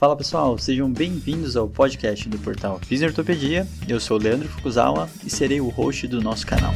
Fala 0.00 0.16
pessoal, 0.16 0.56
sejam 0.56 0.90
bem-vindos 0.90 1.58
ao 1.58 1.68
podcast 1.68 2.26
do 2.26 2.38
portal 2.38 2.78
Fisiortopedia. 2.78 3.66
Eu 3.86 4.00
sou 4.00 4.16
o 4.16 4.22
Leandro 4.22 4.48
Fukuzawa 4.48 5.06
e 5.22 5.28
serei 5.28 5.60
o 5.60 5.68
host 5.68 6.08
do 6.08 6.22
nosso 6.22 6.46
canal. 6.46 6.72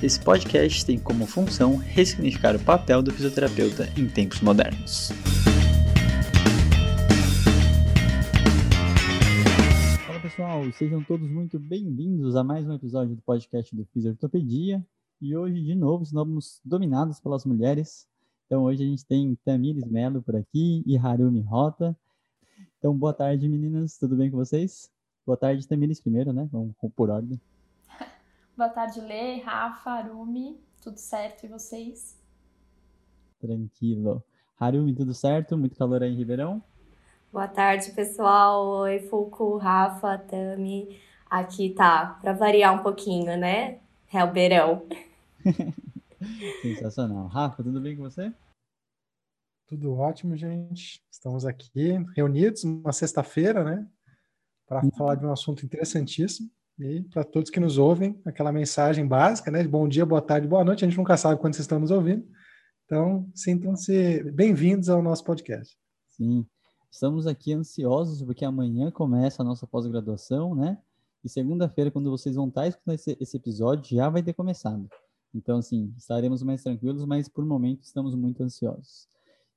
Esse 0.00 0.20
podcast 0.20 0.86
tem 0.86 0.96
como 0.96 1.26
função 1.26 1.74
ressignificar 1.74 2.54
o 2.54 2.60
papel 2.60 3.02
do 3.02 3.12
fisioterapeuta 3.12 3.92
em 3.98 4.06
tempos 4.06 4.40
modernos. 4.40 5.10
Fala 10.06 10.20
pessoal, 10.20 10.62
sejam 10.70 11.02
todos 11.02 11.28
muito 11.28 11.58
bem-vindos 11.58 12.36
a 12.36 12.44
mais 12.44 12.64
um 12.64 12.74
episódio 12.74 13.16
do 13.16 13.22
podcast 13.22 13.74
do 13.74 13.84
Fisiortopedia. 13.86 14.86
E 15.20 15.36
hoje, 15.36 15.62
de 15.62 15.74
novo, 15.74 16.02
estamos 16.02 16.60
dominados 16.64 17.20
pelas 17.20 17.44
mulheres. 17.44 18.06
Então, 18.46 18.64
hoje 18.64 18.82
a 18.82 18.86
gente 18.86 19.06
tem 19.06 19.34
Tamires 19.44 19.84
Melo 19.86 20.20
por 20.20 20.36
aqui 20.36 20.82
e 20.84 20.98
Harumi 20.98 21.40
Rota. 21.40 21.96
Então, 22.78 22.96
boa 22.96 23.14
tarde, 23.14 23.48
meninas. 23.48 23.96
Tudo 23.96 24.16
bem 24.16 24.30
com 24.30 24.36
vocês? 24.36 24.90
Boa 25.24 25.36
tarde, 25.36 25.66
Tamires, 25.66 26.00
primeiro, 26.00 26.32
né? 26.32 26.48
Vamos 26.52 26.74
por 26.94 27.10
ordem. 27.10 27.40
boa 28.56 28.68
tarde, 28.68 29.00
Lê, 29.00 29.36
Rafa, 29.36 29.90
Harumi. 29.90 30.60
Tudo 30.82 30.98
certo 30.98 31.46
e 31.46 31.48
vocês? 31.48 32.20
Tranquilo. 33.40 34.22
Harumi, 34.58 34.94
tudo 34.94 35.14
certo? 35.14 35.56
Muito 35.56 35.76
calor 35.76 36.02
aí 36.02 36.12
em 36.12 36.16
Ribeirão? 36.16 36.62
Boa 37.32 37.48
tarde, 37.48 37.92
pessoal. 37.92 38.66
Oi, 38.82 38.98
Fuku, 38.98 39.56
Rafa, 39.56 40.18
Tami. 40.18 41.00
Aqui 41.30 41.70
tá, 41.70 42.18
para 42.20 42.32
variar 42.32 42.74
um 42.74 42.82
pouquinho, 42.82 43.36
né? 43.38 43.80
É 44.14 44.22
o 44.22 44.30
beirão. 44.30 44.86
Sensacional. 46.62 47.26
Rafa, 47.26 47.64
tudo 47.64 47.80
bem 47.80 47.96
com 47.96 48.04
você? 48.04 48.32
Tudo 49.66 49.92
ótimo, 49.92 50.36
gente. 50.36 51.02
Estamos 51.10 51.44
aqui 51.44 51.98
reunidos 52.14 52.62
uma 52.62 52.92
sexta-feira, 52.92 53.64
né? 53.64 53.84
Para 54.68 54.84
uhum. 54.84 54.90
falar 54.92 55.16
de 55.16 55.26
um 55.26 55.32
assunto 55.32 55.66
interessantíssimo. 55.66 56.48
E 56.78 57.02
para 57.02 57.24
todos 57.24 57.50
que 57.50 57.58
nos 57.58 57.76
ouvem, 57.76 58.20
aquela 58.24 58.52
mensagem 58.52 59.04
básica, 59.04 59.50
né? 59.50 59.64
Bom 59.64 59.88
dia, 59.88 60.06
boa 60.06 60.22
tarde, 60.22 60.46
boa 60.46 60.62
noite. 60.62 60.84
A 60.84 60.88
gente 60.88 60.96
nunca 60.96 61.16
sabe 61.16 61.40
quando 61.40 61.54
vocês 61.54 61.64
estão 61.64 61.80
nos 61.80 61.90
ouvindo. 61.90 62.24
Então, 62.84 63.28
sintam-se 63.34 64.30
bem-vindos 64.30 64.88
ao 64.88 65.02
nosso 65.02 65.24
podcast. 65.24 65.76
Sim, 66.10 66.46
estamos 66.88 67.26
aqui 67.26 67.52
ansiosos 67.52 68.22
porque 68.22 68.44
amanhã 68.44 68.92
começa 68.92 69.42
a 69.42 69.44
nossa 69.44 69.66
pós-graduação, 69.66 70.54
né? 70.54 70.78
E 71.24 71.28
segunda-feira, 71.28 71.90
quando 71.90 72.10
vocês 72.10 72.36
vão 72.36 72.48
estar 72.48 72.68
escutando 72.68 72.94
esse, 72.96 73.16
esse 73.18 73.36
episódio, 73.38 73.96
já 73.96 74.10
vai 74.10 74.22
ter 74.22 74.34
começado. 74.34 74.86
Então, 75.34 75.56
assim, 75.56 75.92
estaremos 75.96 76.42
mais 76.42 76.62
tranquilos, 76.62 77.06
mas 77.06 77.28
por 77.30 77.46
momento 77.46 77.82
estamos 77.82 78.14
muito 78.14 78.42
ansiosos. 78.42 79.08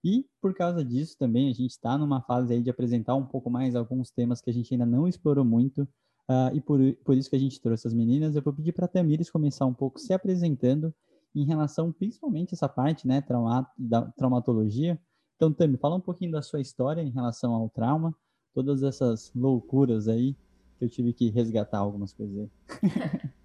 E 0.02 0.26
por 0.42 0.54
causa 0.54 0.84
disso 0.86 1.18
também, 1.18 1.50
a 1.50 1.54
gente 1.54 1.72
está 1.72 1.98
numa 1.98 2.22
fase 2.22 2.54
aí 2.54 2.62
de 2.62 2.70
apresentar 2.70 3.16
um 3.16 3.26
pouco 3.26 3.50
mais 3.50 3.76
alguns 3.76 4.10
temas 4.10 4.40
que 4.40 4.50
a 4.50 4.54
gente 4.54 4.74
ainda 4.74 4.86
não 4.86 5.10
explorou 5.10 5.44
muito, 5.44 5.82
uh, 6.30 6.56
e 6.56 6.62
por, 6.62 6.80
por 7.04 7.18
isso 7.18 7.30
que 7.30 7.36
a 7.36 7.40
gente 7.40 7.60
trouxe 7.60 7.86
as 7.86 7.94
meninas. 7.94 8.34
Eu 8.34 8.42
vou 8.42 8.54
pedir 8.54 8.72
para 8.72 8.86
a 8.86 8.88
Tamires 8.88 9.30
começar 9.30 9.66
um 9.66 9.74
pouco 9.74 10.00
se 10.00 10.14
apresentando 10.14 10.94
em 11.36 11.44
relação 11.44 11.92
principalmente 11.92 12.54
essa 12.54 12.70
parte, 12.70 13.06
né, 13.06 13.20
trauma, 13.20 13.70
da 13.78 14.04
traumatologia. 14.14 14.98
Então, 15.36 15.52
Tami, 15.52 15.76
fala 15.78 15.96
um 15.96 16.02
pouquinho 16.02 16.32
da 16.32 16.42
sua 16.42 16.62
história 16.62 17.02
em 17.02 17.12
relação 17.12 17.54
ao 17.54 17.70
trauma, 17.70 18.16
todas 18.54 18.84
essas 18.84 19.32
loucuras 19.36 20.08
aí 20.08 20.36
eu 20.80 20.90
tive 20.90 21.14
que 21.14 21.30
resgatar 21.30 21.80
algumas 21.80 22.14
coisas 22.14 22.38
aí. 22.40 22.50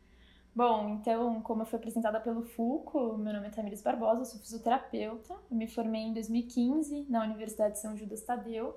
Bom, 0.54 0.98
então, 1.00 1.40
como 1.40 1.62
eu 1.62 1.66
fui 1.66 1.78
apresentada 1.78 2.20
pelo 2.20 2.42
FUCO, 2.42 3.16
meu 3.16 3.32
nome 3.32 3.46
é 3.46 3.50
Tamires 3.50 3.80
Barbosa, 3.82 4.26
sou 4.26 4.38
fisioterapeuta. 4.38 5.34
Eu 5.50 5.56
me 5.56 5.66
formei 5.66 6.02
em 6.02 6.12
2015 6.12 7.06
na 7.08 7.24
Universidade 7.24 7.74
de 7.74 7.80
São 7.80 7.96
Judas 7.96 8.20
Tadeu. 8.20 8.76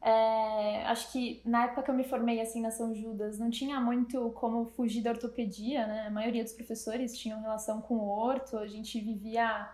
É, 0.00 0.84
acho 0.86 1.12
que 1.12 1.40
na 1.44 1.66
época 1.66 1.84
que 1.84 1.90
eu 1.92 1.94
me 1.94 2.02
formei 2.02 2.40
assim 2.40 2.60
na 2.60 2.72
São 2.72 2.92
Judas 2.92 3.38
não 3.38 3.48
tinha 3.48 3.80
muito 3.80 4.30
como 4.32 4.66
fugir 4.66 5.00
da 5.00 5.10
ortopedia, 5.10 5.86
né? 5.86 6.06
A 6.08 6.10
maioria 6.10 6.42
dos 6.42 6.52
professores 6.52 7.16
tinham 7.16 7.40
relação 7.40 7.80
com 7.80 7.94
o 7.94 8.08
orto, 8.08 8.58
a 8.58 8.66
gente 8.66 9.00
vivia 9.00 9.70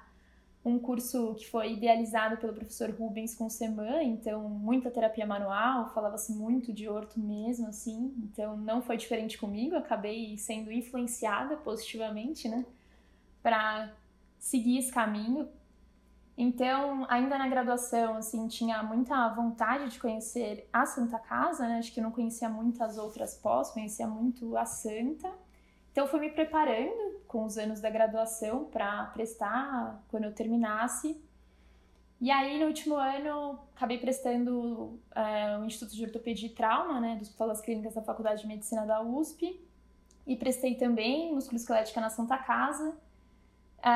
um 0.64 0.78
curso 0.78 1.34
que 1.36 1.48
foi 1.48 1.72
idealizado 1.72 2.36
pelo 2.36 2.52
professor 2.52 2.90
Rubens 2.90 3.34
com 3.34 3.48
SEMAN, 3.48 4.02
então 4.02 4.48
muita 4.48 4.90
terapia 4.90 5.26
manual, 5.26 5.88
falava-se 5.94 6.32
muito 6.32 6.72
de 6.72 6.88
orto 6.88 7.18
mesmo, 7.18 7.68
assim, 7.68 8.14
então 8.22 8.56
não 8.56 8.82
foi 8.82 8.96
diferente 8.96 9.38
comigo, 9.38 9.76
acabei 9.76 10.36
sendo 10.36 10.70
influenciada 10.72 11.56
positivamente, 11.56 12.48
né, 12.48 12.66
para 13.42 13.92
seguir 14.38 14.78
esse 14.78 14.92
caminho. 14.92 15.48
Então, 16.36 17.04
ainda 17.08 17.36
na 17.38 17.48
graduação, 17.48 18.16
assim, 18.16 18.46
tinha 18.46 18.82
muita 18.82 19.28
vontade 19.30 19.90
de 19.90 19.98
conhecer 19.98 20.68
a 20.72 20.86
Santa 20.86 21.18
Casa, 21.18 21.66
né, 21.66 21.78
acho 21.78 21.92
que 21.92 22.00
não 22.00 22.10
conhecia 22.10 22.48
muitas 22.48 22.98
outras 22.98 23.34
pós, 23.34 23.70
conhecia 23.70 24.06
muito 24.06 24.56
a 24.56 24.66
Santa, 24.66 25.32
então, 25.98 26.06
fui 26.06 26.20
me 26.20 26.30
preparando 26.30 27.07
com 27.28 27.44
os 27.44 27.58
anos 27.58 27.80
da 27.80 27.90
graduação 27.90 28.64
para 28.64 29.04
prestar 29.06 30.02
quando 30.08 30.24
eu 30.24 30.32
terminasse. 30.32 31.22
E 32.20 32.32
aí, 32.32 32.58
no 32.58 32.66
último 32.66 32.96
ano, 32.96 33.60
acabei 33.76 33.98
prestando 33.98 34.98
é, 35.14 35.56
o 35.58 35.64
Instituto 35.64 35.94
de 35.94 36.04
Ortopedia 36.04 36.48
e 36.48 36.52
Trauma, 36.52 36.98
né, 36.98 37.14
do 37.14 37.22
Hospital 37.22 37.48
das 37.48 37.60
Clínicas 37.60 37.94
da 37.94 38.02
Faculdade 38.02 38.42
de 38.42 38.48
Medicina 38.48 38.84
da 38.84 39.00
USP. 39.00 39.60
E 40.26 40.34
prestei 40.34 40.74
também 40.74 41.32
musculoesquelética 41.32 42.00
na 42.00 42.10
Santa 42.10 42.36
Casa. 42.38 42.96
É, 43.80 43.88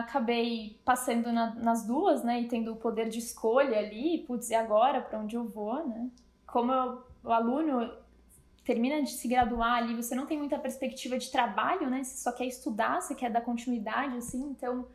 acabei 0.00 0.80
passando 0.84 1.30
na, 1.30 1.54
nas 1.54 1.86
duas, 1.86 2.24
né, 2.24 2.40
e 2.40 2.48
tendo 2.48 2.72
o 2.72 2.76
poder 2.76 3.08
de 3.08 3.20
escolha 3.20 3.78
ali, 3.78 4.24
putz, 4.26 4.50
e 4.50 4.54
agora 4.54 5.00
para 5.00 5.20
onde 5.20 5.36
eu 5.36 5.44
vou, 5.44 5.86
né? 5.86 6.10
Como 6.46 6.72
eu, 6.72 7.02
o 7.22 7.30
aluno 7.30 7.92
termina 8.68 9.02
de 9.02 9.12
se 9.12 9.26
graduar 9.26 9.78
ali, 9.78 9.94
você 9.94 10.14
não 10.14 10.26
tem 10.26 10.36
muita 10.36 10.58
perspectiva 10.58 11.16
de 11.16 11.30
trabalho, 11.30 11.88
né? 11.88 12.04
Você 12.04 12.18
só 12.18 12.30
quer 12.30 12.44
estudar, 12.44 13.00
você 13.00 13.14
quer 13.14 13.30
dar 13.30 13.40
continuidade, 13.40 14.14
assim. 14.18 14.42
Então, 14.50 14.86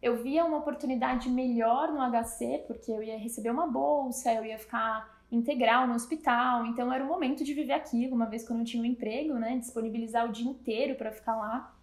eu 0.00 0.22
via 0.22 0.44
uma 0.44 0.58
oportunidade 0.58 1.28
melhor 1.28 1.90
no 1.90 1.98
HC, 1.98 2.62
porque 2.68 2.92
eu 2.92 3.02
ia 3.02 3.18
receber 3.18 3.50
uma 3.50 3.66
bolsa, 3.66 4.32
eu 4.32 4.44
ia 4.44 4.56
ficar 4.56 5.12
integral 5.32 5.88
no 5.88 5.94
hospital. 5.94 6.66
Então, 6.66 6.92
era 6.92 7.02
o 7.02 7.08
momento 7.08 7.42
de 7.42 7.52
viver 7.52 7.72
aquilo, 7.72 8.14
uma 8.14 8.26
vez 8.26 8.46
que 8.46 8.52
eu 8.52 8.56
não 8.56 8.62
tinha 8.62 8.80
um 8.80 8.86
emprego, 8.86 9.34
né? 9.34 9.58
Disponibilizar 9.58 10.24
o 10.24 10.30
dia 10.30 10.48
inteiro 10.48 10.94
para 10.94 11.10
ficar 11.10 11.34
lá. 11.34 11.74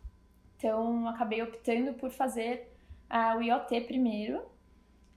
Então, 0.58 1.10
acabei 1.10 1.44
optando 1.44 1.94
por 1.96 2.10
fazer 2.10 2.74
uh, 3.12 3.38
o 3.38 3.42
IoT 3.42 3.82
primeiro. 3.82 4.42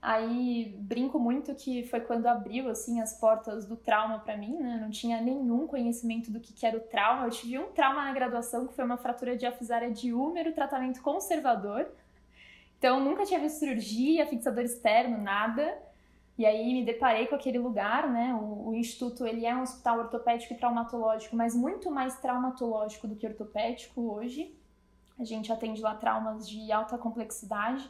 Aí 0.01 0.75
brinco 0.79 1.19
muito 1.19 1.55
que 1.55 1.83
foi 1.87 1.99
quando 1.99 2.27
abriu 2.27 2.69
assim 2.69 3.01
as 3.01 3.19
portas 3.19 3.65
do 3.65 3.75
trauma 3.75 4.19
para 4.19 4.37
mim, 4.37 4.57
né? 4.57 4.77
Não 4.79 4.89
tinha 4.89 5.19
nenhum 5.19 5.65
conhecimento 5.65 6.31
do 6.31 6.39
que, 6.39 6.65
era 6.65 6.77
o 6.77 6.81
trauma. 6.81 7.25
Eu 7.25 7.31
tive 7.31 7.57
um 7.57 7.71
trauma 7.71 8.03
na 8.03 8.13
graduação 8.13 8.67
que 8.67 8.75
foi 8.75 8.85
uma 8.85 8.97
fratura 8.97 9.35
diafisária 9.35 9.91
de 9.91 10.13
úmero, 10.13 10.53
tratamento 10.53 11.01
conservador. 11.01 11.87
Então 12.77 12.99
nunca 12.99 13.25
tinha 13.25 13.39
visto 13.39 13.59
cirurgia, 13.59 14.27
fixador 14.27 14.63
externo, 14.63 15.17
nada. 15.17 15.77
E 16.37 16.45
aí 16.45 16.71
me 16.71 16.85
deparei 16.85 17.25
com 17.25 17.33
aquele 17.33 17.57
lugar, 17.57 18.07
né? 18.07 18.35
O, 18.35 18.69
o, 18.69 18.75
instituto 18.75 19.25
ele 19.25 19.45
é 19.45 19.55
um 19.55 19.63
hospital 19.63 19.97
ortopédico 19.99 20.53
e 20.53 20.57
traumatológico, 20.57 21.35
mas 21.35 21.55
muito 21.55 21.89
mais 21.89 22.19
traumatológico 22.19 23.07
do 23.07 23.15
que 23.15 23.25
ortopédico 23.25 24.13
hoje. 24.13 24.55
A 25.17 25.23
gente 25.23 25.51
atende 25.51 25.81
lá 25.81 25.95
traumas 25.95 26.47
de 26.47 26.71
alta 26.71 26.95
complexidade. 26.99 27.89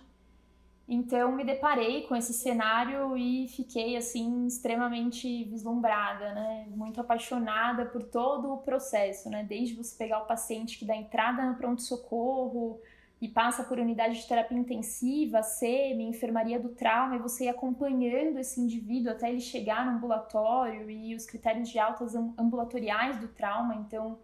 Então 0.89 1.33
me 1.33 1.43
deparei 1.43 2.03
com 2.03 2.15
esse 2.15 2.33
cenário 2.33 3.17
e 3.17 3.47
fiquei 3.49 3.97
assim 3.97 4.47
extremamente 4.47 5.43
vislumbrada, 5.43 6.33
né? 6.33 6.65
Muito 6.69 7.01
apaixonada 7.01 7.85
por 7.85 8.03
todo 8.03 8.53
o 8.53 8.59
processo, 8.59 9.29
né? 9.29 9.43
Desde 9.43 9.75
você 9.75 9.93
pegar 9.97 10.19
o 10.19 10.25
paciente 10.25 10.79
que 10.79 10.85
dá 10.85 10.95
entrada 10.95 11.43
no 11.43 11.55
pronto 11.55 11.81
socorro 11.81 12.79
e 13.19 13.27
passa 13.27 13.63
por 13.63 13.79
unidade 13.79 14.21
de 14.21 14.27
terapia 14.27 14.57
intensiva, 14.57 15.43
SEMI, 15.43 16.05
enfermaria 16.05 16.59
do 16.59 16.69
trauma, 16.69 17.15
e 17.15 17.19
você 17.19 17.45
ir 17.45 17.49
acompanhando 17.49 18.37
esse 18.37 18.61
indivíduo 18.61 19.11
até 19.11 19.29
ele 19.29 19.41
chegar 19.41 19.85
no 19.85 19.97
ambulatório 19.97 20.89
e 20.89 21.15
os 21.15 21.25
critérios 21.25 21.67
de 21.67 21.79
altas 21.79 22.15
ambulatoriais 22.15 23.19
do 23.19 23.27
trauma. 23.27 23.75
Então 23.75 24.19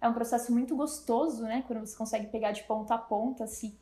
é 0.00 0.08
um 0.08 0.14
processo 0.14 0.50
muito 0.52 0.74
gostoso, 0.76 1.42
né? 1.42 1.62
Quando 1.66 1.80
você 1.80 1.96
consegue 1.96 2.28
pegar 2.28 2.52
de 2.52 2.62
ponta 2.62 2.94
a 2.94 2.98
ponta, 2.98 3.46
se 3.46 3.76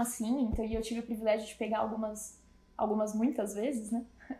assim, 0.00 0.42
então 0.42 0.64
eu 0.64 0.82
tive 0.82 1.00
o 1.00 1.02
privilégio 1.02 1.46
de 1.46 1.54
pegar 1.54 1.78
algumas, 1.78 2.42
algumas 2.76 3.14
muitas 3.14 3.54
vezes, 3.54 3.90
né? 3.90 4.04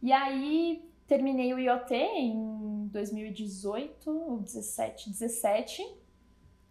E 0.00 0.12
aí 0.12 0.88
terminei 1.08 1.52
o 1.52 1.58
IoT 1.58 1.92
em 1.92 2.86
2018, 2.92 4.40
17, 4.44 5.10
17, 5.10 5.82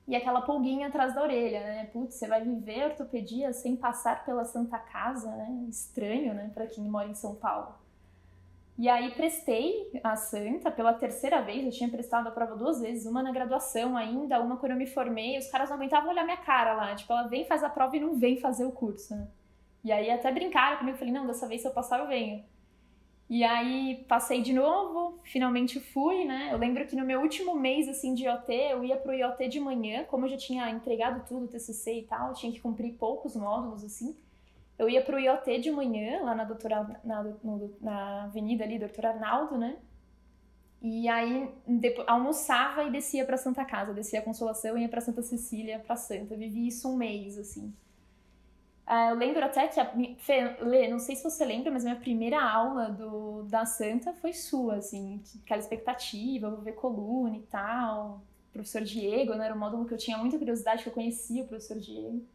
e 0.08 0.16
aquela 0.16 0.42
pulguinha 0.42 0.88
atrás 0.88 1.14
da 1.14 1.22
orelha, 1.22 1.60
né? 1.60 1.86
Putz, 1.88 2.16
você 2.16 2.28
vai 2.28 2.42
viver 2.42 2.86
ortopedia 2.86 3.52
sem 3.52 3.76
passar 3.76 4.24
pela 4.24 4.46
Santa 4.46 4.80
Casa, 4.80 5.30
né? 5.36 5.66
Estranho, 5.68 6.34
né, 6.34 6.50
para 6.54 6.68
quem 6.68 6.86
mora 6.86 7.10
em 7.10 7.16
São 7.16 7.36
Paulo. 7.36 7.76
E 8.78 8.88
aí 8.88 9.10
prestei 9.12 9.90
a 10.04 10.16
Santa 10.16 10.70
pela 10.70 10.94
terceira 10.94 11.42
vez, 11.42 11.66
eu 11.66 11.72
tinha 11.72 11.90
prestado 11.90 12.28
a 12.28 12.32
prova 12.32 12.56
duas 12.56 12.80
vezes, 12.80 13.08
uma 13.08 13.24
na 13.24 13.32
graduação 13.32 13.98
ainda, 13.98 14.40
uma 14.40 14.58
quando 14.58 14.74
eu 14.74 14.78
me 14.78 14.86
formei, 14.86 15.36
os 15.38 15.50
caras 15.50 15.70
não 15.70 15.78
aguentavam 15.78 16.12
olhar 16.12 16.24
minha 16.24 16.38
cara 16.38 16.74
lá, 16.74 16.94
tipo, 16.94 17.12
ela 17.12 17.28
vem, 17.28 17.44
faz 17.46 17.64
a 17.64 17.70
prova 17.70 17.98
e 17.98 18.00
não 18.00 18.14
vem 18.14 18.40
fazer 18.40 18.66
o 18.66 18.72
curso, 18.72 19.16
né? 19.16 19.28
E 19.84 19.92
aí 19.92 20.12
até 20.12 20.32
brincaram 20.32 20.78
comigo, 20.78 20.98
falei, 20.98 21.14
não, 21.14 21.26
dessa 21.26 21.48
vez 21.48 21.62
se 21.62 21.68
eu 21.68 21.72
passar 21.72 22.00
eu 22.00 22.08
venho. 22.08 22.44
E 23.30 23.44
aí 23.44 24.06
passei 24.08 24.42
de 24.42 24.54
novo, 24.54 25.20
finalmente 25.24 25.80
fui, 25.80 26.24
né? 26.24 26.50
Eu 26.52 26.58
lembro 26.58 26.86
que 26.86 26.96
no 26.96 27.06
meu 27.06 27.20
último 27.20 27.56
mês 27.56 27.90
assim 27.90 28.14
de 28.14 28.26
IoT, 28.26 28.54
eu 28.54 28.86
ia 28.86 28.96
pro 28.96 29.14
IoT 29.14 29.50
de 29.50 29.60
manhã, 29.60 30.06
como 30.06 30.26
eu 30.26 30.30
já 30.30 30.38
tinha 30.38 30.70
entregado 30.70 31.28
tudo, 31.28 31.48
TCC 31.48 32.00
e 32.00 32.04
tal, 32.04 32.34
tinha 32.34 32.52
que 32.52 32.62
cumprir 32.62 32.94
poucos 32.94 33.36
módulos 33.36 33.84
assim. 33.84 34.16
Eu 34.78 34.90
ia 34.90 35.04
pro 35.04 35.20
IoT 35.20 35.60
de 35.60 35.72
manhã, 35.72 36.22
lá 36.24 36.36
na 36.36 36.44
doutora 36.44 37.00
na, 37.04 37.24
no, 37.24 37.76
na 37.82 38.24
avenida 38.26 38.64
ali, 38.64 38.78
doutor 38.78 39.08
Arnaldo, 39.08 39.58
né? 39.58 39.78
E 40.82 41.08
aí 41.10 41.50
depois, 41.68 42.08
almoçava 42.08 42.84
e 42.84 42.92
descia 42.92 43.26
para 43.26 43.38
Santa 43.38 43.66
Casa, 43.66 43.94
descia 43.94 44.20
a 44.20 44.24
Consolação 44.24 44.78
e 44.78 44.82
ia 44.82 44.90
para 44.90 45.02
Santa 45.02 45.22
Cecília, 45.24 45.80
para 45.80 45.96
Santa. 45.96 46.36
Eu 46.36 46.38
vivi 46.38 46.68
isso 46.68 46.88
um 46.92 46.96
mês 46.96 47.38
assim. 47.38 47.74
Uh, 48.88 49.10
eu 49.10 49.16
lembro 49.16 49.44
até 49.44 49.68
que 49.68 49.80
a 49.82 49.92
Fê, 50.20 50.56
Lê, 50.62 50.88
não 50.88 51.00
sei 51.00 51.16
se 51.16 51.24
você 51.24 51.44
lembra, 51.44 51.70
mas 51.72 51.84
minha 51.84 51.98
primeira 51.98 52.42
aula 52.42 52.90
do, 52.90 53.44
da 53.44 53.66
Santa 53.66 54.14
foi 54.14 54.32
sua, 54.32 54.76
assim, 54.76 55.22
aquela 55.44 55.60
expectativa, 55.60 56.50
vou 56.50 56.62
ver 56.62 56.72
coluna 56.74 57.36
e 57.36 57.42
tal. 57.42 58.22
professor 58.54 58.82
Diego, 58.84 59.34
né, 59.36 59.46
era 59.46 59.56
um 59.56 59.60
módulo 59.60 59.86
que 59.86 59.94
eu 59.94 59.98
tinha 59.98 60.18
muita 60.18 60.38
curiosidade, 60.38 60.84
que 60.84 60.90
eu 60.90 60.94
conhecia 60.94 61.44
o 61.44 61.48
professor 61.48 61.78
Diego. 61.80 62.26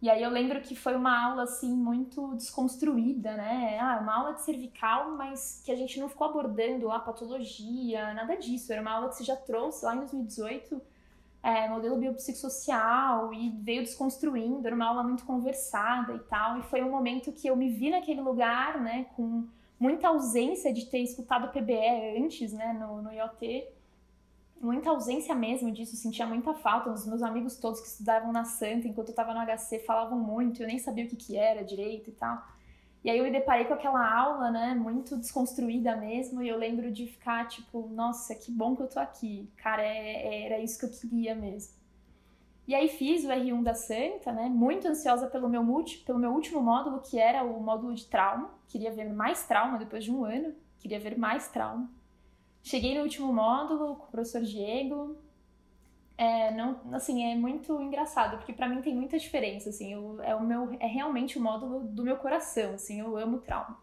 E 0.00 0.10
aí 0.10 0.22
eu 0.22 0.30
lembro 0.30 0.60
que 0.60 0.76
foi 0.76 0.94
uma 0.94 1.18
aula 1.18 1.44
assim 1.44 1.74
muito 1.74 2.34
desconstruída, 2.34 3.34
né? 3.34 3.78
Ah, 3.80 3.98
uma 4.00 4.14
aula 4.14 4.34
de 4.34 4.42
cervical, 4.42 5.12
mas 5.12 5.62
que 5.64 5.72
a 5.72 5.76
gente 5.76 5.98
não 5.98 6.08
ficou 6.08 6.26
abordando 6.26 6.90
a 6.90 7.00
patologia, 7.00 8.12
nada 8.12 8.36
disso. 8.36 8.70
Era 8.72 8.82
uma 8.82 8.92
aula 8.92 9.08
que 9.08 9.16
você 9.16 9.24
já 9.24 9.36
trouxe 9.36 9.84
lá 9.84 9.94
em 9.94 10.00
2018, 10.00 10.82
é, 11.42 11.68
modelo 11.68 11.96
biopsicossocial 11.96 13.32
e 13.32 13.50
veio 13.50 13.82
desconstruindo. 13.82 14.66
Era 14.66 14.76
uma 14.76 14.86
aula 14.86 15.02
muito 15.02 15.24
conversada 15.24 16.12
e 16.12 16.18
tal. 16.20 16.58
E 16.58 16.62
foi 16.64 16.82
um 16.82 16.90
momento 16.90 17.32
que 17.32 17.48
eu 17.48 17.56
me 17.56 17.70
vi 17.70 17.90
naquele 17.90 18.20
lugar, 18.20 18.78
né, 18.80 19.06
com 19.16 19.46
muita 19.80 20.08
ausência 20.08 20.74
de 20.74 20.86
ter 20.86 20.98
escutado 21.00 21.50
PBE 21.52 22.18
antes, 22.22 22.52
né, 22.52 22.74
no, 22.74 23.00
no 23.00 23.12
IoT 23.12 23.66
muita 24.60 24.90
ausência 24.90 25.34
mesmo 25.34 25.70
disso, 25.70 25.96
sentia 25.96 26.26
muita 26.26 26.54
falta. 26.54 26.90
Os 26.90 27.06
meus 27.06 27.22
amigos 27.22 27.58
todos 27.58 27.80
que 27.80 27.88
estudavam 27.88 28.32
na 28.32 28.44
Santa, 28.44 28.88
enquanto 28.88 29.08
eu 29.08 29.12
estava 29.12 29.34
no 29.34 29.40
HC, 29.40 29.80
falavam 29.80 30.18
muito, 30.18 30.62
eu 30.62 30.66
nem 30.66 30.78
sabia 30.78 31.04
o 31.04 31.08
que, 31.08 31.16
que 31.16 31.36
era 31.36 31.64
direito 31.64 32.10
e 32.10 32.12
tal. 32.12 32.42
E 33.04 33.10
aí 33.10 33.18
eu 33.18 33.24
me 33.24 33.30
deparei 33.30 33.64
com 33.66 33.74
aquela 33.74 34.04
aula, 34.12 34.50
né, 34.50 34.74
muito 34.74 35.16
desconstruída 35.16 35.96
mesmo, 35.96 36.42
e 36.42 36.48
eu 36.48 36.58
lembro 36.58 36.90
de 36.90 37.06
ficar 37.06 37.46
tipo, 37.46 37.88
nossa, 37.88 38.34
que 38.34 38.50
bom 38.50 38.74
que 38.74 38.82
eu 38.82 38.88
tô 38.88 38.98
aqui. 38.98 39.48
Cara, 39.56 39.80
é, 39.80 40.26
é, 40.26 40.46
era 40.46 40.58
isso 40.58 40.76
que 40.76 40.86
eu 40.86 40.90
queria 40.90 41.32
mesmo. 41.32 41.72
E 42.66 42.74
aí 42.74 42.88
fiz 42.88 43.24
o 43.24 43.28
R1 43.28 43.62
da 43.62 43.74
Santa, 43.74 44.32
né, 44.32 44.48
muito 44.48 44.88
ansiosa 44.88 45.28
pelo 45.28 45.48
meu, 45.48 45.62
multi, 45.62 45.98
pelo 45.98 46.18
meu 46.18 46.32
último 46.32 46.60
módulo, 46.60 47.00
que 47.00 47.16
era 47.16 47.44
o 47.44 47.62
módulo 47.62 47.94
de 47.94 48.06
trauma. 48.06 48.50
Queria 48.66 48.90
ver 48.90 49.12
mais 49.12 49.46
trauma 49.46 49.78
depois 49.78 50.02
de 50.02 50.10
um 50.10 50.24
ano, 50.24 50.52
queria 50.80 50.98
ver 50.98 51.16
mais 51.16 51.46
trauma. 51.46 51.88
Cheguei 52.66 52.96
no 52.96 53.04
último 53.04 53.32
módulo 53.32 53.94
com 53.94 54.06
o 54.06 54.10
professor 54.10 54.42
Diego. 54.42 55.16
É, 56.18 56.50
não, 56.50 56.80
assim, 56.92 57.22
é 57.22 57.36
muito 57.36 57.80
engraçado, 57.80 58.38
porque 58.38 58.52
para 58.52 58.68
mim 58.68 58.82
tem 58.82 58.92
muita 58.92 59.16
diferença, 59.16 59.68
assim, 59.68 59.92
eu, 59.92 60.20
é 60.20 60.34
o 60.34 60.42
meu, 60.42 60.76
é 60.80 60.86
realmente 60.88 61.38
o 61.38 61.40
módulo 61.40 61.84
do 61.84 62.02
meu 62.02 62.16
coração, 62.16 62.74
assim, 62.74 62.98
eu 62.98 63.16
amo 63.16 63.38
trauma. 63.38 63.78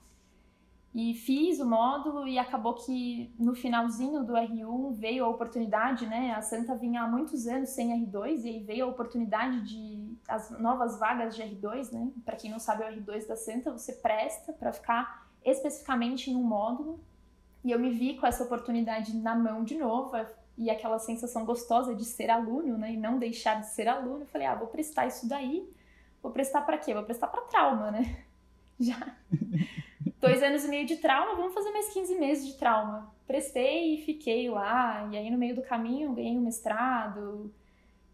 E 0.94 1.14
fiz 1.14 1.62
o 1.62 1.66
módulo 1.66 2.28
e 2.28 2.38
acabou 2.38 2.74
que 2.74 3.34
no 3.40 3.56
finalzinho 3.56 4.22
do 4.22 4.34
R1 4.34 4.92
veio 4.96 5.24
a 5.24 5.30
oportunidade, 5.30 6.06
né? 6.06 6.34
A 6.34 6.42
Santa 6.42 6.76
vinha 6.76 7.04
há 7.04 7.08
muitos 7.08 7.48
anos 7.48 7.70
sem 7.70 8.06
R2 8.06 8.44
e 8.44 8.50
aí 8.50 8.60
veio 8.60 8.86
a 8.86 8.90
oportunidade 8.90 9.62
de 9.62 10.14
as 10.28 10.52
novas 10.60 11.00
vagas 11.00 11.38
de 11.38 11.42
R2, 11.42 11.94
né? 11.94 12.12
Para 12.26 12.36
quem 12.36 12.52
não 12.52 12.60
sabe, 12.60 12.84
o 12.84 12.88
R2 12.88 13.28
da 13.28 13.38
Santa 13.38 13.72
você 13.72 13.94
presta 13.94 14.52
para 14.52 14.74
ficar 14.74 15.26
especificamente 15.46 16.30
em 16.30 16.36
um 16.36 16.44
módulo 16.44 17.00
e 17.64 17.72
eu 17.72 17.80
me 17.80 17.90
vi 17.92 18.16
com 18.16 18.28
essa 18.28 18.44
oportunidade 18.44 19.16
na 19.16 19.36
mão 19.36 19.64
de 19.64 19.78
novo, 19.78 20.12
e 20.58 20.70
aquela 20.70 21.00
sensação 21.00 21.46
gostosa 21.46 21.96
de 21.96 22.06
ser 22.06 22.30
aluno, 22.30 22.78
né, 22.78 22.94
e 22.94 22.98
não 22.98 23.18
deixar 23.18 23.60
de 23.60 23.68
ser 23.68 23.88
aluno. 23.88 24.22
Eu 24.22 24.28
falei, 24.28 24.48
ah, 24.48 24.56
vou 24.56 24.68
prestar 24.68 25.08
isso 25.08 25.28
daí. 25.28 25.68
Vou 26.22 26.32
prestar 26.32 26.62
para 26.62 26.78
quê? 26.78 26.94
Vou 26.94 27.04
prestar 27.04 27.28
para 27.28 27.42
trauma, 27.42 27.92
né? 27.92 28.24
Já. 28.80 29.16
Dois 30.20 30.42
anos 30.42 30.64
e 30.64 30.70
meio 30.70 30.86
de 30.86 30.98
trauma, 30.98 31.36
vamos 31.36 31.54
fazer 31.54 31.72
mais 31.72 31.90
15 31.94 32.16
meses 32.20 32.48
de 32.48 32.58
trauma. 32.58 33.14
Prestei 33.28 33.96
e 33.96 34.06
fiquei 34.06 34.50
lá, 34.50 35.10
e 35.12 35.18
aí 35.18 35.30
no 35.30 35.38
meio 35.38 35.56
do 35.56 35.62
caminho 35.62 36.14
ganhei 36.14 36.38
um 36.38 36.42
mestrado. 36.42 37.54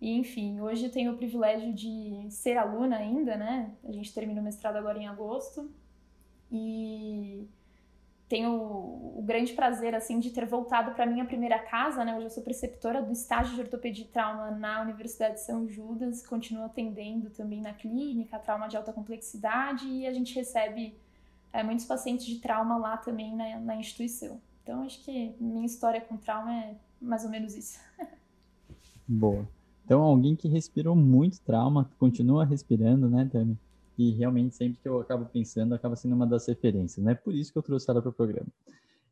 E 0.02 0.18
enfim, 0.18 0.62
hoje 0.62 0.86
eu 0.86 0.92
tenho 0.92 1.14
o 1.14 1.18
privilégio 1.18 1.74
de 1.74 2.26
ser 2.30 2.58
aluna 2.58 2.98
ainda, 2.98 3.36
né? 3.36 3.72
A 3.84 3.92
gente 3.92 4.14
termina 4.14 4.40
o 4.40 4.44
mestrado 4.44 4.78
agora 4.78 4.98
em 4.98 5.08
agosto. 5.08 5.70
E 6.52 7.48
tenho 8.30 8.52
o 8.52 9.24
grande 9.26 9.54
prazer 9.54 9.96
assim 9.96 10.20
de 10.20 10.30
ter 10.30 10.46
voltado 10.46 10.92
para 10.92 11.06
minha 11.08 11.26
primeira 11.26 11.58
casa, 11.58 12.06
né? 12.06 12.16
Hoje 12.16 12.28
eu 12.28 12.30
sou 12.30 12.44
preceptora 12.44 13.02
do 13.02 13.12
estágio 13.12 13.56
de 13.56 13.62
ortopedia 13.62 14.06
e 14.06 14.08
trauma 14.08 14.52
na 14.52 14.84
Universidade 14.84 15.34
de 15.34 15.42
São 15.42 15.68
Judas, 15.68 16.26
continuo 16.26 16.64
atendendo 16.64 17.32
também 17.32 17.60
na 17.60 17.74
clínica, 17.74 18.38
trauma 18.38 18.68
de 18.68 18.78
alta 18.78 18.94
complexidade 18.94 19.88
e 19.88 20.06
a 20.06 20.14
gente 20.14 20.36
recebe 20.36 20.96
é, 21.52 21.64
muitos 21.64 21.86
pacientes 21.86 22.28
de 22.28 22.36
trauma 22.36 22.78
lá 22.78 22.98
também 22.98 23.36
na, 23.36 23.60
na 23.60 23.76
instituição. 23.76 24.40
Então 24.62 24.84
acho 24.84 25.04
que 25.04 25.34
minha 25.40 25.66
história 25.66 26.00
com 26.00 26.16
trauma 26.16 26.54
é 26.54 26.76
mais 27.02 27.24
ou 27.24 27.32
menos 27.32 27.56
isso. 27.56 27.80
Boa. 29.08 29.50
Então 29.84 30.04
alguém 30.04 30.36
que 30.36 30.48
respirou 30.48 30.96
muito 30.96 31.42
trauma, 31.42 31.90
continua 31.98 32.46
respirando, 32.46 33.10
né, 33.10 33.28
Tami? 33.32 33.58
E 34.00 34.12
realmente 34.12 34.56
sempre 34.56 34.80
que 34.82 34.88
eu 34.88 35.02
acabo 35.02 35.26
pensando, 35.26 35.76
acaba 35.76 35.94
sendo 35.94 36.16
uma 36.16 36.26
das 36.26 36.48
referências, 36.48 37.06
né? 37.06 37.14
Por 37.14 37.36
isso 37.36 37.52
que 37.52 37.58
eu 37.58 37.62
trouxe 37.62 37.90
ela 37.92 38.02
para 38.02 38.10
o 38.10 38.14
programa. 38.14 38.48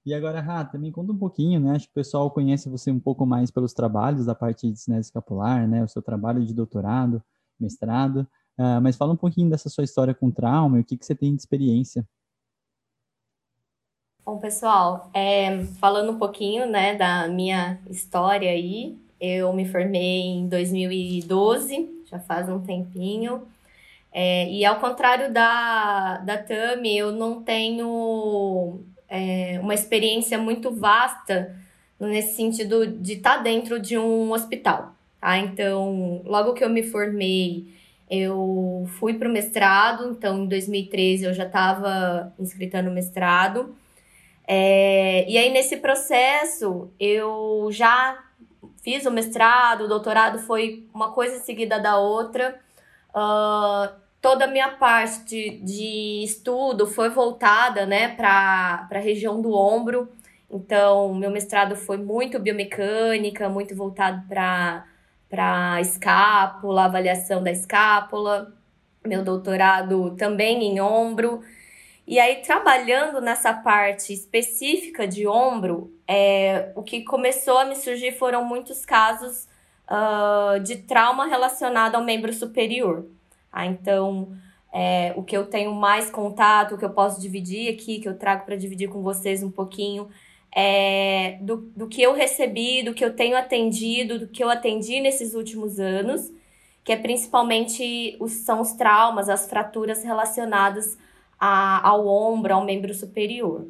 E 0.05 0.13
agora, 0.13 0.39
Rá, 0.39 0.63
também 0.63 0.89
conta 0.93 1.11
um 1.11 1.17
pouquinho, 1.17 1.59
né? 1.59 1.71
Acho 1.71 1.87
que 1.87 1.91
o 1.91 1.95
pessoal 1.95 2.31
conhece 2.31 2.69
você 2.69 2.89
um 2.89 2.99
pouco 2.99 3.25
mais 3.25 3.51
pelos 3.51 3.73
trabalhos 3.73 4.25
da 4.25 4.33
parte 4.33 4.71
de 4.71 4.79
cinese 4.79 5.07
escapular, 5.07 5.67
né? 5.67 5.83
O 5.83 5.89
seu 5.89 6.01
trabalho 6.01 6.45
de 6.45 6.53
doutorado, 6.53 7.21
mestrado. 7.59 8.25
Uh, 8.57 8.79
mas 8.81 8.95
fala 8.95 9.11
um 9.11 9.17
pouquinho 9.17 9.49
dessa 9.49 9.67
sua 9.67 9.83
história 9.83 10.13
com 10.13 10.31
trauma 10.31 10.77
e 10.77 10.81
o 10.81 10.85
que, 10.85 10.97
que 10.97 11.05
você 11.05 11.13
tem 11.13 11.35
de 11.35 11.41
experiência. 11.41 12.07
Bom, 14.25 14.37
pessoal, 14.37 15.09
é, 15.13 15.65
falando 15.81 16.13
um 16.13 16.17
pouquinho, 16.17 16.65
né, 16.65 16.95
da 16.95 17.27
minha 17.27 17.77
história 17.89 18.49
aí, 18.49 18.97
eu 19.19 19.51
me 19.51 19.65
formei 19.65 20.21
em 20.21 20.47
2012, 20.47 22.03
já 22.05 22.19
faz 22.19 22.47
um 22.47 22.61
tempinho. 22.61 23.45
É, 24.19 24.49
e 24.49 24.65
ao 24.65 24.79
contrário 24.79 25.31
da, 25.31 26.17
da 26.17 26.39
Tami, 26.39 26.97
eu 26.97 27.11
não 27.11 27.43
tenho 27.43 28.79
é, 29.07 29.59
uma 29.61 29.75
experiência 29.75 30.39
muito 30.39 30.71
vasta 30.71 31.55
nesse 31.99 32.35
sentido 32.35 32.87
de 32.87 33.13
estar 33.13 33.37
tá 33.37 33.43
dentro 33.43 33.79
de 33.79 33.95
um 33.95 34.31
hospital. 34.31 34.95
Tá? 35.21 35.37
Então, 35.37 36.23
logo 36.25 36.53
que 36.53 36.63
eu 36.63 36.69
me 36.69 36.81
formei, 36.81 37.67
eu 38.09 38.89
fui 38.97 39.13
para 39.13 39.29
o 39.29 39.31
mestrado, 39.31 40.09
então 40.09 40.45
em 40.45 40.47
2013 40.47 41.25
eu 41.25 41.33
já 41.35 41.45
estava 41.45 42.33
inscrita 42.39 42.81
no 42.81 42.89
mestrado. 42.89 43.75
É, 44.47 45.29
e 45.29 45.37
aí, 45.37 45.51
nesse 45.51 45.77
processo, 45.77 46.89
eu 46.99 47.69
já 47.71 48.17
fiz 48.81 49.05
o 49.05 49.11
mestrado, 49.11 49.81
o 49.81 49.87
doutorado 49.87 50.39
foi 50.39 50.87
uma 50.91 51.11
coisa 51.11 51.37
seguida 51.37 51.79
da 51.79 51.99
outra. 51.99 52.59
Uh, 53.13 54.06
toda 54.21 54.45
a 54.45 54.47
minha 54.47 54.69
parte 54.69 55.51
de, 55.63 56.23
estudo 56.23 56.87
foi 56.87 57.09
voltada 57.09 57.85
né, 57.85 58.09
para 58.09 58.87
a 58.91 58.99
região 58.99 59.41
do 59.41 59.53
ombro. 59.53 60.09
Então, 60.49 61.13
meu 61.13 61.29
mestrado 61.29 61.75
foi 61.75 61.97
muito 61.97 62.39
biomecânica, 62.39 63.49
muito 63.49 63.75
voltado 63.75 64.25
para 64.27 64.85
a 65.37 65.81
escápula, 65.81 66.85
avaliação 66.85 67.43
da 67.43 67.51
escápula. 67.51 68.53
Meu 69.05 69.23
doutorado 69.23 70.15
também 70.17 70.63
em 70.63 70.81
ombro. 70.81 71.41
E 72.05 72.19
aí, 72.19 72.37
trabalhando 72.37 73.19
nessa 73.19 73.53
parte 73.53 74.13
específica 74.13 75.05
de 75.05 75.27
ombro, 75.27 75.93
é, 76.07 76.71
o 76.73 76.81
que 76.81 77.03
começou 77.03 77.57
a 77.57 77.65
me 77.65 77.75
surgir 77.75 78.13
foram 78.13 78.45
muitos 78.45 78.85
casos 78.85 79.45
uh, 79.89 80.57
de 80.61 80.77
trauma 80.77 81.25
relacionado 81.25 81.95
ao 81.95 82.03
membro 82.03 82.31
superior. 82.31 83.05
Ah, 83.57 83.65
então, 83.65 84.37
é, 84.71 85.13
o 85.15 85.23
que 85.23 85.35
eu 85.35 85.47
tenho 85.47 85.73
mais 85.73 86.11
contato, 86.11 86.75
o 86.75 86.77
que 86.77 86.85
eu 86.85 86.91
posso 86.91 87.19
dividir 87.19 87.73
aqui, 87.73 87.99
que 87.99 88.07
eu 88.07 88.15
trago 88.15 88.45
para 88.45 88.55
dividir 88.55 88.87
com 88.87 89.01
vocês 89.01 89.41
um 89.41 89.49
pouquinho, 89.49 90.09
é, 90.55 91.39
do, 91.41 91.57
do 91.75 91.87
que 91.87 91.99
eu 91.99 92.13
recebi, 92.13 92.83
do 92.83 92.93
que 92.93 93.03
eu 93.03 93.15
tenho 93.15 93.35
atendido, 93.35 94.19
do 94.19 94.27
que 94.27 94.43
eu 94.43 94.49
atendi 94.51 94.99
nesses 94.99 95.33
últimos 95.33 95.79
anos, 95.79 96.31
que 96.83 96.91
é 96.91 96.95
principalmente 96.97 98.15
os, 98.19 98.31
são 98.33 98.61
os 98.61 98.73
traumas, 98.73 99.27
as 99.27 99.49
fraturas 99.49 100.03
relacionadas 100.03 100.95
a, 101.39 101.87
ao 101.87 102.05
ombro, 102.07 102.53
ao 102.53 102.63
membro 102.63 102.93
superior. 102.93 103.65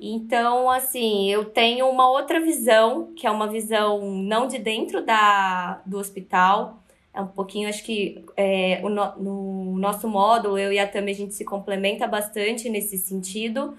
Então, 0.00 0.68
assim, 0.68 1.30
eu 1.30 1.44
tenho 1.44 1.88
uma 1.88 2.10
outra 2.10 2.40
visão, 2.40 3.12
que 3.14 3.24
é 3.24 3.30
uma 3.30 3.46
visão 3.46 4.10
não 4.16 4.48
de 4.48 4.58
dentro 4.58 5.06
da, 5.06 5.80
do 5.86 5.96
hospital, 5.96 6.81
É 7.14 7.20
um 7.20 7.26
pouquinho, 7.26 7.68
acho 7.68 7.84
que 7.84 8.24
é, 8.36 8.80
o 8.82 8.88
no, 8.88 9.16
no 9.16 9.78
nosso 9.78 10.08
módulo, 10.08 10.58
eu 10.58 10.72
e 10.72 10.78
a 10.78 10.88
Tami, 10.88 11.10
a 11.10 11.14
gente 11.14 11.34
se 11.34 11.44
complementa 11.44 12.06
bastante 12.06 12.70
nesse 12.70 12.96
sentido, 12.96 13.76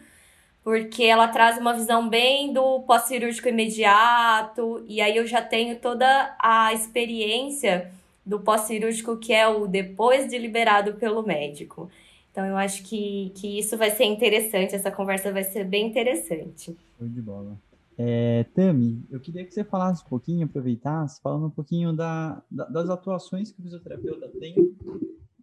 porque 0.63 1.03
ela 1.03 1.27
traz 1.27 1.57
uma 1.57 1.73
visão 1.73 2.07
bem 2.07 2.53
do 2.53 2.81
pós-cirúrgico 2.81 3.49
imediato, 3.49 4.85
e 4.87 5.01
aí 5.01 5.17
eu 5.17 5.25
já 5.25 5.41
tenho 5.41 5.79
toda 5.79 6.35
a 6.39 6.73
experiência 6.73 7.91
do 8.25 8.39
pós-cirúrgico, 8.39 9.17
que 9.17 9.33
é 9.33 9.47
o 9.47 9.67
depois 9.67 10.29
de 10.29 10.37
liberado 10.37 10.93
pelo 10.93 11.23
médico. 11.23 11.89
Então, 12.31 12.45
eu 12.45 12.57
acho 12.57 12.83
que, 12.83 13.31
que 13.35 13.59
isso 13.59 13.77
vai 13.77 13.91
ser 13.91 14.05
interessante, 14.05 14.75
essa 14.75 14.91
conversa 14.91 15.31
vai 15.31 15.43
ser 15.43 15.65
bem 15.65 15.87
interessante. 15.87 16.75
Show 16.97 17.07
de 17.07 17.21
bola. 17.21 17.57
É, 17.97 18.43
Tami, 18.55 19.05
eu 19.09 19.19
queria 19.19 19.45
que 19.45 19.53
você 19.53 19.63
falasse 19.63 20.03
um 20.03 20.09
pouquinho, 20.09 20.45
aproveitasse, 20.45 21.21
falando 21.21 21.47
um 21.47 21.51
pouquinho 21.51 21.93
da, 21.93 22.41
da, 22.49 22.65
das 22.65 22.89
atuações 22.89 23.51
que 23.51 23.59
o 23.59 23.63
fisioterapeuta 23.63 24.29
tem, 24.39 24.55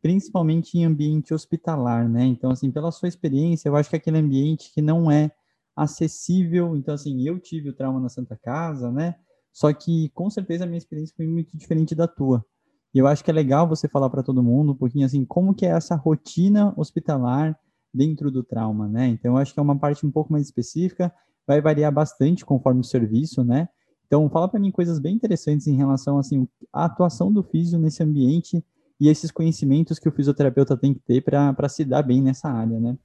principalmente 0.02 0.76
em 0.76 0.85
ambiente 0.85 1.33
hospitalar, 1.33 2.09
né? 2.09 2.25
Então, 2.25 2.50
assim, 2.50 2.71
pela 2.71 2.90
sua 2.90 3.09
experiência, 3.09 3.69
eu 3.69 3.76
acho 3.76 3.88
que 3.88 3.97
aquele 3.97 4.19
ambiente 4.19 4.73
que 4.73 4.83
não 4.83 5.11
é 5.11 5.30
acessível, 5.76 6.76
então, 6.76 6.95
assim, 6.95 7.26
eu 7.26 7.38
tive 7.38 7.71
o 7.71 7.73
trauma 7.73 8.00
na 8.00 8.09
Santa 8.09 8.37
Casa, 8.37 8.90
né? 8.90 9.14
Só 9.52 9.73
que, 9.73 10.09
com 10.11 10.28
certeza, 10.28 10.64
a 10.64 10.66
minha 10.66 10.78
experiência 10.78 11.14
foi 11.16 11.26
muito 11.26 11.57
diferente 11.57 11.95
da 11.95 12.09
tua. 12.09 12.45
E 12.92 12.99
eu 12.99 13.07
acho 13.07 13.23
que 13.23 13.30
é 13.30 13.35
legal 13.35 13.69
você 13.69 13.88
falar 13.88 14.11
para 14.11 14.23
todo 14.23 14.42
mundo 14.42 14.73
um 14.73 14.76
pouquinho, 14.76 15.07
assim, 15.07 15.25
como 15.25 15.54
que 15.54 15.64
é 15.64 15.71
essa 15.71 15.95
rotina 15.95 16.75
hospitalar 16.76 17.57
dentro 17.95 18.30
do 18.30 18.42
trauma, 18.42 18.88
né? 18.88 19.07
Então, 19.07 19.35
eu 19.35 19.38
acho 19.38 19.54
que 19.54 19.61
é 19.61 19.62
uma 19.62 19.78
parte 19.78 20.04
um 20.04 20.11
pouco 20.11 20.33
mais 20.33 20.47
específica 20.47 21.12
vai 21.50 21.61
variar 21.61 21.92
bastante 21.92 22.45
conforme 22.45 22.80
o 22.80 22.85
serviço, 22.85 23.42
né? 23.42 23.69
Então, 24.07 24.30
fala 24.30 24.49
para 24.49 24.61
mim 24.61 24.71
coisas 24.71 25.00
bem 25.00 25.16
interessantes 25.16 25.66
em 25.66 25.75
relação 25.75 26.16
assim 26.16 26.47
à 26.73 26.85
atuação 26.85 27.33
do 27.33 27.42
físio 27.42 27.76
nesse 27.76 28.02
ambiente 28.04 28.64
e 29.00 29.09
esses 29.09 29.33
conhecimentos 29.33 29.99
que 29.99 30.09
o 30.09 30.12
fisioterapeuta 30.12 30.76
tem 30.76 30.95
que 30.95 31.00
ter 31.00 31.23
para 31.23 31.69
se 31.69 31.85
dar 31.85 32.02
bem 32.02 32.23
nessa 32.23 32.49
área, 32.49 32.78
né? 32.78 32.97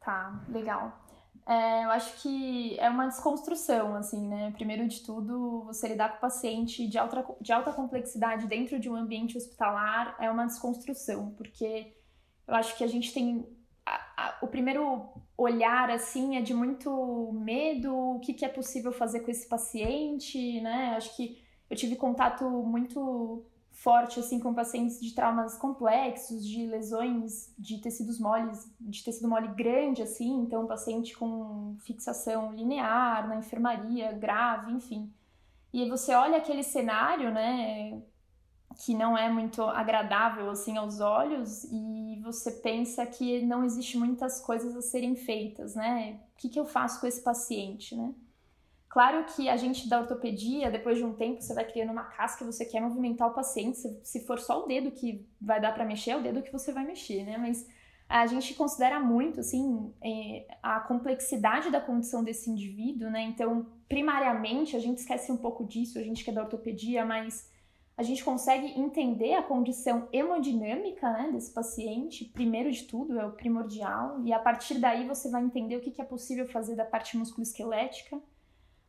Tá, 0.00 0.42
legal. 0.48 0.98
É, 1.46 1.84
eu 1.84 1.90
acho 1.90 2.22
que 2.22 2.78
é 2.78 2.88
uma 2.88 3.06
desconstrução, 3.06 3.94
assim, 3.94 4.26
né? 4.26 4.50
Primeiro 4.52 4.86
de 4.88 5.02
tudo, 5.02 5.64
você 5.64 5.88
lidar 5.88 6.12
com 6.12 6.20
paciente 6.20 6.86
de 6.88 6.96
alta, 6.96 7.24
de 7.40 7.52
alta 7.52 7.72
complexidade 7.72 8.46
dentro 8.46 8.78
de 8.78 8.88
um 8.88 8.96
ambiente 8.96 9.36
hospitalar 9.36 10.16
é 10.20 10.30
uma 10.30 10.46
desconstrução, 10.46 11.34
porque 11.36 11.94
eu 12.46 12.54
acho 12.54 12.76
que 12.76 12.84
a 12.84 12.86
gente 12.86 13.12
tem 13.12 13.46
a, 13.86 14.38
o 14.42 14.46
primeiro 14.46 15.10
olhar 15.38 15.88
assim 15.88 16.36
é 16.36 16.42
de 16.42 16.52
muito 16.52 17.30
medo, 17.32 17.94
o 17.94 18.18
que, 18.18 18.34
que 18.34 18.44
é 18.44 18.48
possível 18.48 18.90
fazer 18.90 19.20
com 19.20 19.30
esse 19.30 19.48
paciente, 19.48 20.60
né? 20.60 20.96
Acho 20.96 21.16
que 21.16 21.40
eu 21.70 21.76
tive 21.76 21.94
contato 21.94 22.44
muito 22.44 23.46
forte 23.70 24.18
assim 24.18 24.40
com 24.40 24.52
pacientes 24.52 25.00
de 25.00 25.14
traumas 25.14 25.56
complexos, 25.56 26.44
de 26.44 26.66
lesões 26.66 27.54
de 27.56 27.78
tecidos 27.78 28.18
moles, 28.18 28.68
de 28.80 29.04
tecido 29.04 29.28
mole 29.28 29.46
grande 29.54 30.02
assim, 30.02 30.40
então 30.40 30.66
paciente 30.66 31.16
com 31.16 31.76
fixação 31.84 32.52
linear 32.52 33.28
na 33.28 33.36
enfermaria 33.36 34.10
grave, 34.12 34.72
enfim. 34.72 35.12
E 35.72 35.88
você 35.88 36.12
olha 36.14 36.38
aquele 36.38 36.64
cenário, 36.64 37.30
né, 37.30 38.02
que 38.78 38.94
não 38.94 39.18
é 39.18 39.28
muito 39.28 39.60
agradável 39.62 40.48
assim 40.48 40.76
aos 40.76 41.00
olhos 41.00 41.64
e 41.64 42.20
você 42.22 42.52
pensa 42.52 43.04
que 43.04 43.42
não 43.44 43.64
existe 43.64 43.98
muitas 43.98 44.40
coisas 44.40 44.76
a 44.76 44.80
serem 44.80 45.16
feitas, 45.16 45.74
né? 45.74 46.20
O 46.34 46.40
que, 46.40 46.48
que 46.48 46.60
eu 46.60 46.64
faço 46.64 47.00
com 47.00 47.06
esse 47.08 47.20
paciente, 47.20 47.96
né? 47.96 48.14
Claro 48.88 49.24
que 49.34 49.48
a 49.48 49.56
gente 49.56 49.88
da 49.88 50.00
ortopedia, 50.00 50.70
depois 50.70 50.96
de 50.96 51.04
um 51.04 51.12
tempo, 51.12 51.42
você 51.42 51.52
vai 51.52 51.64
criando 51.64 51.90
uma 51.90 52.04
casca, 52.04 52.44
você 52.44 52.64
quer 52.64 52.80
movimentar 52.80 53.28
o 53.28 53.34
paciente. 53.34 53.78
Se 54.04 54.24
for 54.24 54.38
só 54.38 54.62
o 54.62 54.66
dedo 54.66 54.92
que 54.92 55.26
vai 55.40 55.60
dar 55.60 55.74
para 55.74 55.84
mexer, 55.84 56.12
é 56.12 56.16
o 56.16 56.22
dedo 56.22 56.40
que 56.40 56.52
você 56.52 56.72
vai 56.72 56.86
mexer, 56.86 57.24
né? 57.24 57.36
Mas 57.36 57.66
a 58.08 58.26
gente 58.26 58.54
considera 58.54 59.00
muito, 59.00 59.40
assim, 59.40 59.92
é, 60.00 60.46
a 60.62 60.80
complexidade 60.80 61.68
da 61.68 61.80
condição 61.80 62.22
desse 62.22 62.48
indivíduo, 62.48 63.10
né? 63.10 63.22
Então, 63.22 63.66
primariamente, 63.88 64.76
a 64.76 64.78
gente 64.78 64.98
esquece 64.98 65.32
um 65.32 65.36
pouco 65.36 65.66
disso, 65.66 65.98
a 65.98 66.02
gente 66.02 66.22
que 66.22 66.30
é 66.30 66.32
da 66.32 66.42
ortopedia, 66.42 67.04
mas 67.04 67.50
a 67.98 68.04
gente 68.04 68.22
consegue 68.22 68.78
entender 68.78 69.34
a 69.34 69.42
condição 69.42 70.08
hemodinâmica 70.12 71.12
né, 71.12 71.30
desse 71.32 71.52
paciente, 71.52 72.24
primeiro 72.26 72.70
de 72.70 72.84
tudo, 72.84 73.18
é 73.18 73.26
o 73.26 73.32
primordial, 73.32 74.22
e 74.24 74.32
a 74.32 74.38
partir 74.38 74.78
daí 74.78 75.04
você 75.04 75.28
vai 75.28 75.42
entender 75.42 75.74
o 75.74 75.80
que 75.80 76.00
é 76.00 76.04
possível 76.04 76.46
fazer 76.46 76.76
da 76.76 76.84
parte 76.84 77.16
musculoesquelética. 77.16 78.22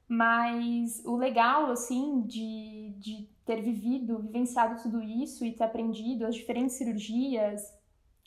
Mas 0.08 1.04
o 1.06 1.16
legal, 1.16 1.72
assim, 1.72 2.22
de, 2.22 2.94
de 3.00 3.28
ter 3.46 3.64
vivido, 3.64 4.20
vivenciado 4.20 4.80
tudo 4.82 5.02
isso 5.02 5.44
e 5.44 5.54
ter 5.54 5.64
aprendido 5.64 6.28
as 6.28 6.36
diferentes 6.36 6.76
cirurgias, 6.76 7.64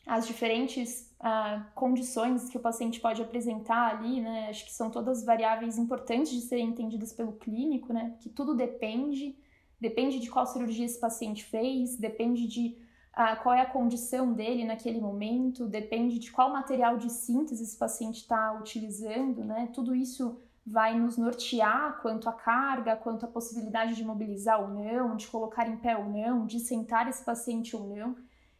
as 0.04 0.26
diferentes 0.26 1.12
uh, 1.20 1.64
condições 1.76 2.48
que 2.48 2.56
o 2.56 2.60
paciente 2.60 3.00
pode 3.00 3.22
apresentar 3.22 3.96
ali, 3.96 4.20
né? 4.20 4.48
Acho 4.48 4.64
que 4.64 4.72
são 4.72 4.90
todas 4.90 5.24
variáveis 5.24 5.78
importantes 5.78 6.32
de 6.32 6.40
serem 6.40 6.68
entendidas 6.68 7.12
pelo 7.12 7.32
clínico, 7.32 7.92
né? 7.92 8.16
Que 8.20 8.28
tudo 8.28 8.54
depende 8.54 9.36
depende 9.82 10.20
de 10.20 10.30
qual 10.30 10.46
cirurgia 10.46 10.86
esse 10.86 11.00
paciente 11.00 11.42
fez, 11.44 11.96
depende 11.96 12.46
de 12.46 12.78
ah, 13.12 13.34
qual 13.34 13.52
é 13.52 13.62
a 13.62 13.66
condição 13.66 14.32
dele 14.32 14.64
naquele 14.64 15.00
momento, 15.00 15.66
depende 15.66 16.20
de 16.20 16.30
qual 16.30 16.52
material 16.52 16.96
de 16.96 17.10
síntese 17.10 17.64
esse 17.64 17.76
paciente 17.76 18.18
está 18.18 18.52
utilizando, 18.52 19.44
né? 19.44 19.68
Tudo 19.74 19.92
isso 19.92 20.38
vai 20.64 20.96
nos 20.96 21.16
nortear 21.18 22.00
quanto 22.00 22.28
à 22.28 22.32
carga, 22.32 22.94
quanto 22.94 23.26
à 23.26 23.28
possibilidade 23.28 23.96
de 23.96 24.04
mobilizar 24.04 24.62
ou 24.62 24.68
não, 24.68 25.16
de 25.16 25.26
colocar 25.26 25.68
em 25.68 25.76
pé 25.76 25.96
ou 25.96 26.08
não, 26.08 26.46
de 26.46 26.60
sentar 26.60 27.08
esse 27.08 27.24
paciente 27.24 27.74
ou 27.74 27.84
não. 27.88 28.14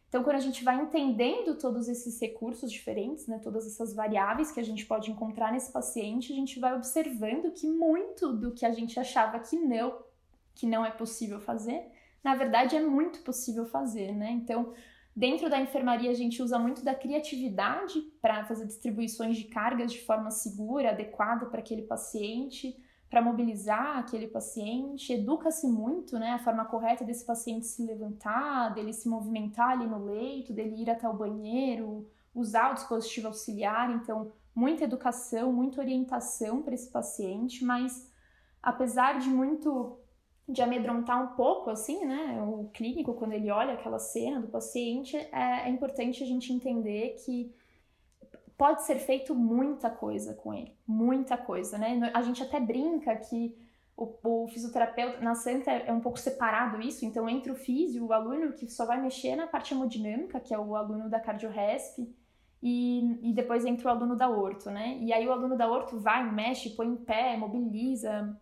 Então, 0.09 0.23
quando 0.23 0.35
a 0.35 0.41
gente 0.41 0.61
vai 0.61 0.75
entendendo 0.75 1.57
todos 1.57 1.87
esses 1.87 2.19
recursos 2.19 2.69
diferentes, 2.69 3.27
né, 3.27 3.39
todas 3.41 3.65
essas 3.65 3.95
variáveis 3.95 4.51
que 4.51 4.59
a 4.59 4.63
gente 4.63 4.85
pode 4.85 5.09
encontrar 5.09 5.53
nesse 5.53 5.71
paciente, 5.71 6.33
a 6.33 6.35
gente 6.35 6.59
vai 6.59 6.75
observando 6.75 7.49
que 7.53 7.65
muito 7.65 8.33
do 8.33 8.51
que 8.51 8.65
a 8.65 8.73
gente 8.73 8.99
achava 8.99 9.39
que 9.39 9.55
não 9.55 10.11
que 10.55 10.67
não 10.67 10.85
é 10.85 10.91
possível 10.91 11.39
fazer, 11.39 11.85
na 12.23 12.35
verdade 12.35 12.75
é 12.75 12.81
muito 12.81 13.19
possível 13.19 13.65
fazer, 13.65 14.13
né? 14.13 14.31
Então, 14.31 14.73
dentro 15.15 15.49
da 15.49 15.59
enfermaria 15.59 16.09
a 16.09 16.13
gente 16.13 16.41
usa 16.41 16.57
muito 16.57 16.83
da 16.83 16.95
criatividade 16.95 17.99
para 18.21 18.45
fazer 18.45 18.65
distribuições 18.65 19.37
de 19.37 19.45
cargas 19.45 19.91
de 19.91 20.01
forma 20.01 20.31
segura, 20.31 20.91
adequada 20.91 21.45
para 21.47 21.59
aquele 21.59 21.81
paciente, 21.83 22.75
para 23.09 23.21
mobilizar 23.21 23.99
aquele 23.99 24.27
paciente, 24.27 25.13
educa-se 25.13 25.67
muito, 25.67 26.17
né, 26.17 26.31
a 26.31 26.39
forma 26.39 26.65
correta 26.65 27.05
desse 27.05 27.23
paciente 27.23 27.67
se 27.67 27.85
levantar, 27.85 28.73
dele 28.73 28.91
se 28.91 29.07
movimentar 29.07 29.69
ali 29.69 29.85
no 29.85 30.03
leito, 30.03 30.51
dele 30.51 30.81
ir 30.81 30.89
até 30.89 31.07
o 31.07 31.13
banheiro, 31.13 32.09
usar 32.33 32.71
o 32.71 32.73
dispositivo 32.73 33.27
auxiliar, 33.27 33.91
então 33.91 34.31
muita 34.55 34.85
educação, 34.85 35.53
muita 35.53 35.79
orientação 35.79 36.63
para 36.63 36.73
esse 36.73 36.89
paciente, 36.89 37.63
mas 37.63 38.11
apesar 38.63 39.19
de 39.19 39.29
muito 39.29 39.99
de 40.47 40.61
amedrontar 40.61 41.23
um 41.23 41.35
pouco, 41.35 41.69
assim, 41.69 42.05
né? 42.05 42.41
O 42.41 42.69
clínico, 42.73 43.13
quando 43.13 43.33
ele 43.33 43.49
olha 43.49 43.73
aquela 43.73 43.99
cena 43.99 44.41
do 44.41 44.47
paciente, 44.47 45.15
é, 45.15 45.67
é 45.67 45.69
importante 45.69 46.21
a 46.23 46.25
gente 46.25 46.51
entender 46.51 47.15
que 47.23 47.53
pode 48.57 48.83
ser 48.83 48.99
feito 48.99 49.33
muita 49.33 49.89
coisa 49.89 50.33
com 50.33 50.53
ele, 50.53 50.75
muita 50.85 51.37
coisa, 51.37 51.77
né? 51.77 52.11
A 52.13 52.21
gente 52.21 52.43
até 52.43 52.59
brinca 52.59 53.15
que 53.15 53.55
o, 53.95 54.13
o, 54.23 54.47
fisioterapeuta 54.47 55.21
na 55.21 55.35
Santa 55.35 55.71
é 55.71 55.91
um 55.91 55.99
pouco 55.99 56.19
separado 56.19 56.81
isso, 56.81 57.05
então 57.05 57.29
entre 57.29 57.51
o 57.51 57.55
físio, 57.55 58.05
o 58.05 58.13
aluno 58.13 58.53
que 58.53 58.67
só 58.67 58.85
vai 58.85 59.01
mexer 59.01 59.35
na 59.35 59.47
parte 59.47 59.73
hemodinâmica, 59.73 60.39
que 60.39 60.53
é 60.53 60.59
o 60.59 60.75
aluno 60.75 61.09
da 61.09 61.19
cardioresp, 61.19 61.99
e, 62.61 63.19
e 63.21 63.33
depois 63.33 63.65
entra 63.65 63.87
o 63.87 63.91
aluno 63.91 64.15
da 64.15 64.29
orto, 64.29 64.71
né? 64.71 64.97
E 65.01 65.11
aí 65.11 65.27
o 65.27 65.31
aluno 65.31 65.57
da 65.57 65.69
orto 65.69 65.99
vai, 65.99 66.29
mexe, 66.31 66.71
põe 66.71 66.87
em 66.87 66.95
pé, 66.95 67.35
mobiliza, 67.35 68.39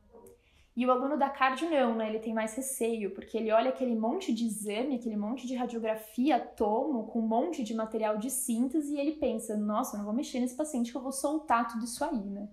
e 0.76 0.86
o 0.86 0.92
aluno 0.92 1.18
da 1.18 1.30
cardio 1.30 1.70
não, 1.70 1.96
né? 1.96 2.08
Ele 2.08 2.20
tem 2.20 2.34
mais 2.34 2.56
receio, 2.56 3.14
porque 3.14 3.38
ele 3.38 3.52
olha 3.52 3.70
aquele 3.70 3.94
monte 3.94 4.34
de 4.34 4.46
exame, 4.46 4.96
aquele 4.96 5.18
monte 5.18 5.46
de 5.46 5.54
radiografia, 5.54 6.40
tomo, 6.40 7.08
com 7.08 7.20
um 7.20 7.28
monte 7.28 7.62
de 7.62 7.74
material 7.74 8.18
de 8.18 8.30
síntese, 8.30 8.94
e 8.96 9.00
ele 9.00 9.14
pensa, 9.14 9.58
nossa, 9.58 9.96
eu 9.96 10.00
não 10.00 10.06
vou 10.06 10.14
mexer 10.14 10.40
nesse 10.40 10.56
paciente 10.56 10.92
que 10.92 10.98
eu 10.98 11.02
vou 11.02 11.12
soltar 11.12 11.68
tudo 11.68 11.84
isso 11.84 12.04
aí, 12.06 12.24
né? 12.24 12.50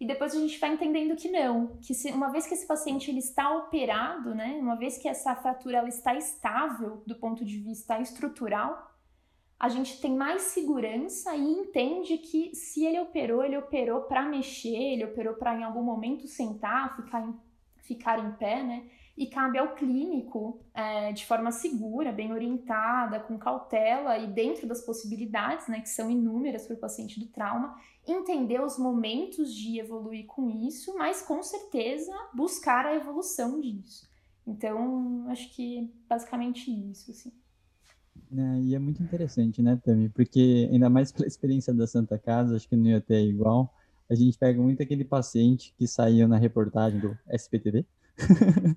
E 0.00 0.06
depois 0.06 0.34
a 0.34 0.38
gente 0.38 0.58
vai 0.58 0.72
entendendo 0.72 1.14
que 1.14 1.30
não, 1.30 1.76
que 1.82 1.92
se, 1.92 2.10
uma 2.10 2.30
vez 2.30 2.46
que 2.46 2.54
esse 2.54 2.66
paciente 2.66 3.10
ele 3.10 3.18
está 3.18 3.54
operado, 3.54 4.34
né? 4.34 4.58
Uma 4.58 4.74
vez 4.74 4.96
que 4.96 5.06
essa 5.06 5.36
fratura 5.36 5.76
ela 5.76 5.88
está 5.88 6.14
estável 6.14 7.02
do 7.06 7.14
ponto 7.16 7.44
de 7.44 7.58
vista 7.58 8.00
estrutural, 8.00 8.90
a 9.58 9.68
gente 9.68 10.00
tem 10.00 10.16
mais 10.16 10.40
segurança 10.42 11.36
e 11.36 11.42
entende 11.42 12.16
que 12.16 12.54
se 12.54 12.86
ele 12.86 12.98
operou, 12.98 13.44
ele 13.44 13.58
operou 13.58 14.00
para 14.04 14.22
mexer, 14.22 14.74
ele 14.74 15.04
operou 15.04 15.34
para 15.34 15.54
em 15.54 15.62
algum 15.62 15.82
momento 15.82 16.26
sentar, 16.26 16.96
ficar 16.96 17.20
em 17.20 17.38
ficar 17.90 18.24
em 18.24 18.30
pé, 18.36 18.62
né? 18.62 18.84
E 19.16 19.26
cabe 19.26 19.58
ao 19.58 19.74
clínico, 19.74 20.60
é, 20.72 21.12
de 21.12 21.26
forma 21.26 21.50
segura, 21.50 22.12
bem 22.12 22.32
orientada, 22.32 23.18
com 23.18 23.36
cautela 23.36 24.16
e 24.16 24.26
dentro 24.28 24.66
das 24.66 24.80
possibilidades, 24.80 25.66
né, 25.68 25.80
que 25.80 25.88
são 25.88 26.08
inúmeras 26.10 26.66
para 26.66 26.76
o 26.76 26.80
paciente 26.80 27.18
do 27.18 27.26
trauma, 27.26 27.74
entender 28.06 28.62
os 28.62 28.78
momentos 28.78 29.54
de 29.54 29.78
evoluir 29.78 30.24
com 30.26 30.48
isso, 30.48 30.94
mas 30.96 31.20
com 31.20 31.42
certeza 31.42 32.12
buscar 32.32 32.86
a 32.86 32.94
evolução 32.94 33.60
disso. 33.60 34.08
Então, 34.46 35.26
acho 35.28 35.54
que 35.54 35.92
basicamente 36.08 36.70
isso, 36.70 37.10
assim. 37.10 37.32
É, 38.32 38.60
e 38.60 38.74
é 38.74 38.78
muito 38.78 39.02
interessante, 39.02 39.60
né, 39.60 39.78
Tami? 39.84 40.08
Porque, 40.08 40.68
ainda 40.72 40.88
mais 40.88 41.12
pela 41.12 41.26
experiência 41.26 41.74
da 41.74 41.86
Santa 41.86 42.16
Casa, 42.16 42.56
acho 42.56 42.68
que 42.68 42.76
não 42.76 42.86
ia 42.86 43.00
ter 43.00 43.22
igual. 43.26 43.74
A 44.10 44.14
gente 44.14 44.36
pega 44.36 44.60
muito 44.60 44.82
aquele 44.82 45.04
paciente 45.04 45.72
que 45.78 45.86
saiu 45.86 46.26
na 46.26 46.36
reportagem 46.36 46.98
do 46.98 47.16
SPTV. 47.28 47.86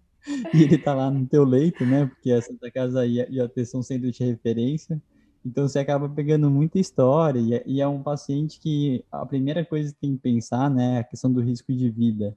e 0.54 0.64
ele 0.64 0.78
tá 0.78 0.94
lá 0.94 1.10
no 1.10 1.26
teu 1.26 1.44
leito, 1.44 1.86
né? 1.86 2.06
Porque 2.06 2.32
a 2.32 2.42
Santa 2.42 2.70
Casa 2.72 3.06
ia 3.06 3.50
ter 3.50 3.68
um 3.76 3.82
centro 3.82 4.12
de 4.12 4.24
referência. 4.24 5.02
Então 5.46 5.68
você 5.68 5.80
acaba 5.80 6.08
pegando 6.08 6.50
muita 6.50 6.80
história 6.80 7.40
e 7.40 7.54
é, 7.54 7.64
e 7.66 7.82
é, 7.82 7.88
um 7.88 8.02
paciente 8.02 8.60
que 8.60 9.04
a 9.12 9.26
primeira 9.26 9.66
coisa 9.66 9.92
que 9.94 10.00
tem 10.00 10.16
que 10.16 10.22
pensar, 10.22 10.70
né, 10.70 10.96
é 10.96 11.00
a 11.00 11.04
questão 11.04 11.32
do 11.32 11.42
risco 11.42 11.74
de 11.74 11.90
vida. 11.90 12.36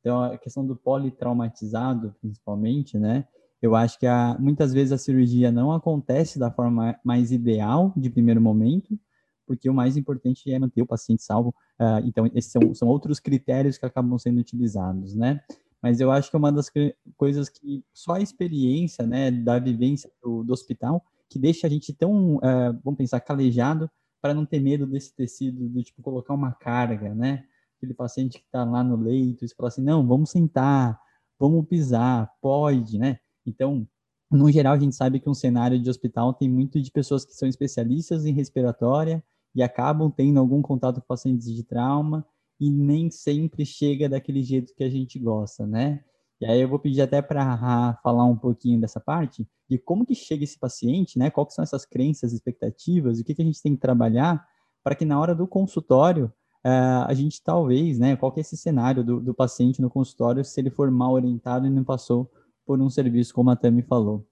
Então 0.00 0.22
a 0.22 0.38
questão 0.38 0.64
do 0.64 0.76
politraumatizado, 0.76 2.14
principalmente, 2.20 2.98
né? 2.98 3.26
Eu 3.60 3.74
acho 3.74 3.98
que 3.98 4.06
a, 4.06 4.36
muitas 4.38 4.72
vezes 4.72 4.92
a 4.92 4.98
cirurgia 4.98 5.50
não 5.50 5.72
acontece 5.72 6.38
da 6.38 6.50
forma 6.50 6.94
mais 7.02 7.32
ideal 7.32 7.92
de 7.96 8.10
primeiro 8.10 8.40
momento, 8.40 8.98
porque 9.46 9.68
o 9.68 9.74
mais 9.74 9.96
importante 9.96 10.50
é 10.50 10.58
manter 10.58 10.82
o 10.82 10.86
paciente 10.86 11.22
salvo. 11.22 11.54
Uh, 11.80 12.06
então 12.06 12.26
esses 12.34 12.50
são, 12.50 12.74
são 12.74 12.88
outros 12.88 13.20
critérios 13.20 13.78
que 13.78 13.86
acabam 13.86 14.18
sendo 14.18 14.40
utilizados, 14.40 15.14
né? 15.14 15.40
Mas 15.82 16.00
eu 16.00 16.10
acho 16.10 16.30
que 16.30 16.36
é 16.36 16.38
uma 16.38 16.50
das 16.50 16.70
coisas 17.16 17.48
que 17.48 17.84
só 17.92 18.14
a 18.14 18.20
experiência, 18.20 19.06
né, 19.06 19.30
da 19.30 19.58
vivência 19.58 20.10
do, 20.22 20.42
do 20.42 20.52
hospital 20.52 21.04
que 21.28 21.38
deixa 21.38 21.66
a 21.66 21.70
gente 21.70 21.92
tão, 21.92 22.36
uh, 22.36 22.80
vamos 22.82 22.96
pensar, 22.96 23.20
calejado 23.20 23.90
para 24.22 24.32
não 24.32 24.46
ter 24.46 24.60
medo 24.60 24.86
desse 24.86 25.14
tecido, 25.14 25.68
do 25.68 25.82
tipo, 25.82 26.00
colocar 26.00 26.32
uma 26.32 26.52
carga, 26.52 27.14
né? 27.14 27.44
Aquele 27.76 27.92
paciente 27.92 28.38
que 28.38 28.44
está 28.46 28.64
lá 28.64 28.82
no 28.82 28.96
leito 28.96 29.44
e 29.44 29.48
fala 29.54 29.68
assim, 29.68 29.82
não, 29.82 30.06
vamos 30.06 30.30
sentar, 30.30 30.98
vamos 31.38 31.66
pisar, 31.66 32.30
pode, 32.40 32.98
né? 32.98 33.18
Então, 33.44 33.86
no 34.30 34.50
geral, 34.50 34.74
a 34.74 34.78
gente 34.78 34.94
sabe 34.94 35.20
que 35.20 35.28
um 35.28 35.34
cenário 35.34 35.78
de 35.78 35.90
hospital 35.90 36.32
tem 36.32 36.48
muito 36.48 36.80
de 36.80 36.90
pessoas 36.90 37.24
que 37.24 37.34
são 37.34 37.46
especialistas 37.48 38.24
em 38.24 38.32
respiratória 38.32 39.22
e 39.54 39.62
acabam 39.62 40.10
tendo 40.10 40.40
algum 40.40 40.60
contato 40.60 41.00
com 41.00 41.06
pacientes 41.06 41.52
de 41.52 41.62
trauma 41.62 42.26
e 42.60 42.70
nem 42.70 43.10
sempre 43.10 43.64
chega 43.64 44.08
daquele 44.08 44.42
jeito 44.42 44.74
que 44.74 44.84
a 44.84 44.90
gente 44.90 45.18
gosta, 45.18 45.66
né? 45.66 46.02
E 46.40 46.46
aí 46.46 46.60
eu 46.60 46.68
vou 46.68 46.78
pedir 46.78 47.00
até 47.00 47.22
para 47.22 47.98
falar 48.02 48.24
um 48.24 48.36
pouquinho 48.36 48.80
dessa 48.80 49.00
parte, 49.00 49.46
de 49.68 49.78
como 49.78 50.04
que 50.04 50.14
chega 50.14 50.44
esse 50.44 50.58
paciente, 50.58 51.18
né? 51.18 51.30
Quais 51.30 51.54
são 51.54 51.62
essas 51.62 51.86
crenças, 51.86 52.32
expectativas, 52.32 53.18
o 53.18 53.24
que, 53.24 53.34
que 53.34 53.42
a 53.42 53.44
gente 53.44 53.62
tem 53.62 53.74
que 53.74 53.80
trabalhar 53.80 54.44
para 54.82 54.94
que 54.94 55.04
na 55.04 55.18
hora 55.18 55.34
do 55.34 55.46
consultório 55.46 56.26
uh, 56.64 57.06
a 57.06 57.14
gente 57.14 57.42
talvez, 57.42 57.98
né? 57.98 58.16
Qual 58.16 58.32
que 58.32 58.40
é 58.40 58.42
esse 58.42 58.56
cenário 58.56 59.04
do, 59.04 59.20
do 59.20 59.34
paciente 59.34 59.80
no 59.80 59.88
consultório 59.88 60.44
se 60.44 60.60
ele 60.60 60.70
for 60.70 60.90
mal 60.90 61.12
orientado 61.12 61.66
e 61.66 61.70
não 61.70 61.84
passou 61.84 62.30
por 62.66 62.80
um 62.80 62.90
serviço, 62.90 63.32
como 63.34 63.50
a 63.50 63.56
Tami 63.56 63.82
falou? 63.82 64.26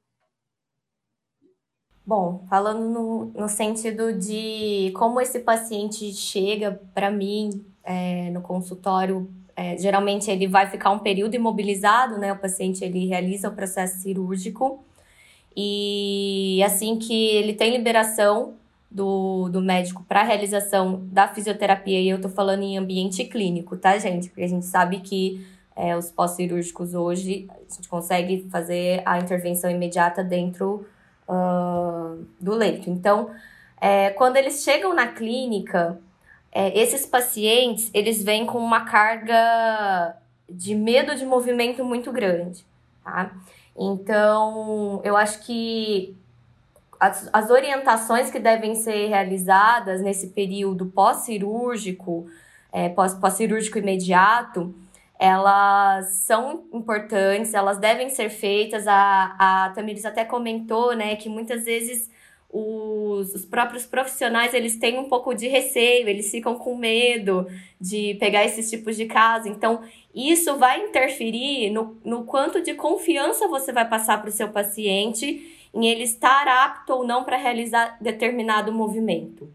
Bom, 2.04 2.44
falando 2.48 2.88
no, 2.88 3.26
no 3.26 3.48
sentido 3.48 4.12
de 4.12 4.92
como 4.96 5.20
esse 5.20 5.38
paciente 5.40 6.12
chega 6.12 6.80
para 6.92 7.10
mim 7.10 7.64
é, 7.84 8.30
no 8.30 8.40
consultório 8.40 9.30
é, 9.54 9.76
geralmente 9.76 10.30
ele 10.30 10.46
vai 10.46 10.68
ficar 10.68 10.90
um 10.90 10.98
período 10.98 11.34
imobilizado, 11.34 12.18
né? 12.18 12.32
O 12.32 12.38
paciente 12.38 12.84
ele 12.84 13.06
realiza 13.06 13.48
o 13.48 13.54
processo 13.54 13.98
cirúrgico 14.00 14.82
e 15.56 16.62
assim 16.64 16.98
que 16.98 17.28
ele 17.28 17.52
tem 17.52 17.76
liberação 17.76 18.54
do, 18.90 19.48
do 19.48 19.60
médico 19.60 20.04
para 20.08 20.22
realização 20.22 21.02
da 21.10 21.28
fisioterapia, 21.28 22.00
e 22.00 22.08
eu 22.08 22.20
tô 22.20 22.28
falando 22.28 22.62
em 22.62 22.76
ambiente 22.76 23.24
clínico, 23.24 23.76
tá, 23.76 23.98
gente? 23.98 24.28
Porque 24.28 24.42
a 24.42 24.48
gente 24.48 24.66
sabe 24.66 25.00
que 25.00 25.44
é, 25.74 25.96
os 25.96 26.10
pós-cirúrgicos 26.10 26.94
hoje 26.94 27.46
a 27.50 27.74
gente 27.74 27.88
consegue 27.88 28.46
fazer 28.50 29.02
a 29.06 29.18
intervenção 29.18 29.70
imediata 29.70 30.22
dentro 30.22 30.86
uh, 31.28 32.24
do 32.40 32.54
leito. 32.54 32.90
Então, 32.90 33.30
é, 33.80 34.10
quando 34.10 34.36
eles 34.36 34.62
chegam 34.62 34.94
na 34.94 35.08
clínica, 35.08 35.98
é, 36.52 36.78
esses 36.78 37.06
pacientes, 37.06 37.90
eles 37.92 38.22
vêm 38.22 38.46
com 38.46 38.58
uma 38.58 38.84
carga 38.84 40.16
de 40.48 40.74
medo 40.74 41.14
de 41.14 41.24
movimento 41.24 41.84
muito 41.84 42.12
grande, 42.12 42.64
tá? 43.02 43.32
Então, 43.76 45.00
eu 45.02 45.16
acho 45.16 45.40
que 45.40 46.14
as, 47.00 47.28
as 47.32 47.50
orientações 47.50 48.30
que 48.30 48.38
devem 48.38 48.74
ser 48.74 49.08
realizadas 49.08 50.00
nesse 50.02 50.28
período 50.28 50.86
pós-cirúrgico, 50.86 52.26
é, 52.70 52.88
pós-cirúrgico 52.90 53.78
imediato, 53.78 54.74
elas 55.22 56.14
são 56.24 56.64
importantes, 56.72 57.54
elas 57.54 57.78
devem 57.78 58.10
ser 58.10 58.28
feitas. 58.28 58.88
A, 58.88 59.36
a 59.38 59.70
Tamires 59.70 60.04
até 60.04 60.24
comentou, 60.24 60.96
né, 60.96 61.14
que 61.14 61.28
muitas 61.28 61.64
vezes 61.64 62.10
os, 62.50 63.32
os 63.32 63.44
próprios 63.44 63.86
profissionais 63.86 64.52
eles 64.52 64.74
têm 64.80 64.98
um 64.98 65.08
pouco 65.08 65.32
de 65.32 65.46
receio, 65.46 66.08
eles 66.08 66.28
ficam 66.28 66.56
com 66.56 66.76
medo 66.76 67.46
de 67.80 68.14
pegar 68.14 68.44
esses 68.44 68.68
tipos 68.68 68.96
de 68.96 69.06
casos. 69.06 69.46
Então, 69.46 69.82
isso 70.12 70.56
vai 70.58 70.84
interferir 70.86 71.70
no, 71.70 71.96
no 72.04 72.24
quanto 72.24 72.60
de 72.60 72.74
confiança 72.74 73.46
você 73.46 73.72
vai 73.72 73.88
passar 73.88 74.20
para 74.20 74.28
o 74.28 74.32
seu 74.32 74.48
paciente 74.48 75.68
em 75.72 75.86
ele 75.86 76.02
estar 76.02 76.48
apto 76.48 76.94
ou 76.94 77.06
não 77.06 77.22
para 77.22 77.36
realizar 77.36 77.96
determinado 78.00 78.72
movimento. 78.72 79.48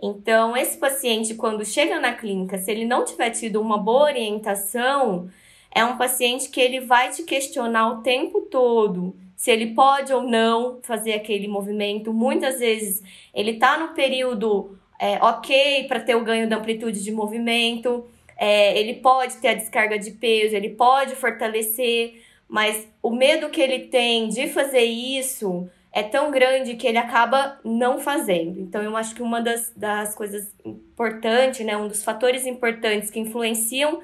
Então, 0.00 0.56
esse 0.56 0.76
paciente, 0.76 1.34
quando 1.34 1.64
chega 1.64 2.00
na 2.00 2.12
clínica, 2.12 2.58
se 2.58 2.70
ele 2.70 2.84
não 2.84 3.04
tiver 3.04 3.30
tido 3.30 3.60
uma 3.60 3.78
boa 3.78 4.04
orientação, 4.04 5.30
é 5.74 5.84
um 5.84 5.96
paciente 5.96 6.48
que 6.48 6.60
ele 6.60 6.80
vai 6.80 7.10
te 7.10 7.22
questionar 7.22 7.88
o 7.90 8.02
tempo 8.02 8.42
todo 8.42 9.16
se 9.36 9.50
ele 9.50 9.74
pode 9.74 10.12
ou 10.12 10.22
não 10.22 10.80
fazer 10.82 11.12
aquele 11.12 11.48
movimento. 11.48 12.12
Muitas 12.12 12.60
vezes 12.60 13.02
ele 13.34 13.52
está 13.52 13.76
no 13.76 13.88
período 13.88 14.78
é, 14.98 15.16
ok 15.22 15.84
para 15.88 16.00
ter 16.00 16.14
o 16.14 16.24
ganho 16.24 16.48
da 16.48 16.56
amplitude 16.56 17.02
de 17.02 17.10
movimento, 17.10 18.06
é, 18.36 18.78
ele 18.78 18.94
pode 18.94 19.36
ter 19.36 19.48
a 19.48 19.54
descarga 19.54 19.98
de 19.98 20.12
peso, 20.12 20.56
ele 20.56 20.70
pode 20.70 21.14
fortalecer, 21.14 22.22
mas 22.48 22.88
o 23.02 23.10
medo 23.10 23.50
que 23.50 23.60
ele 23.60 23.80
tem 23.80 24.28
de 24.28 24.48
fazer 24.48 24.84
isso 24.84 25.68
é 25.94 26.02
tão 26.02 26.32
grande 26.32 26.74
que 26.74 26.88
ele 26.88 26.98
acaba 26.98 27.56
não 27.64 28.00
fazendo. 28.00 28.58
Então, 28.58 28.82
eu 28.82 28.96
acho 28.96 29.14
que 29.14 29.22
uma 29.22 29.40
das, 29.40 29.72
das 29.76 30.12
coisas 30.12 30.52
importantes, 30.64 31.64
né, 31.64 31.76
um 31.76 31.86
dos 31.86 32.02
fatores 32.02 32.44
importantes 32.46 33.12
que 33.12 33.20
influenciam 33.20 34.02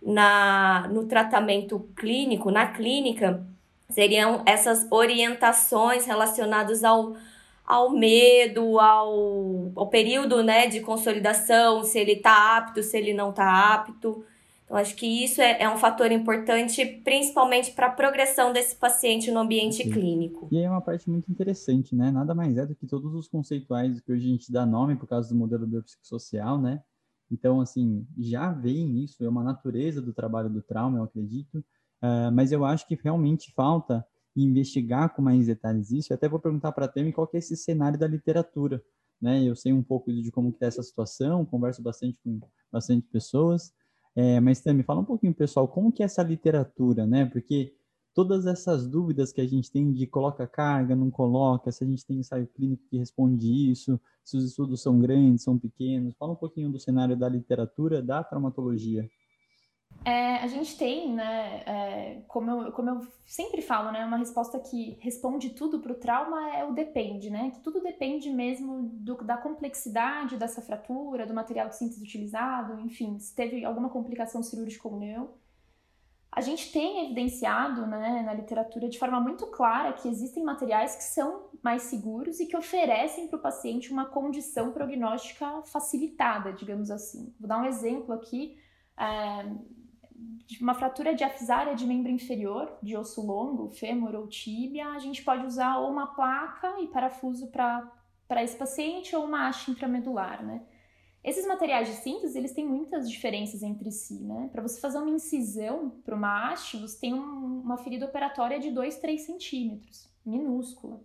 na, 0.00 0.86
no 0.92 1.04
tratamento 1.06 1.80
clínico, 1.96 2.48
na 2.52 2.68
clínica, 2.68 3.44
seriam 3.90 4.44
essas 4.46 4.86
orientações 4.88 6.06
relacionadas 6.06 6.84
ao, 6.84 7.16
ao 7.66 7.90
medo, 7.90 8.78
ao, 8.78 9.72
ao 9.74 9.88
período 9.88 10.44
né, 10.44 10.68
de 10.68 10.78
consolidação, 10.78 11.82
se 11.82 11.98
ele 11.98 12.12
está 12.12 12.56
apto, 12.56 12.84
se 12.84 12.96
ele 12.96 13.12
não 13.12 13.30
está 13.30 13.74
apto. 13.74 14.24
Então, 14.72 14.80
acho 14.80 14.96
que 14.96 15.06
isso 15.06 15.40
é, 15.40 15.60
é 15.60 15.68
um 15.68 15.76
fator 15.76 16.10
importante, 16.10 16.84
principalmente 17.04 17.72
para 17.72 17.88
a 17.88 17.90
progressão 17.90 18.52
desse 18.52 18.74
paciente 18.74 19.30
no 19.30 19.40
ambiente 19.40 19.82
Sim. 19.84 19.90
clínico. 19.90 20.48
E 20.50 20.58
é 20.58 20.70
uma 20.70 20.80
parte 20.80 21.10
muito 21.10 21.30
interessante, 21.30 21.94
né? 21.94 22.10
Nada 22.10 22.34
mais 22.34 22.56
é 22.56 22.64
do 22.64 22.74
que 22.74 22.86
todos 22.86 23.14
os 23.14 23.28
conceituais 23.28 24.00
que 24.00 24.10
hoje 24.10 24.26
a 24.26 24.30
gente 24.30 24.50
dá 24.50 24.64
nome 24.64 24.96
por 24.96 25.06
causa 25.06 25.28
do 25.28 25.34
modelo 25.34 25.66
biopsicossocial, 25.66 26.58
né? 26.58 26.82
Então, 27.30 27.60
assim, 27.60 28.06
já 28.18 28.50
vem 28.50 29.02
isso, 29.04 29.22
é 29.24 29.28
uma 29.28 29.44
natureza 29.44 30.00
do 30.00 30.12
trabalho 30.12 30.48
do 30.48 30.62
trauma, 30.62 30.98
eu 30.98 31.04
acredito, 31.04 31.62
Uh, 32.02 32.32
mas 32.32 32.50
eu 32.50 32.64
acho 32.64 32.86
que 32.88 32.98
realmente 33.00 33.52
falta 33.52 34.04
investigar 34.34 35.14
com 35.14 35.22
mais 35.22 35.46
detalhes 35.46 35.92
isso. 35.92 36.12
Eu 36.12 36.16
até 36.16 36.28
vou 36.28 36.40
perguntar 36.40 36.72
para 36.72 36.86
a 36.86 36.88
Temi 36.88 37.12
qual 37.12 37.28
que 37.28 37.36
é 37.36 37.38
esse 37.38 37.56
cenário 37.56 37.96
da 37.96 38.08
literatura. 38.08 38.82
Né? 39.20 39.44
Eu 39.44 39.54
sei 39.54 39.72
um 39.72 39.84
pouco 39.84 40.12
de 40.12 40.32
como 40.32 40.48
está 40.48 40.66
essa 40.66 40.82
situação, 40.82 41.46
converso 41.46 41.80
bastante 41.80 42.18
com 42.24 42.40
bastante 42.72 43.06
pessoas. 43.06 43.72
É, 44.14 44.40
mas 44.40 44.60
Temi, 44.60 44.82
fala 44.82 45.00
um 45.00 45.04
pouquinho, 45.04 45.34
pessoal, 45.34 45.66
como 45.66 45.90
que 45.90 46.02
é 46.02 46.06
essa 46.06 46.22
literatura, 46.22 47.06
né? 47.06 47.24
Porque 47.26 47.74
todas 48.14 48.46
essas 48.46 48.86
dúvidas 48.86 49.32
que 49.32 49.40
a 49.40 49.46
gente 49.46 49.70
tem 49.70 49.92
de 49.92 50.06
coloca 50.06 50.46
carga, 50.46 50.94
não 50.94 51.10
coloca, 51.10 51.72
se 51.72 51.82
a 51.82 51.86
gente 51.86 52.04
tem 52.04 52.18
ensaio 52.18 52.46
clínico 52.46 52.82
que 52.90 52.98
responde 52.98 53.70
isso, 53.70 53.98
se 54.22 54.36
os 54.36 54.44
estudos 54.44 54.82
são 54.82 55.00
grandes, 55.00 55.42
são 55.42 55.58
pequenos. 55.58 56.14
Fala 56.18 56.32
um 56.32 56.36
pouquinho 56.36 56.70
do 56.70 56.78
cenário 56.78 57.16
da 57.16 57.28
literatura 57.28 58.02
da 58.02 58.22
traumatologia. 58.22 59.08
É, 60.04 60.38
a 60.38 60.48
gente 60.48 60.76
tem, 60.76 61.12
né, 61.12 61.62
é, 61.64 62.22
como, 62.26 62.50
eu, 62.50 62.72
como 62.72 62.90
eu 62.90 63.06
sempre 63.24 63.62
falo, 63.62 63.92
né, 63.92 64.04
uma 64.04 64.16
resposta 64.16 64.58
que 64.58 64.98
responde 65.00 65.50
tudo 65.50 65.78
para 65.78 65.92
o 65.92 65.96
trauma 65.96 66.56
é 66.56 66.64
o 66.64 66.72
depende, 66.72 67.30
né, 67.30 67.52
que 67.52 67.60
tudo 67.60 67.80
depende 67.80 68.28
mesmo 68.28 68.82
do, 68.94 69.14
da 69.22 69.36
complexidade 69.36 70.36
dessa 70.36 70.60
fratura, 70.60 71.24
do 71.24 71.32
material 71.32 71.68
de 71.68 71.76
síntese 71.76 72.02
utilizado, 72.02 72.80
enfim, 72.80 73.16
se 73.20 73.32
teve 73.32 73.64
alguma 73.64 73.90
complicação 73.90 74.42
cirúrgica 74.42 74.88
ou 74.88 74.98
não. 74.98 75.30
A 76.32 76.40
gente 76.40 76.72
tem 76.72 77.04
evidenciado, 77.04 77.86
né, 77.86 78.22
na 78.22 78.32
literatura 78.32 78.88
de 78.88 78.98
forma 78.98 79.20
muito 79.20 79.46
clara 79.48 79.92
que 79.92 80.08
existem 80.08 80.42
materiais 80.42 80.96
que 80.96 81.04
são 81.04 81.50
mais 81.62 81.82
seguros 81.82 82.40
e 82.40 82.46
que 82.46 82.56
oferecem 82.56 83.28
para 83.28 83.38
o 83.38 83.42
paciente 83.42 83.92
uma 83.92 84.06
condição 84.06 84.72
prognóstica 84.72 85.62
facilitada, 85.62 86.52
digamos 86.52 86.90
assim. 86.90 87.32
Vou 87.38 87.46
dar 87.46 87.60
um 87.60 87.66
exemplo 87.66 88.14
aqui. 88.14 88.58
É, 88.98 89.46
uma 90.60 90.74
fratura 90.74 91.14
diafisária 91.14 91.74
de 91.74 91.86
membro 91.86 92.10
inferior, 92.10 92.78
de 92.82 92.96
osso 92.96 93.24
longo, 93.24 93.70
fêmur 93.70 94.14
ou 94.14 94.26
tíbia, 94.26 94.88
a 94.88 94.98
gente 94.98 95.22
pode 95.22 95.46
usar 95.46 95.78
ou 95.78 95.90
uma 95.90 96.08
placa 96.14 96.80
e 96.80 96.88
parafuso 96.88 97.48
para 97.48 98.42
esse 98.42 98.56
paciente 98.56 99.14
ou 99.16 99.24
uma 99.24 99.48
haste 99.48 99.70
intramedular, 99.70 100.44
né? 100.44 100.62
Esses 101.24 101.46
materiais 101.46 101.88
de 101.88 101.94
síntese, 101.94 102.36
eles 102.36 102.52
têm 102.52 102.66
muitas 102.66 103.08
diferenças 103.08 103.62
entre 103.62 103.92
si, 103.92 104.20
né? 104.24 104.48
Para 104.50 104.62
você 104.62 104.80
fazer 104.80 104.98
uma 104.98 105.10
incisão 105.10 105.90
para 106.04 106.16
uma 106.16 106.50
haste, 106.50 106.76
você 106.76 106.98
tem 106.98 107.14
um, 107.14 107.60
uma 107.60 107.78
ferida 107.78 108.06
operatória 108.06 108.58
de 108.58 108.70
2, 108.72 108.96
3 108.96 109.22
centímetros, 109.22 110.10
minúscula. 110.26 111.00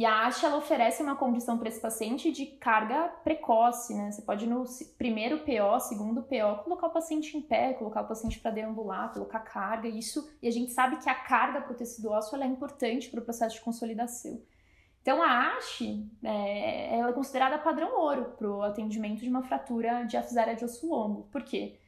E 0.00 0.06
a 0.06 0.26
haste, 0.26 0.46
ela 0.46 0.56
oferece 0.56 1.02
uma 1.02 1.14
condição 1.14 1.58
para 1.58 1.68
esse 1.68 1.78
paciente 1.78 2.32
de 2.32 2.46
carga 2.46 3.08
precoce, 3.22 3.92
né? 3.92 4.10
Você 4.10 4.22
pode 4.22 4.46
no 4.46 4.64
primeiro 4.96 5.40
PO, 5.40 5.78
segundo 5.78 6.22
PO, 6.22 6.64
colocar 6.64 6.86
o 6.86 6.90
paciente 6.90 7.36
em 7.36 7.42
pé, 7.42 7.74
colocar 7.74 8.00
o 8.00 8.08
paciente 8.08 8.40
para 8.40 8.50
deambular, 8.50 9.12
colocar 9.12 9.40
carga, 9.40 9.86
isso, 9.86 10.26
e 10.40 10.48
a 10.48 10.50
gente 10.50 10.72
sabe 10.72 10.96
que 10.96 11.10
a 11.10 11.14
carga 11.14 11.60
para 11.60 11.72
o 11.72 11.76
tecido 11.76 12.08
ósseo 12.08 12.42
é 12.42 12.46
importante 12.46 13.10
para 13.10 13.20
o 13.20 13.22
processo 13.22 13.56
de 13.56 13.60
consolidação. 13.60 14.40
Então, 15.02 15.22
a 15.22 15.48
haste 15.48 16.10
é, 16.22 16.98
ela 16.98 17.10
é 17.10 17.12
considerada 17.12 17.58
padrão 17.58 18.00
ouro 18.00 18.32
para 18.38 18.50
o 18.50 18.62
atendimento 18.62 19.20
de 19.20 19.28
uma 19.28 19.42
fratura 19.42 20.04
de 20.04 20.16
afisária 20.16 20.56
de 20.56 20.64
osso 20.64 20.88
longo. 20.88 21.24
Por 21.24 21.42
quê? 21.42 21.78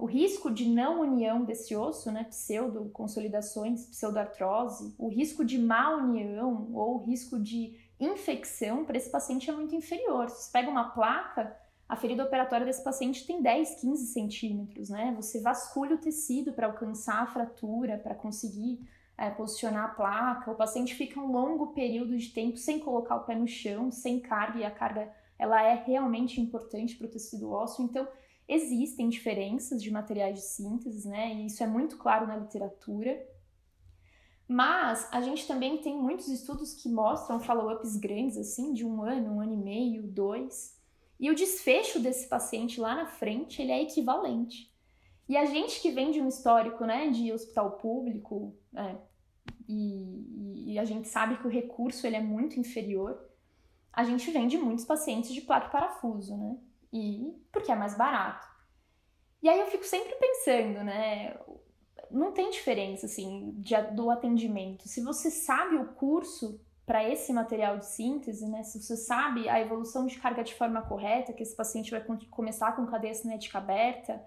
O 0.00 0.06
risco 0.06 0.50
de 0.50 0.66
não 0.66 1.02
união 1.02 1.44
desse 1.44 1.76
osso, 1.76 2.10
né, 2.10 2.24
pseudo-consolidações, 2.24 3.84
pseudoartrose, 3.84 4.94
o 4.96 5.08
risco 5.08 5.44
de 5.44 5.58
má 5.58 5.94
união 5.94 6.70
ou 6.72 6.94
o 6.94 7.04
risco 7.04 7.38
de 7.38 7.78
infecção 8.00 8.82
para 8.86 8.96
esse 8.96 9.10
paciente 9.10 9.50
é 9.50 9.52
muito 9.52 9.74
inferior. 9.74 10.30
Se 10.30 10.44
você 10.44 10.52
pega 10.52 10.70
uma 10.70 10.88
placa, 10.92 11.54
a 11.86 11.96
ferida 11.96 12.24
operatória 12.24 12.64
desse 12.64 12.82
paciente 12.82 13.26
tem 13.26 13.42
10, 13.42 13.74
15 13.82 14.06
centímetros, 14.06 14.88
né? 14.88 15.12
Você 15.16 15.38
vasculha 15.38 15.96
o 15.96 16.00
tecido 16.00 16.54
para 16.54 16.68
alcançar 16.68 17.22
a 17.22 17.26
fratura, 17.26 17.98
para 17.98 18.14
conseguir 18.14 18.80
é, 19.18 19.28
posicionar 19.28 19.84
a 19.84 19.88
placa, 19.88 20.50
o 20.50 20.56
paciente 20.56 20.94
fica 20.94 21.20
um 21.20 21.30
longo 21.30 21.74
período 21.74 22.16
de 22.16 22.30
tempo 22.30 22.56
sem 22.56 22.78
colocar 22.78 23.16
o 23.16 23.24
pé 23.24 23.34
no 23.34 23.46
chão, 23.46 23.90
sem 23.90 24.18
carga, 24.18 24.60
e 24.60 24.64
a 24.64 24.70
carga 24.70 25.12
ela 25.38 25.62
é 25.62 25.74
realmente 25.74 26.40
importante 26.40 26.96
para 26.96 27.06
o 27.06 27.10
tecido 27.10 27.50
ósseo. 27.50 27.84
Então, 27.84 28.08
existem 28.50 29.08
diferenças 29.08 29.82
de 29.82 29.90
materiais 29.90 30.36
de 30.36 30.44
síntese, 30.44 31.08
né? 31.08 31.34
E 31.34 31.46
isso 31.46 31.62
é 31.62 31.66
muito 31.66 31.96
claro 31.96 32.26
na 32.26 32.36
literatura. 32.36 33.24
Mas 34.48 35.08
a 35.12 35.20
gente 35.20 35.46
também 35.46 35.78
tem 35.78 35.96
muitos 35.96 36.28
estudos 36.28 36.74
que 36.74 36.88
mostram 36.88 37.38
follow-ups 37.38 37.96
grandes, 37.96 38.36
assim, 38.36 38.72
de 38.72 38.84
um 38.84 39.00
ano, 39.02 39.34
um 39.34 39.40
ano 39.40 39.52
e 39.52 39.56
meio, 39.56 40.02
dois. 40.02 40.76
E 41.20 41.30
o 41.30 41.34
desfecho 41.34 42.00
desse 42.00 42.28
paciente 42.28 42.80
lá 42.80 42.96
na 42.96 43.06
frente, 43.06 43.62
ele 43.62 43.70
é 43.70 43.82
equivalente. 43.82 44.68
E 45.28 45.36
a 45.36 45.44
gente 45.44 45.80
que 45.80 45.92
vem 45.92 46.10
de 46.10 46.20
um 46.20 46.26
histórico, 46.26 46.84
né, 46.84 47.08
de 47.10 47.32
hospital 47.32 47.72
público, 47.76 48.52
é, 48.74 48.96
e, 49.68 50.72
e, 50.72 50.78
a 50.80 50.84
gente 50.84 51.06
sabe 51.06 51.36
que 51.36 51.46
o 51.46 51.50
recurso 51.50 52.04
ele 52.04 52.16
é 52.16 52.20
muito 52.20 52.58
inferior, 52.58 53.16
a 53.92 54.02
gente 54.02 54.28
vende 54.32 54.58
muitos 54.58 54.84
pacientes 54.84 55.32
de 55.32 55.42
placa 55.42 55.68
parafuso, 55.68 56.36
né? 56.36 56.58
E 56.92 57.32
porque 57.52 57.70
é 57.70 57.76
mais 57.76 57.96
barato. 57.96 58.46
E 59.42 59.48
aí 59.48 59.58
eu 59.60 59.66
fico 59.66 59.84
sempre 59.84 60.14
pensando, 60.16 60.84
né? 60.84 61.38
Não 62.10 62.32
tem 62.32 62.50
diferença 62.50 63.06
assim 63.06 63.54
de, 63.58 63.74
do 63.92 64.10
atendimento. 64.10 64.88
Se 64.88 65.02
você 65.02 65.30
sabe 65.30 65.76
o 65.76 65.92
curso 65.94 66.60
para 66.84 67.08
esse 67.08 67.32
material 67.32 67.78
de 67.78 67.86
síntese, 67.86 68.48
né? 68.48 68.64
Se 68.64 68.82
você 68.82 68.96
sabe 68.96 69.48
a 69.48 69.60
evolução 69.60 70.06
de 70.06 70.18
carga 70.18 70.42
de 70.42 70.54
forma 70.54 70.82
correta, 70.82 71.32
que 71.32 71.42
esse 71.42 71.54
paciente 71.54 71.90
vai 71.90 72.04
começar 72.28 72.72
com 72.72 72.86
cadeia 72.86 73.14
cinética 73.14 73.58
aberta, 73.58 74.20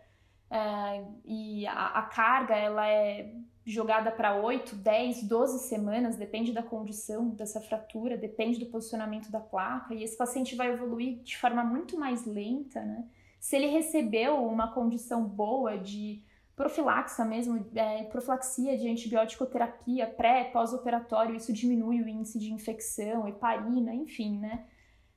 é, 0.49 1.05
e 1.25 1.67
a, 1.67 1.87
a, 1.87 2.01
carga 2.03 2.55
ela 2.55 2.87
é 2.87 3.33
jogada 3.65 4.11
para 4.11 4.35
8, 4.35 4.75
10, 4.75 5.23
12 5.23 5.67
semanas, 5.67 6.17
depende 6.17 6.51
da 6.51 6.61
condição 6.61 7.29
dessa 7.29 7.61
fratura, 7.61 8.17
depende 8.17 8.59
do 8.59 8.65
posicionamento 8.65 9.31
da 9.31 9.39
placa, 9.39 9.93
e 9.93 10.03
esse 10.03 10.17
paciente 10.17 10.55
vai 10.55 10.71
evoluir 10.71 11.19
de 11.23 11.37
forma 11.37 11.63
muito 11.63 11.97
mais 11.97 12.25
lenta, 12.25 12.81
né? 12.81 13.05
Se 13.39 13.55
ele 13.55 13.67
recebeu 13.67 14.45
uma 14.45 14.71
condição 14.73 15.23
boa 15.23 15.77
de 15.77 16.23
profilaxia 16.55 17.25
mesmo, 17.25 17.65
é, 17.75 18.03
profilaxia 18.03 18.77
de 18.77 18.87
antibiótico 18.87 19.45
terapia 19.45 20.07
pré, 20.07 20.45
pós-operatório, 20.45 21.35
isso 21.35 21.51
diminui 21.51 22.01
o 22.01 22.07
índice 22.07 22.37
de 22.37 22.53
infecção, 22.53 23.27
heparina, 23.27 23.93
enfim, 23.93 24.37
né? 24.39 24.65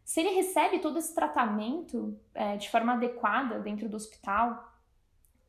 Se 0.05 0.21
ele 0.21 0.31
recebe 0.31 0.79
todo 0.79 0.99
esse 0.99 1.13
tratamento 1.15 2.17
é, 2.33 2.57
de 2.57 2.71
forma 2.71 2.93
adequada 2.93 3.59
dentro 3.59 3.89
do 3.89 3.97
hospital, 3.97 4.73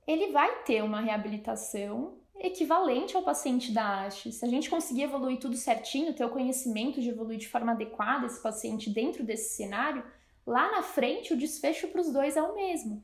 ele 0.06 0.32
vai 0.32 0.64
ter 0.64 0.84
uma 0.84 1.02
reabilitação 1.02 2.16
equivalente 2.40 3.16
ao 3.16 3.24
paciente 3.24 3.72
da 3.72 4.06
haste. 4.06 4.32
Se 4.32 4.46
a 4.46 4.48
gente 4.48 4.70
conseguir 4.70 5.04
evoluir 5.04 5.40
tudo 5.40 5.56
certinho, 5.56 6.14
ter 6.14 6.26
o 6.26 6.30
conhecimento 6.30 7.02
de 7.02 7.10
evoluir 7.10 7.40
de 7.40 7.48
forma 7.48 7.72
adequada 7.72 8.26
esse 8.26 8.42
paciente 8.42 8.90
dentro 8.90 9.24
desse 9.24 9.56
cenário, 9.56 10.04
lá 10.46 10.72
na 10.72 10.84
frente 10.84 11.34
o 11.34 11.38
desfecho 11.38 11.88
para 11.88 12.02
os 12.02 12.12
dois 12.12 12.38
é 12.38 12.42
o 12.42 12.56
mesmo. 12.56 13.04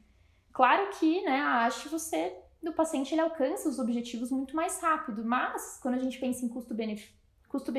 Claro 0.51 0.89
que 0.99 1.21
né, 1.23 1.39
a 1.39 1.65
haste 1.65 1.89
você 1.89 2.35
do 2.61 2.71
paciente 2.73 3.13
ele 3.13 3.21
alcança 3.21 3.67
os 3.67 3.79
objetivos 3.79 4.31
muito 4.31 4.55
mais 4.55 4.79
rápido, 4.79 5.25
mas 5.25 5.79
quando 5.81 5.95
a 5.95 5.99
gente 5.99 6.19
pensa 6.19 6.45
em 6.45 6.49
custo-benefício 6.49 7.19
custo 7.49 7.75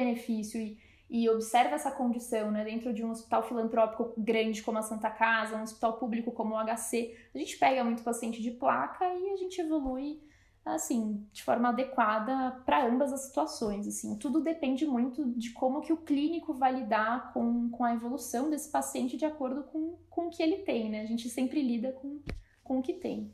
e, 0.59 0.79
e 1.09 1.29
observa 1.31 1.75
essa 1.75 1.91
condição 1.91 2.51
né, 2.51 2.65
dentro 2.65 2.93
de 2.93 3.05
um 3.05 3.11
hospital 3.11 3.43
filantrópico 3.43 4.13
grande 4.19 4.63
como 4.63 4.79
a 4.79 4.83
Santa 4.83 5.11
Casa, 5.11 5.57
um 5.57 5.63
hospital 5.63 5.95
público 5.95 6.33
como 6.33 6.55
o 6.55 6.59
HC, 6.59 7.17
a 7.35 7.39
gente 7.39 7.57
pega 7.57 7.83
muito 7.83 8.03
paciente 8.03 8.43
de 8.43 8.51
placa 8.51 9.05
e 9.05 9.31
a 9.31 9.37
gente 9.37 9.61
evolui 9.61 10.21
assim, 10.65 11.27
de 11.33 11.43
forma 11.43 11.69
adequada 11.69 12.53
para 12.65 12.87
ambas 12.87 13.13
as 13.13 13.27
situações, 13.27 13.87
assim. 13.87 14.17
Tudo 14.19 14.41
depende 14.41 14.87
muito 14.87 15.25
de 15.33 15.51
como 15.53 15.83
que 15.83 15.93
o 15.93 15.99
clínico 15.99 16.55
vai 16.55 16.75
lidar 16.75 17.33
com, 17.33 17.69
com 17.71 17.85
a 17.85 17.95
evolução 17.95 18.49
desse 18.49 18.71
paciente 18.71 19.17
de 19.17 19.25
acordo 19.25 19.65
com, 19.65 19.99
com 20.09 20.29
o 20.29 20.31
que 20.31 20.43
ele 20.43 20.59
tem, 20.59 20.91
né? 20.91 21.03
A 21.03 21.07
gente 21.07 21.29
sempre 21.29 21.63
lida 21.63 21.93
com, 21.93 22.21
com 22.63 22.79
o 22.79 22.83
que 22.83 22.95
tem. 22.95 23.33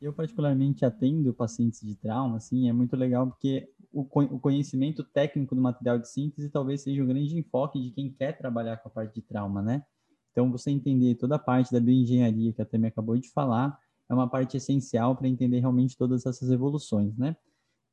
Eu 0.00 0.12
particularmente 0.12 0.84
atendo 0.84 1.34
pacientes 1.34 1.80
de 1.80 1.94
trauma, 1.94 2.36
assim, 2.36 2.68
é 2.68 2.72
muito 2.72 2.96
legal 2.96 3.26
porque 3.26 3.68
o, 3.92 4.02
o 4.02 4.40
conhecimento 4.40 5.02
técnico 5.02 5.54
do 5.54 5.60
material 5.60 5.98
de 5.98 6.08
síntese 6.08 6.48
talvez 6.48 6.82
seja 6.82 7.02
o 7.02 7.06
grande 7.06 7.36
enfoque 7.36 7.80
de 7.80 7.90
quem 7.90 8.10
quer 8.10 8.38
trabalhar 8.38 8.76
com 8.78 8.88
a 8.88 8.92
parte 8.92 9.14
de 9.14 9.22
trauma, 9.22 9.60
né? 9.60 9.84
Então, 10.30 10.50
você 10.50 10.70
entender 10.70 11.16
toda 11.16 11.34
a 11.34 11.38
parte 11.38 11.72
da 11.72 11.80
bioengenharia 11.80 12.52
que 12.52 12.62
a 12.62 12.64
Tami 12.64 12.86
acabou 12.86 13.18
de 13.18 13.28
falar, 13.30 13.76
é 14.10 14.14
uma 14.14 14.28
parte 14.28 14.56
essencial 14.56 15.14
para 15.14 15.28
entender 15.28 15.60
realmente 15.60 15.96
todas 15.96 16.26
essas 16.26 16.50
evoluções, 16.50 17.16
né? 17.16 17.36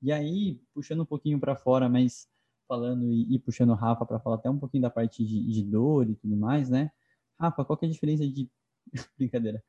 E 0.01 0.11
aí, 0.11 0.59
puxando 0.73 1.01
um 1.01 1.05
pouquinho 1.05 1.39
para 1.39 1.55
fora, 1.55 1.87
mas 1.87 2.27
falando 2.67 3.11
e, 3.11 3.35
e 3.35 3.39
puxando 3.39 3.69
o 3.69 3.75
Rafa 3.75 4.05
para 4.05 4.19
falar 4.19 4.37
até 4.37 4.49
um 4.49 4.57
pouquinho 4.57 4.81
da 4.81 4.89
parte 4.89 5.23
de, 5.23 5.47
de, 5.47 5.63
dor 5.63 6.09
e 6.09 6.15
tudo 6.15 6.35
mais, 6.35 6.69
né? 6.69 6.91
Rafa, 7.39 7.63
qual 7.63 7.77
que 7.77 7.85
é 7.85 7.87
a 7.89 7.91
diferença 7.91 8.27
de. 8.27 8.49
Brincadeira. 9.17 9.63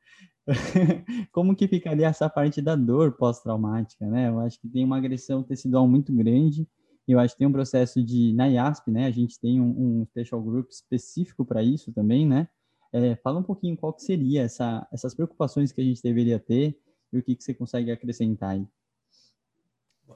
Como 1.32 1.54
que 1.54 1.68
ficaria 1.68 2.06
essa 2.06 2.30
parte 2.30 2.62
da 2.62 2.74
dor 2.74 3.12
pós-traumática, 3.12 4.06
né? 4.06 4.28
Eu 4.28 4.40
acho 4.40 4.58
que 4.58 4.68
tem 4.68 4.84
uma 4.84 4.96
agressão 4.96 5.42
tecidual 5.42 5.86
muito 5.86 6.14
grande. 6.14 6.66
Eu 7.06 7.18
acho 7.18 7.34
que 7.34 7.38
tem 7.38 7.46
um 7.46 7.52
processo 7.52 8.02
de. 8.02 8.32
Na 8.32 8.46
IASP, 8.46 8.90
né? 8.90 9.06
A 9.06 9.10
gente 9.10 9.38
tem 9.38 9.60
um, 9.60 10.00
um 10.00 10.06
special 10.06 10.42
group 10.42 10.70
específico 10.70 11.44
para 11.44 11.62
isso 11.62 11.92
também, 11.92 12.26
né? 12.26 12.48
É, 12.92 13.16
fala 13.16 13.40
um 13.40 13.42
pouquinho 13.42 13.76
qual 13.76 13.92
que 13.92 14.02
seria 14.02 14.42
essa, 14.42 14.86
essas 14.92 15.14
preocupações 15.14 15.72
que 15.72 15.80
a 15.80 15.84
gente 15.84 16.02
deveria 16.02 16.38
ter 16.38 16.78
e 17.12 17.18
o 17.18 17.22
que, 17.22 17.36
que 17.36 17.44
você 17.44 17.52
consegue 17.54 17.90
acrescentar 17.90 18.50
aí. 18.50 18.66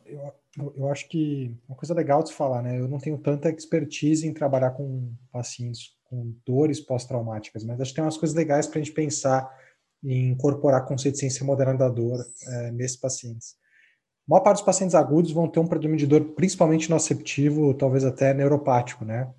Eu, 0.07 0.75
eu 0.77 0.89
acho 0.89 1.09
que 1.09 1.55
uma 1.69 1.77
coisa 1.77 1.95
legal 1.95 2.23
de 2.23 2.31
se 2.31 2.35
falar, 2.35 2.63
né? 2.63 2.79
Eu 2.79 2.89
não 2.89 2.99
tenho 2.99 3.19
tanta 3.19 3.51
expertise 3.51 4.27
em 4.27 4.33
trabalhar 4.33 4.71
com 4.71 5.15
pacientes 5.31 5.97
com 6.05 6.35
dores 6.47 6.81
pós-traumáticas, 6.81 7.65
mas 7.65 7.81
acho 7.81 7.91
que 7.91 7.97
tem 7.97 8.05
umas 8.05 8.19
coisas 8.19 8.37
legais 8.37 8.67
para 8.67 8.79
a 8.79 8.83
gente 8.83 8.95
pensar 8.95 9.51
em 10.05 10.31
incorporar 10.31 10.85
conceito 10.85 11.15
de 11.15 11.21
ciência 11.21 11.45
moderna 11.45 11.77
da 11.77 11.89
dor 11.89 12.19
é, 12.47 12.71
nesses 12.73 12.97
pacientes. 12.97 13.57
A 14.27 14.31
maior 14.31 14.43
parte 14.43 14.59
dos 14.59 14.67
pacientes 14.67 14.95
agudos 14.95 15.33
vão 15.33 15.49
ter 15.49 15.61
um 15.61 15.67
predomínio 15.67 15.99
de 15.99 16.07
dor, 16.07 16.35
principalmente 16.35 16.91
noceptivo, 16.91 17.73
talvez 17.75 18.05
até 18.05 18.35
neuropático, 18.35 19.05
né? 19.05 19.33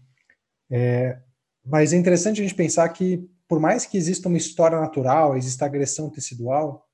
É, 0.72 1.22
mas 1.66 1.94
é 1.94 1.98
interessante 1.98 2.42
a 2.42 2.44
gente 2.44 2.56
pensar 2.56 2.88
que, 2.90 3.26
por 3.48 3.60
mais 3.60 3.86
que 3.86 3.98
exista 3.98 4.28
uma 4.28 4.38
história 4.38 4.80
natural, 4.80 5.38
exista 5.38 5.66
agressão 5.66 6.10
tecidual, 6.10 6.88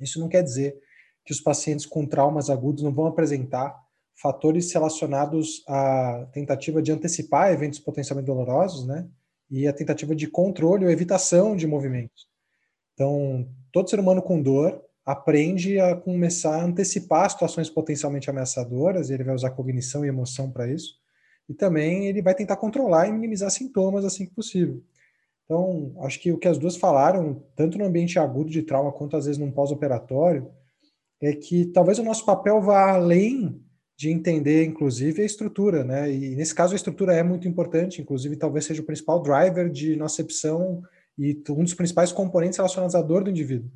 isso 0.00 0.18
não 0.18 0.28
quer 0.28 0.42
dizer 0.42 0.76
que 1.24 1.32
os 1.32 1.40
pacientes 1.40 1.86
com 1.86 2.04
traumas 2.04 2.50
agudos 2.50 2.82
não 2.82 2.92
vão 2.92 3.06
apresentar 3.06 3.80
fatores 4.20 4.72
relacionados 4.72 5.62
à 5.68 6.28
tentativa 6.32 6.82
de 6.82 6.90
antecipar 6.90 7.52
eventos 7.52 7.78
potencialmente 7.78 8.26
dolorosos, 8.26 8.86
né? 8.86 9.08
E 9.48 9.68
a 9.68 9.72
tentativa 9.72 10.16
de 10.16 10.26
controle 10.26 10.84
ou 10.84 10.90
evitação 10.90 11.54
de 11.54 11.66
movimentos. 11.66 12.26
Então, 12.94 13.48
todo 13.70 13.88
ser 13.88 14.00
humano 14.00 14.20
com 14.20 14.42
dor 14.42 14.82
aprende 15.04 15.78
a 15.78 15.94
começar 15.94 16.60
a 16.60 16.64
antecipar 16.64 17.30
situações 17.30 17.70
potencialmente 17.70 18.30
ameaçadoras, 18.30 19.10
ele 19.10 19.24
vai 19.24 19.34
usar 19.34 19.50
cognição 19.50 20.04
e 20.04 20.08
emoção 20.08 20.50
para 20.50 20.68
isso 20.68 21.01
e 21.52 21.54
também 21.54 22.06
ele 22.06 22.22
vai 22.22 22.34
tentar 22.34 22.56
controlar 22.56 23.06
e 23.06 23.12
minimizar 23.12 23.50
sintomas 23.50 24.06
assim 24.06 24.24
que 24.24 24.34
possível. 24.34 24.82
Então, 25.44 25.92
acho 26.00 26.18
que 26.18 26.32
o 26.32 26.38
que 26.38 26.48
as 26.48 26.56
duas 26.56 26.76
falaram, 26.76 27.44
tanto 27.54 27.76
no 27.76 27.84
ambiente 27.84 28.18
agudo 28.18 28.48
de 28.48 28.62
trauma 28.62 28.90
quanto 28.90 29.18
às 29.18 29.26
vezes 29.26 29.38
num 29.38 29.52
pós-operatório, 29.52 30.50
é 31.20 31.34
que 31.34 31.66
talvez 31.66 31.98
o 31.98 32.02
nosso 32.02 32.24
papel 32.24 32.62
vá 32.62 32.92
além 32.92 33.62
de 33.98 34.10
entender, 34.10 34.64
inclusive, 34.64 35.20
a 35.20 35.26
estrutura, 35.26 35.84
né? 35.84 36.10
E 36.10 36.34
nesse 36.34 36.54
caso 36.54 36.72
a 36.72 36.76
estrutura 36.76 37.12
é 37.14 37.22
muito 37.22 37.46
importante, 37.46 38.00
inclusive 38.00 38.34
talvez 38.36 38.64
seja 38.64 38.80
o 38.80 38.86
principal 38.86 39.22
driver 39.22 39.68
de 39.68 39.94
nocepção 39.94 40.82
e 41.18 41.38
um 41.50 41.62
dos 41.62 41.74
principais 41.74 42.10
componentes 42.12 42.56
relacionados 42.56 42.94
à 42.94 43.02
dor 43.02 43.22
do 43.22 43.30
indivíduo. 43.30 43.70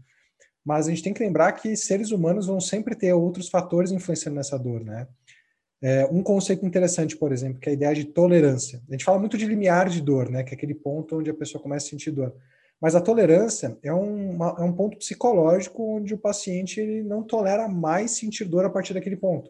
Mas 0.65 0.87
a 0.87 0.91
gente 0.91 1.03
tem 1.03 1.13
que 1.13 1.23
lembrar 1.23 1.53
que 1.53 1.77
seres 1.77 2.11
humanos 2.11 2.47
vão 2.47 2.59
sempre 2.59 2.97
ter 2.97 3.13
outros 3.13 3.51
fatores 3.51 3.93
influenciando 3.93 4.37
nessa 4.37 4.59
dor, 4.59 4.83
né? 4.83 5.07
É, 5.89 6.05
um 6.07 6.21
conceito 6.21 6.67
interessante, 6.67 7.17
por 7.17 7.31
exemplo, 7.31 7.61
que 7.61 7.69
é 7.69 7.71
a 7.71 7.75
ideia 7.75 7.95
de 7.95 8.07
tolerância. 8.07 8.83
A 8.89 8.91
gente 8.91 9.05
fala 9.05 9.21
muito 9.21 9.39
de 9.39 9.47
limiar 9.47 9.89
de 9.89 10.01
dor, 10.01 10.29
né? 10.29 10.43
Que 10.43 10.51
é 10.53 10.57
aquele 10.57 10.75
ponto 10.75 11.17
onde 11.17 11.31
a 11.31 11.35
pessoa 11.35 11.63
começa 11.63 11.87
a 11.87 11.91
sentir 11.91 12.11
dor. 12.11 12.35
Mas 12.81 12.97
a 12.97 13.01
tolerância 13.01 13.79
é 13.85 13.95
um, 13.95 14.33
uma, 14.33 14.57
é 14.59 14.63
um 14.63 14.73
ponto 14.73 14.99
psicológico 14.99 15.97
onde 15.99 16.13
o 16.13 16.19
paciente 16.19 16.81
ele 16.81 17.05
não 17.05 17.23
tolera 17.23 17.69
mais 17.69 18.11
sentir 18.11 18.47
dor 18.47 18.65
a 18.65 18.69
partir 18.69 18.95
daquele 18.95 19.15
ponto. 19.15 19.49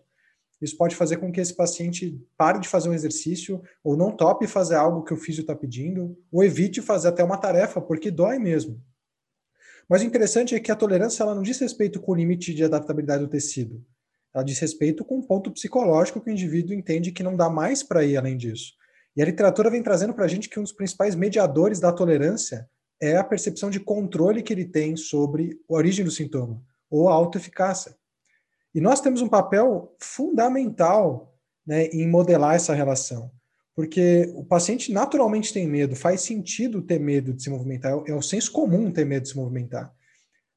Isso 0.60 0.76
pode 0.76 0.94
fazer 0.94 1.16
com 1.16 1.32
que 1.32 1.40
esse 1.40 1.54
paciente 1.54 2.22
pare 2.36 2.60
de 2.60 2.68
fazer 2.68 2.90
um 2.90 2.94
exercício, 2.94 3.62
ou 3.82 3.96
não 3.96 4.10
tope 4.10 4.46
fazer 4.46 4.74
algo 4.74 5.04
que 5.04 5.14
o 5.14 5.16
físico 5.16 5.40
está 5.40 5.54
pedindo, 5.54 6.18
ou 6.30 6.44
evite 6.44 6.82
fazer 6.82 7.08
até 7.08 7.24
uma 7.24 7.38
tarefa, 7.38 7.80
porque 7.80 8.10
dói 8.10 8.38
mesmo. 8.38 8.78
Mas 9.88 10.02
o 10.02 10.04
interessante 10.04 10.54
é 10.54 10.60
que 10.60 10.70
a 10.70 10.76
tolerância 10.76 11.22
ela 11.22 11.34
não 11.34 11.42
diz 11.42 11.58
respeito 11.58 11.98
com 11.98 12.12
o 12.12 12.14
limite 12.14 12.52
de 12.52 12.62
adaptabilidade 12.62 13.24
do 13.24 13.30
tecido. 13.30 13.82
Ela 14.36 14.44
diz 14.44 14.58
respeito 14.58 15.02
com 15.02 15.18
o 15.18 15.22
ponto 15.22 15.50
psicológico 15.50 16.20
que 16.20 16.28
o 16.28 16.32
indivíduo 16.32 16.74
entende 16.74 17.10
que 17.10 17.22
não 17.22 17.34
dá 17.34 17.48
mais 17.48 17.82
para 17.82 18.04
ir 18.04 18.18
além 18.18 18.36
disso. 18.36 18.74
E 19.16 19.22
a 19.22 19.24
literatura 19.24 19.70
vem 19.70 19.82
trazendo 19.82 20.12
para 20.12 20.26
a 20.26 20.28
gente 20.28 20.50
que 20.50 20.60
um 20.60 20.62
dos 20.62 20.74
principais 20.74 21.14
mediadores 21.14 21.80
da 21.80 21.90
tolerância 21.90 22.68
é 23.00 23.16
a 23.16 23.24
percepção 23.24 23.70
de 23.70 23.80
controle 23.80 24.42
que 24.42 24.52
ele 24.52 24.66
tem 24.66 24.94
sobre 24.94 25.58
a 25.66 25.72
origem 25.72 26.04
do 26.04 26.10
sintoma, 26.10 26.62
ou 26.90 27.08
a 27.08 27.14
autoeficácia. 27.14 27.96
E 28.74 28.80
nós 28.80 29.00
temos 29.00 29.22
um 29.22 29.28
papel 29.28 29.96
fundamental 29.98 31.34
né, 31.66 31.86
em 31.86 32.06
modelar 32.06 32.56
essa 32.56 32.74
relação, 32.74 33.30
porque 33.74 34.30
o 34.34 34.44
paciente 34.44 34.92
naturalmente 34.92 35.50
tem 35.50 35.66
medo, 35.66 35.96
faz 35.96 36.20
sentido 36.20 36.82
ter 36.82 37.00
medo 37.00 37.32
de 37.32 37.42
se 37.42 37.48
movimentar, 37.48 37.92
é 38.06 38.12
o 38.12 38.20
senso 38.20 38.52
comum 38.52 38.92
ter 38.92 39.06
medo 39.06 39.22
de 39.22 39.30
se 39.30 39.36
movimentar. 39.36 39.95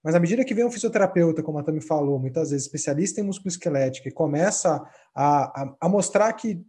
Mas 0.04 0.16
à 0.16 0.20
medida 0.20 0.46
que 0.46 0.54
vem 0.54 0.66
um 0.66 0.72
fisioterapeuta, 0.72 1.44
como 1.44 1.60
a 1.60 1.64
Tami 1.64 1.82
falou, 1.82 2.20
muitas 2.20 2.52
vezes 2.52 2.66
especialista 2.66 3.20
em 3.20 3.24
músculo 3.24 3.50
esquelético, 3.50 4.08
e 4.08 4.12
começa 4.12 4.82
a, 5.14 5.62
a, 5.62 5.76
a 5.82 5.90
mostrar 5.90 6.32
que 6.34 6.64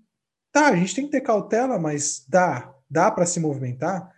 tá, 0.53 0.69
a 0.69 0.77
gente 0.77 0.95
tem 0.95 1.05
que 1.05 1.13
ter 1.13 1.21
cautela, 1.21 1.79
mas 1.79 2.25
dá, 2.29 2.75
dá 2.91 3.11
para 3.11 3.27
se 3.27 3.39
movimentar, 3.39 4.11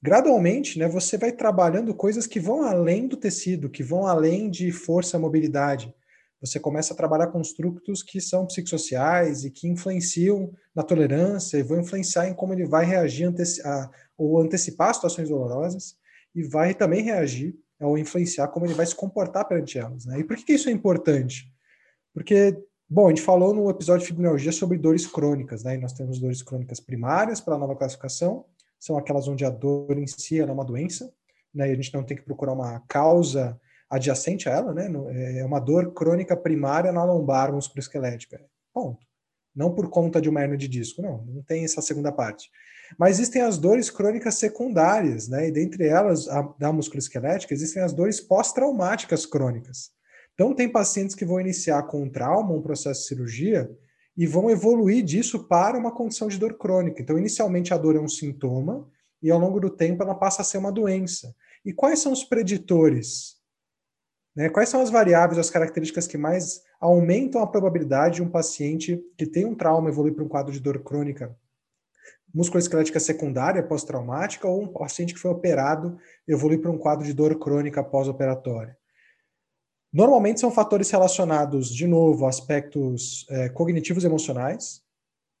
gradualmente, 0.00 0.78
né, 0.78 0.88
você 0.88 1.18
vai 1.18 1.32
trabalhando 1.32 1.94
coisas 1.94 2.26
que 2.26 2.38
vão 2.38 2.62
além 2.62 3.08
do 3.08 3.16
tecido, 3.16 3.68
que 3.68 3.82
vão 3.82 4.06
além 4.06 4.48
de 4.48 4.70
força 4.70 5.16
e 5.16 5.20
mobilidade. 5.20 5.92
Você 6.40 6.58
começa 6.58 6.94
a 6.94 6.96
trabalhar 6.96 7.26
construtos 7.26 8.02
que 8.02 8.18
são 8.18 8.46
psicossociais 8.46 9.44
e 9.44 9.50
que 9.50 9.68
influenciam 9.68 10.50
na 10.74 10.82
tolerância 10.82 11.58
e 11.58 11.62
vão 11.62 11.80
influenciar 11.80 12.28
em 12.28 12.34
como 12.34 12.54
ele 12.54 12.66
vai 12.66 12.86
reagir 12.86 13.28
a, 13.64 13.90
ou 14.16 14.40
antecipar 14.40 14.94
situações 14.94 15.28
dolorosas 15.28 15.96
e 16.34 16.42
vai 16.42 16.72
também 16.72 17.02
reagir 17.02 17.54
ou 17.80 17.98
influenciar 17.98 18.48
como 18.48 18.66
ele 18.66 18.74
vai 18.74 18.86
se 18.86 18.94
comportar 18.94 19.46
perante 19.46 19.78
elas. 19.78 20.04
Né? 20.06 20.20
E 20.20 20.24
por 20.24 20.36
que, 20.36 20.44
que 20.44 20.52
isso 20.52 20.68
é 20.68 20.72
importante? 20.72 21.50
Porque, 22.12 22.56
bom, 22.88 23.06
a 23.06 23.08
gente 23.10 23.22
falou 23.22 23.54
no 23.54 23.70
episódio 23.70 24.02
de 24.02 24.08
fibromialgia 24.08 24.52
sobre 24.52 24.76
dores 24.76 25.06
crônicas, 25.06 25.64
né? 25.64 25.76
E 25.76 25.78
nós 25.78 25.92
temos 25.92 26.18
dores 26.18 26.42
crônicas 26.42 26.80
primárias 26.80 27.40
pela 27.40 27.56
nova 27.56 27.76
classificação, 27.76 28.44
são 28.78 28.96
aquelas 28.96 29.28
onde 29.28 29.44
a 29.44 29.50
dor 29.50 29.96
em 29.96 30.06
si 30.06 30.40
é 30.40 30.44
uma 30.44 30.64
doença, 30.64 31.12
né, 31.54 31.68
e 31.68 31.72
a 31.72 31.74
gente 31.74 31.92
não 31.92 32.02
tem 32.02 32.16
que 32.16 32.22
procurar 32.22 32.52
uma 32.52 32.80
causa 32.88 33.60
adjacente 33.90 34.48
a 34.48 34.52
ela, 34.52 34.72
né, 34.72 34.90
é 35.38 35.44
uma 35.44 35.60
dor 35.60 35.92
crônica 35.92 36.36
primária 36.36 36.90
na 36.90 37.04
lombar 37.04 37.52
musculoesquelética. 37.52 38.40
Ponto. 38.72 39.04
Não 39.54 39.74
por 39.74 39.90
conta 39.90 40.20
de 40.20 40.28
uma 40.28 40.40
hernia 40.40 40.56
de 40.56 40.68
disco, 40.68 41.02
não, 41.02 41.24
não 41.24 41.42
tem 41.42 41.64
essa 41.64 41.82
segunda 41.82 42.12
parte. 42.12 42.50
Mas 42.98 43.16
existem 43.16 43.42
as 43.42 43.58
dores 43.58 43.90
crônicas 43.90 44.34
secundárias, 44.36 45.28
né, 45.28 45.48
e 45.48 45.52
dentre 45.52 45.86
elas, 45.86 46.28
a, 46.28 46.42
da 46.58 46.72
musculoesquelética, 46.72 47.54
existem 47.54 47.82
as 47.82 47.92
dores 47.92 48.20
pós-traumáticas 48.20 49.24
crônicas. 49.26 49.90
Então, 50.34 50.54
tem 50.54 50.68
pacientes 50.68 51.14
que 51.14 51.24
vão 51.24 51.40
iniciar 51.40 51.82
com 51.84 52.02
um 52.02 52.08
trauma, 52.08 52.54
um 52.54 52.62
processo 52.62 53.02
de 53.02 53.08
cirurgia, 53.08 53.70
e 54.16 54.26
vão 54.26 54.50
evoluir 54.50 55.04
disso 55.04 55.46
para 55.46 55.78
uma 55.78 55.92
condição 55.92 56.28
de 56.28 56.38
dor 56.38 56.58
crônica. 56.58 57.00
Então, 57.00 57.18
inicialmente 57.18 57.72
a 57.72 57.78
dor 57.78 57.96
é 57.96 58.00
um 58.00 58.08
sintoma 58.08 58.88
e 59.22 59.30
ao 59.30 59.38
longo 59.38 59.60
do 59.60 59.70
tempo 59.70 60.02
ela 60.02 60.14
passa 60.14 60.42
a 60.42 60.44
ser 60.44 60.58
uma 60.58 60.72
doença. 60.72 61.34
E 61.64 61.72
quais 61.72 62.00
são 62.00 62.12
os 62.12 62.24
preditores? 62.24 63.36
Né? 64.34 64.48
Quais 64.48 64.68
são 64.68 64.80
as 64.80 64.90
variáveis, 64.90 65.38
as 65.38 65.50
características 65.50 66.06
que 66.06 66.18
mais 66.18 66.62
aumentam 66.80 67.42
a 67.42 67.46
probabilidade 67.46 68.16
de 68.16 68.22
um 68.22 68.30
paciente 68.30 69.02
que 69.16 69.26
tem 69.26 69.44
um 69.44 69.54
trauma 69.54 69.88
evoluir 69.88 70.14
para 70.14 70.24
um 70.24 70.28
quadro 70.28 70.52
de 70.52 70.60
dor 70.60 70.82
crônica 70.82 71.36
musculoesquelética 72.34 73.00
secundária 73.00 73.62
pós-traumática 73.62 74.48
ou 74.48 74.62
um 74.62 74.68
paciente 74.68 75.14
que 75.14 75.20
foi 75.20 75.30
operado 75.30 75.98
evoluir 76.26 76.60
para 76.60 76.70
um 76.70 76.78
quadro 76.78 77.04
de 77.04 77.12
dor 77.12 77.38
crônica 77.38 77.82
pós-operatória? 77.82 78.76
Normalmente 79.92 80.38
são 80.38 80.52
fatores 80.52 80.88
relacionados, 80.90 81.74
de 81.74 81.86
novo, 81.86 82.24
a 82.24 82.28
aspectos 82.28 83.26
é, 83.28 83.48
cognitivos 83.48 84.04
emocionais. 84.04 84.82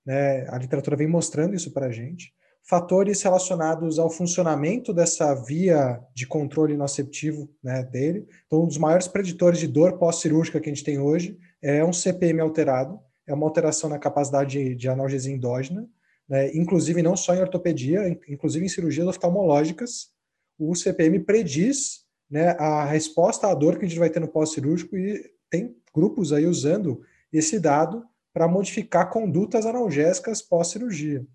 Né? 0.04 0.44
A 0.48 0.58
literatura 0.58 0.96
vem 0.96 1.06
mostrando 1.06 1.54
isso 1.54 1.72
para 1.72 1.86
a 1.86 1.92
gente. 1.92 2.34
Fatores 2.64 3.22
relacionados 3.22 3.98
ao 3.98 4.10
funcionamento 4.10 4.92
dessa 4.92 5.34
via 5.34 6.00
de 6.14 6.26
controle 6.26 6.76
noceptivo 6.76 7.48
né, 7.62 7.84
dele. 7.84 8.26
Então, 8.46 8.64
um 8.64 8.66
dos 8.66 8.76
maiores 8.76 9.06
preditores 9.06 9.60
de 9.60 9.68
dor 9.68 9.98
pós-cirúrgica 9.98 10.60
que 10.60 10.68
a 10.68 10.74
gente 10.74 10.84
tem 10.84 10.98
hoje 10.98 11.38
é 11.62 11.84
um 11.84 11.92
CPM 11.92 12.40
alterado, 12.40 12.98
é 13.26 13.32
uma 13.32 13.46
alteração 13.46 13.88
na 13.88 13.98
capacidade 13.98 14.50
de, 14.50 14.74
de 14.74 14.88
analgesia 14.88 15.32
endógena, 15.32 15.88
né? 16.30 16.56
inclusive 16.56 17.02
não 17.02 17.16
só 17.16 17.34
em 17.34 17.40
ortopedia, 17.40 18.08
inclusive 18.28 18.64
em 18.64 18.68
cirurgias 18.68 19.08
oftalmológicas, 19.08 20.12
o 20.56 20.74
CPM 20.76 21.18
prediz 21.18 22.04
né, 22.30 22.50
a 22.50 22.84
resposta 22.84 23.48
à 23.48 23.54
dor 23.54 23.76
que 23.76 23.84
a 23.84 23.88
gente 23.88 23.98
vai 23.98 24.08
ter 24.08 24.20
no 24.20 24.28
pós-cirúrgico 24.28 24.96
e 24.96 25.20
tem 25.50 25.76
grupos 25.92 26.32
aí 26.32 26.46
usando 26.46 27.02
esse 27.32 27.58
dado 27.58 28.04
para 28.32 28.46
modificar 28.46 29.10
condutas 29.10 29.66
analgésicas 29.66 30.40
pós-cirurgia. 30.40 31.26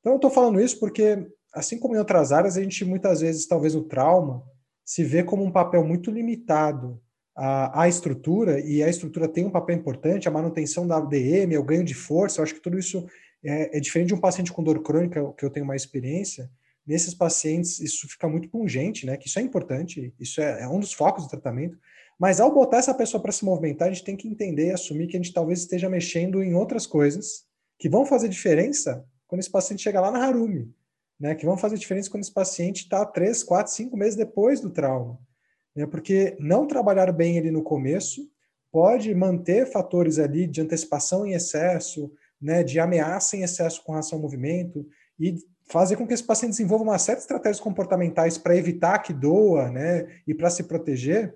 Então, 0.00 0.12
eu 0.12 0.16
estou 0.16 0.30
falando 0.30 0.60
isso 0.60 0.78
porque, 0.78 1.26
assim 1.54 1.78
como 1.78 1.94
em 1.94 1.98
outras 1.98 2.32
áreas, 2.32 2.58
a 2.58 2.62
gente 2.62 2.84
muitas 2.84 3.22
vezes, 3.22 3.46
talvez 3.46 3.74
o 3.74 3.84
trauma, 3.84 4.42
se 4.84 5.02
vê 5.02 5.22
como 5.22 5.42
um 5.42 5.50
papel 5.50 5.82
muito 5.84 6.10
limitado 6.10 7.00
à, 7.34 7.82
à 7.82 7.88
estrutura, 7.88 8.60
e 8.60 8.82
a 8.82 8.88
estrutura 8.88 9.28
tem 9.28 9.46
um 9.46 9.50
papel 9.50 9.76
importante, 9.76 10.28
a 10.28 10.32
manutenção 10.32 10.86
da 10.86 10.98
ADM, 10.98 11.56
o 11.58 11.64
ganho 11.64 11.84
de 11.84 11.94
força, 11.94 12.40
eu 12.40 12.42
acho 12.42 12.54
que 12.54 12.60
tudo 12.60 12.78
isso 12.78 13.06
é, 13.44 13.76
é 13.76 13.80
diferente 13.80 14.08
de 14.08 14.14
um 14.14 14.20
paciente 14.20 14.52
com 14.52 14.62
dor 14.62 14.82
crônica, 14.82 15.32
que 15.36 15.44
eu 15.44 15.50
tenho 15.50 15.66
mais 15.66 15.82
experiência, 15.82 16.50
nesses 16.86 17.14
pacientes 17.14 17.80
isso 17.80 18.08
fica 18.08 18.28
muito 18.28 18.48
pungente, 18.48 19.06
né? 19.06 19.16
Que 19.16 19.28
isso 19.28 19.38
é 19.38 19.42
importante, 19.42 20.12
isso 20.18 20.40
é, 20.40 20.62
é 20.62 20.68
um 20.68 20.80
dos 20.80 20.92
focos 20.92 21.24
do 21.24 21.30
tratamento. 21.30 21.78
Mas 22.18 22.40
ao 22.40 22.52
botar 22.52 22.78
essa 22.78 22.94
pessoa 22.94 23.22
para 23.22 23.32
se 23.32 23.44
movimentar, 23.44 23.88
a 23.88 23.92
gente 23.92 24.04
tem 24.04 24.16
que 24.16 24.28
entender 24.28 24.68
e 24.68 24.72
assumir 24.72 25.06
que 25.06 25.16
a 25.16 25.20
gente 25.20 25.32
talvez 25.32 25.60
esteja 25.60 25.88
mexendo 25.88 26.42
em 26.42 26.54
outras 26.54 26.86
coisas 26.86 27.44
que 27.78 27.88
vão 27.88 28.04
fazer 28.06 28.28
diferença 28.28 29.04
quando 29.26 29.40
esse 29.40 29.50
paciente 29.50 29.82
chega 29.82 30.00
lá 30.00 30.10
na 30.10 30.24
Harumi, 30.24 30.72
né? 31.18 31.34
Que 31.34 31.46
vão 31.46 31.56
fazer 31.56 31.78
diferença 31.78 32.10
quando 32.10 32.22
esse 32.22 32.32
paciente 32.32 32.82
está 32.82 33.04
três, 33.04 33.42
quatro, 33.42 33.72
cinco 33.72 33.96
meses 33.96 34.16
depois 34.16 34.60
do 34.60 34.70
trauma, 34.70 35.18
né? 35.74 35.86
Porque 35.86 36.36
não 36.38 36.66
trabalhar 36.66 37.10
bem 37.12 37.36
ele 37.36 37.50
no 37.50 37.62
começo 37.62 38.30
pode 38.70 39.14
manter 39.14 39.70
fatores 39.70 40.18
ali 40.18 40.46
de 40.46 40.62
antecipação 40.62 41.26
em 41.26 41.34
excesso, 41.34 42.10
né? 42.42 42.62
De 42.62 42.80
ameaça 42.80 43.36
em 43.36 43.42
excesso 43.42 43.82
com 43.84 43.92
relação 43.92 44.18
ao 44.18 44.22
movimento 44.22 44.86
e 45.18 45.36
fazer 45.72 45.96
com 45.96 46.06
que 46.06 46.12
esse 46.12 46.24
paciente 46.24 46.50
desenvolva 46.50 46.84
uma 46.84 46.98
série 46.98 47.16
de 47.16 47.22
estratégias 47.22 47.60
comportamentais 47.60 48.36
para 48.36 48.56
evitar 48.56 48.98
que 48.98 49.12
doa, 49.12 49.70
né, 49.70 50.20
e 50.26 50.34
para 50.34 50.50
se 50.50 50.64
proteger, 50.64 51.34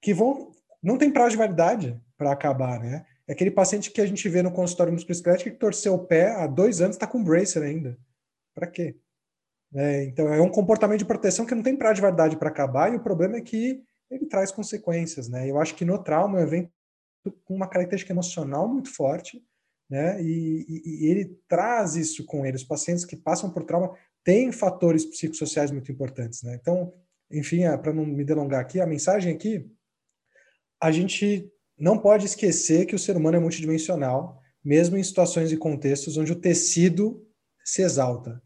que 0.00 0.14
vão 0.14 0.52
não 0.82 0.96
tem 0.96 1.12
prazo 1.12 1.32
de 1.32 1.36
validade 1.36 2.00
para 2.16 2.32
acabar, 2.32 2.80
né? 2.80 3.04
É 3.28 3.32
aquele 3.32 3.50
paciente 3.50 3.90
que 3.90 4.00
a 4.00 4.06
gente 4.06 4.26
vê 4.30 4.42
no 4.42 4.50
consultório 4.50 4.92
musculoesquelético 4.92 5.50
que 5.50 5.56
torceu 5.56 5.92
o 5.92 6.06
pé 6.06 6.30
há 6.30 6.46
dois 6.46 6.80
anos 6.80 6.96
está 6.96 7.06
com 7.06 7.22
bracer 7.22 7.62
ainda. 7.62 7.98
Para 8.54 8.66
quê? 8.66 8.96
É, 9.74 10.04
então 10.04 10.32
é 10.32 10.40
um 10.40 10.48
comportamento 10.48 11.00
de 11.00 11.04
proteção 11.04 11.44
que 11.44 11.54
não 11.54 11.62
tem 11.62 11.76
prazo 11.76 11.96
de 11.96 12.00
validade 12.00 12.36
para 12.36 12.48
acabar 12.48 12.90
e 12.90 12.96
o 12.96 13.02
problema 13.02 13.36
é 13.36 13.40
que 13.42 13.82
ele 14.10 14.24
traz 14.24 14.50
consequências, 14.50 15.28
né? 15.28 15.48
Eu 15.50 15.60
acho 15.60 15.74
que 15.74 15.84
no 15.84 16.02
trauma 16.02 16.38
é 16.38 16.42
um 16.42 16.46
evento 16.46 16.70
com 17.44 17.54
uma 17.54 17.68
característica 17.68 18.12
emocional 18.12 18.66
muito 18.66 18.90
forte 18.90 19.44
né? 19.90 20.22
E, 20.22 20.64
e, 20.68 20.82
e, 20.84 21.10
ele 21.10 21.36
traz 21.48 21.96
isso 21.96 22.24
com 22.24 22.46
ele. 22.46 22.56
Os 22.56 22.64
pacientes 22.64 23.04
que 23.04 23.16
passam 23.16 23.50
por 23.50 23.64
trauma 23.64 23.92
têm 24.22 24.52
fatores 24.52 25.04
psicossociais 25.04 25.72
muito 25.72 25.90
importantes, 25.90 26.42
né? 26.42 26.56
Então, 26.60 26.94
enfim, 27.30 27.64
é, 27.64 27.76
para 27.76 27.92
não 27.92 28.06
me 28.06 28.24
delongar 28.24 28.60
aqui, 28.60 28.80
a 28.80 28.86
mensagem 28.86 29.34
aqui, 29.34 29.68
a 30.80 30.92
gente 30.92 31.50
não 31.76 31.98
pode 31.98 32.26
esquecer 32.26 32.86
que 32.86 32.94
o 32.94 32.98
ser 32.98 33.16
humano 33.16 33.36
é 33.36 33.40
multidimensional, 33.40 34.40
mesmo 34.64 34.96
em 34.96 35.02
situações 35.02 35.50
e 35.50 35.56
contextos 35.56 36.16
onde 36.16 36.32
o 36.32 36.40
tecido 36.40 37.26
se 37.64 37.82
exalta. 37.82 38.40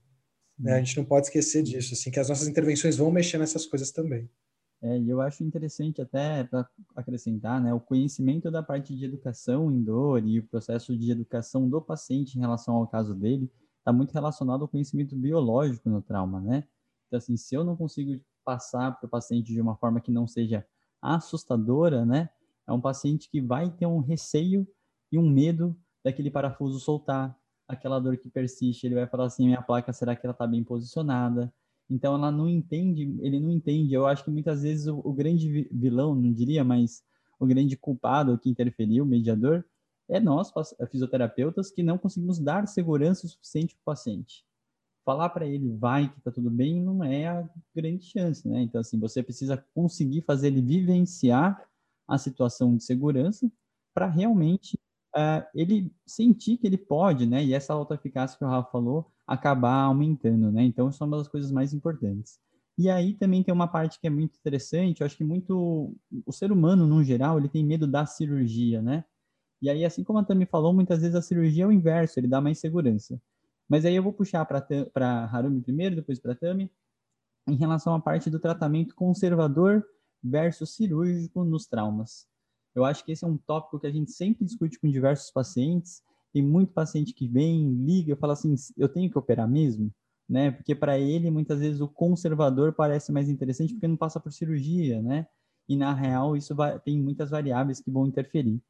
Né? 0.59 0.75
A 0.75 0.79
gente 0.79 0.97
não 0.97 1.05
pode 1.05 1.27
esquecer 1.27 1.63
disso, 1.63 1.95
assim, 1.95 2.11
que 2.11 2.21
as 2.21 2.29
nossas 2.29 2.49
intervenções 2.49 2.97
vão 2.97 3.11
mexer 3.11 3.39
nessas 3.39 3.67
coisas 3.67 3.91
também. 3.91 4.31
É, 4.83 4.99
e 4.99 5.09
eu 5.09 5.21
acho 5.21 5.43
interessante 5.43 6.03
até 6.03 6.45
para 6.45 6.69
acrescentar, 6.95 7.61
né, 7.61 7.73
o 7.73 7.81
conhecimento 7.81 8.51
da 8.51 8.63
parte 8.63 8.95
de 8.95 9.05
educação 9.05 9.71
em 9.73 9.83
dor 9.83 10.27
e 10.27 10.41
o 10.41 10.47
processo 10.47 10.97
de 10.97 11.11
educação 11.11 11.69
do 11.69 11.81
paciente 11.81 12.37
em 12.37 12.41
relação 12.41 12.75
ao 12.75 12.87
caso 12.87 13.15
dele 13.15 13.51
está 13.79 13.93
muito 13.93 14.13
relacionado 14.13 14.63
ao 14.63 14.69
conhecimento 14.69 15.17
biológico 15.17 15.89
no 15.89 16.03
trauma, 16.03 16.41
né? 16.41 16.65
Então, 17.07 17.19
assim, 17.19 17.37
se 17.37 17.55
eu 17.55 17.65
não 17.65 17.77
consigo 17.77 18.21
passar 18.45 18.93
para 18.93 19.07
o 19.07 19.11
paciente 19.11 19.53
de 19.53 19.61
uma 19.61 19.77
forma 19.77 20.01
que 20.01 20.11
não 20.11 20.27
seja 20.27 20.67
assustadora, 21.01 22.05
né, 22.05 22.29
é 22.67 22.73
um 22.73 22.81
paciente 22.81 23.31
que 23.31 23.41
vai 23.41 23.71
ter 23.71 23.87
um 23.87 24.01
receio 24.01 24.67
e 25.13 25.19
um 25.19 25.29
medo 25.29 25.77
daquele 26.05 26.31
parafuso 26.31 26.79
soltar, 26.81 27.39
aquela 27.69 27.99
dor 27.99 28.17
que 28.19 28.29
persiste, 28.29 28.87
ele 28.87 28.95
vai 28.95 29.07
falar 29.07 29.27
assim, 29.27 29.47
minha 29.47 29.63
placa, 29.63 29.93
será 29.93 30.15
que 30.15 30.27
ela 30.27 30.33
está 30.33 30.47
bem 30.47 30.63
posicionada? 30.63 31.53
Então 31.89 32.15
ela 32.15 32.31
não 32.31 32.49
entende, 32.49 33.17
ele 33.21 33.39
não 33.39 33.51
entende. 33.51 33.93
Eu 33.93 34.07
acho 34.07 34.25
que 34.25 34.31
muitas 34.31 34.63
vezes 34.63 34.87
o, 34.87 34.99
o 35.05 35.13
grande 35.13 35.69
vilão, 35.71 36.15
não 36.15 36.33
diria, 36.33 36.65
mas 36.65 37.03
o 37.39 37.47
grande 37.47 37.77
culpado 37.77 38.39
que 38.39 38.49
interferiu, 38.49 39.05
o 39.05 39.07
mediador, 39.07 39.65
é 40.09 40.21
nós, 40.21 40.53
fisioterapeutas, 40.91 41.71
que 41.71 41.83
não 41.83 41.97
conseguimos 41.97 42.39
dar 42.39 42.67
segurança 42.69 43.27
suficiente 43.27 43.75
para 43.75 43.81
o 43.81 43.85
paciente. 43.85 44.45
Falar 45.05 45.29
para 45.31 45.47
ele 45.47 45.71
vai 45.77 46.11
que 46.11 46.19
está 46.19 46.31
tudo 46.31 46.51
bem 46.51 46.81
não 46.83 47.05
é 47.05 47.27
a 47.27 47.49
grande 47.75 48.05
chance, 48.07 48.47
né? 48.49 48.63
Então 48.63 48.81
assim, 48.81 48.99
você 48.99 49.23
precisa 49.23 49.63
conseguir 49.75 50.23
fazer 50.23 50.49
ele 50.49 50.63
vivenciar 50.63 51.63
a 52.09 52.19
situação 52.19 52.77
de 52.77 52.85
segurança 52.85 53.51
para 53.95 54.07
realmente 54.07 54.79
uh, 55.15 55.45
ele 55.55 55.93
sentir 56.07 56.57
que 56.57 56.67
ele 56.67 56.79
pode, 56.79 57.27
né? 57.27 57.45
E 57.45 57.53
essa 57.55 57.73
autoeficácia 57.73 58.39
que 58.39 58.45
o 58.45 58.49
Rafa 58.49 58.71
falou, 58.71 59.11
acabar 59.27 59.85
aumentando, 59.85 60.51
né? 60.53 60.65
Então, 60.65 60.89
isso 60.89 61.03
é 61.03 61.07
uma 61.07 61.19
das 61.19 61.29
coisas 61.29 61.51
mais 61.51 61.73
importantes. 61.73 62.39
E 62.77 62.91
aí 62.91 63.15
também 63.15 63.43
tem 63.43 63.55
uma 63.55 63.69
parte 63.69 64.01
que 64.01 64.07
é 64.07 64.11
muito 64.11 64.37
interessante, 64.37 65.01
eu 65.01 65.07
acho 65.07 65.17
que 65.17 65.25
muito 65.25 65.97
o 66.27 66.33
ser 66.33 66.51
humano 66.51 66.87
no 66.87 67.05
geral, 67.05 67.39
ele 67.39 67.49
tem 67.49 67.65
medo 67.65 67.87
da 67.87 68.05
cirurgia, 68.05 68.83
né? 68.83 69.05
E 69.63 69.71
aí 69.71 69.85
assim 69.85 70.03
como 70.03 70.19
a 70.19 70.25
Tami 70.25 70.45
falou, 70.45 70.73
muitas 70.75 71.01
vezes 71.01 71.15
a 71.15 71.23
cirurgia 71.23 71.65
é 71.65 71.67
o 71.67 71.73
inverso, 71.73 72.19
ele 72.19 72.27
dá 72.27 72.41
mais 72.41 72.59
segurança. 72.59 73.21
Mas 73.69 73.85
aí 73.85 73.95
eu 73.95 74.03
vou 74.03 74.13
puxar 74.13 74.45
para 74.45 75.25
Harumi 75.33 75.63
primeiro, 75.63 75.97
depois 75.97 76.19
para 76.19 76.35
Tami, 76.35 76.71
em 77.49 77.55
relação 77.55 77.95
à 77.95 78.01
parte 78.01 78.29
do 78.29 78.41
tratamento 78.41 78.95
conservador 78.95 79.85
versus 80.23 80.75
cirúrgico 80.75 81.45
nos 81.45 81.67
traumas. 81.67 82.27
Eu 82.75 82.85
acho 82.85 83.05
que 83.05 83.13
esse 83.13 83.25
é 83.25 83.29
um 83.29 83.37
tópico 83.37 83.79
que 83.79 83.87
a 83.87 83.93
gente 83.93 84.11
sempre 84.11 84.45
discute 84.45 84.81
com 84.81 84.91
diversos 84.91 85.31
pacientes. 85.31 86.03
Tem 86.35 86.43
muito 86.43 86.73
paciente 86.73 87.15
que 87.15 87.29
vem, 87.29 87.73
liga, 87.73 88.17
fala 88.17 88.33
assim: 88.33 88.57
eu 88.77 88.89
tenho 88.89 89.09
que 89.09 89.17
operar 89.17 89.49
mesmo? 89.49 89.89
Né? 90.29 90.51
Porque 90.51 90.75
para 90.75 90.99
ele, 90.99 91.31
muitas 91.31 91.61
vezes, 91.61 91.81
o 91.81 91.87
conservador 91.87 92.73
parece 92.73 93.13
mais 93.13 93.29
interessante 93.29 93.73
porque 93.73 93.87
não 93.87 93.97
passa 93.97 94.19
por 94.19 94.33
cirurgia, 94.33 95.01
né? 95.01 95.29
E 95.69 95.77
na 95.77 95.95
real, 95.95 96.37
isso 96.37 96.53
vai, 96.53 96.77
tem 96.81 97.01
muitas 97.01 97.31
variáveis 97.31 97.81
que 97.81 97.89
vão 97.89 98.05
interferir. 98.05 98.61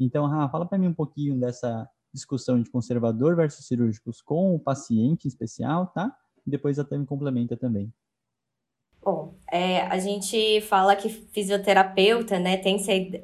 Então, 0.00 0.26
Rafa, 0.26 0.50
fala 0.50 0.66
para 0.66 0.78
mim 0.78 0.88
um 0.88 0.94
pouquinho 0.94 1.38
dessa 1.38 1.88
discussão 2.12 2.60
de 2.60 2.68
conservador 2.68 3.36
versus 3.36 3.66
cirúrgicos 3.66 4.20
com 4.20 4.56
o 4.56 4.58
paciente 4.58 5.26
em 5.26 5.28
especial, 5.28 5.86
tá? 5.86 6.12
E 6.44 6.50
depois 6.50 6.76
a 6.80 6.84
Tami 6.84 7.06
complementa 7.06 7.56
também. 7.56 7.92
Bom, 9.00 9.36
é, 9.48 9.82
a 9.82 9.98
gente 9.98 10.60
fala 10.62 10.96
que 10.96 11.08
fisioterapeuta, 11.08 12.40
né, 12.40 12.56
tem 12.56 12.76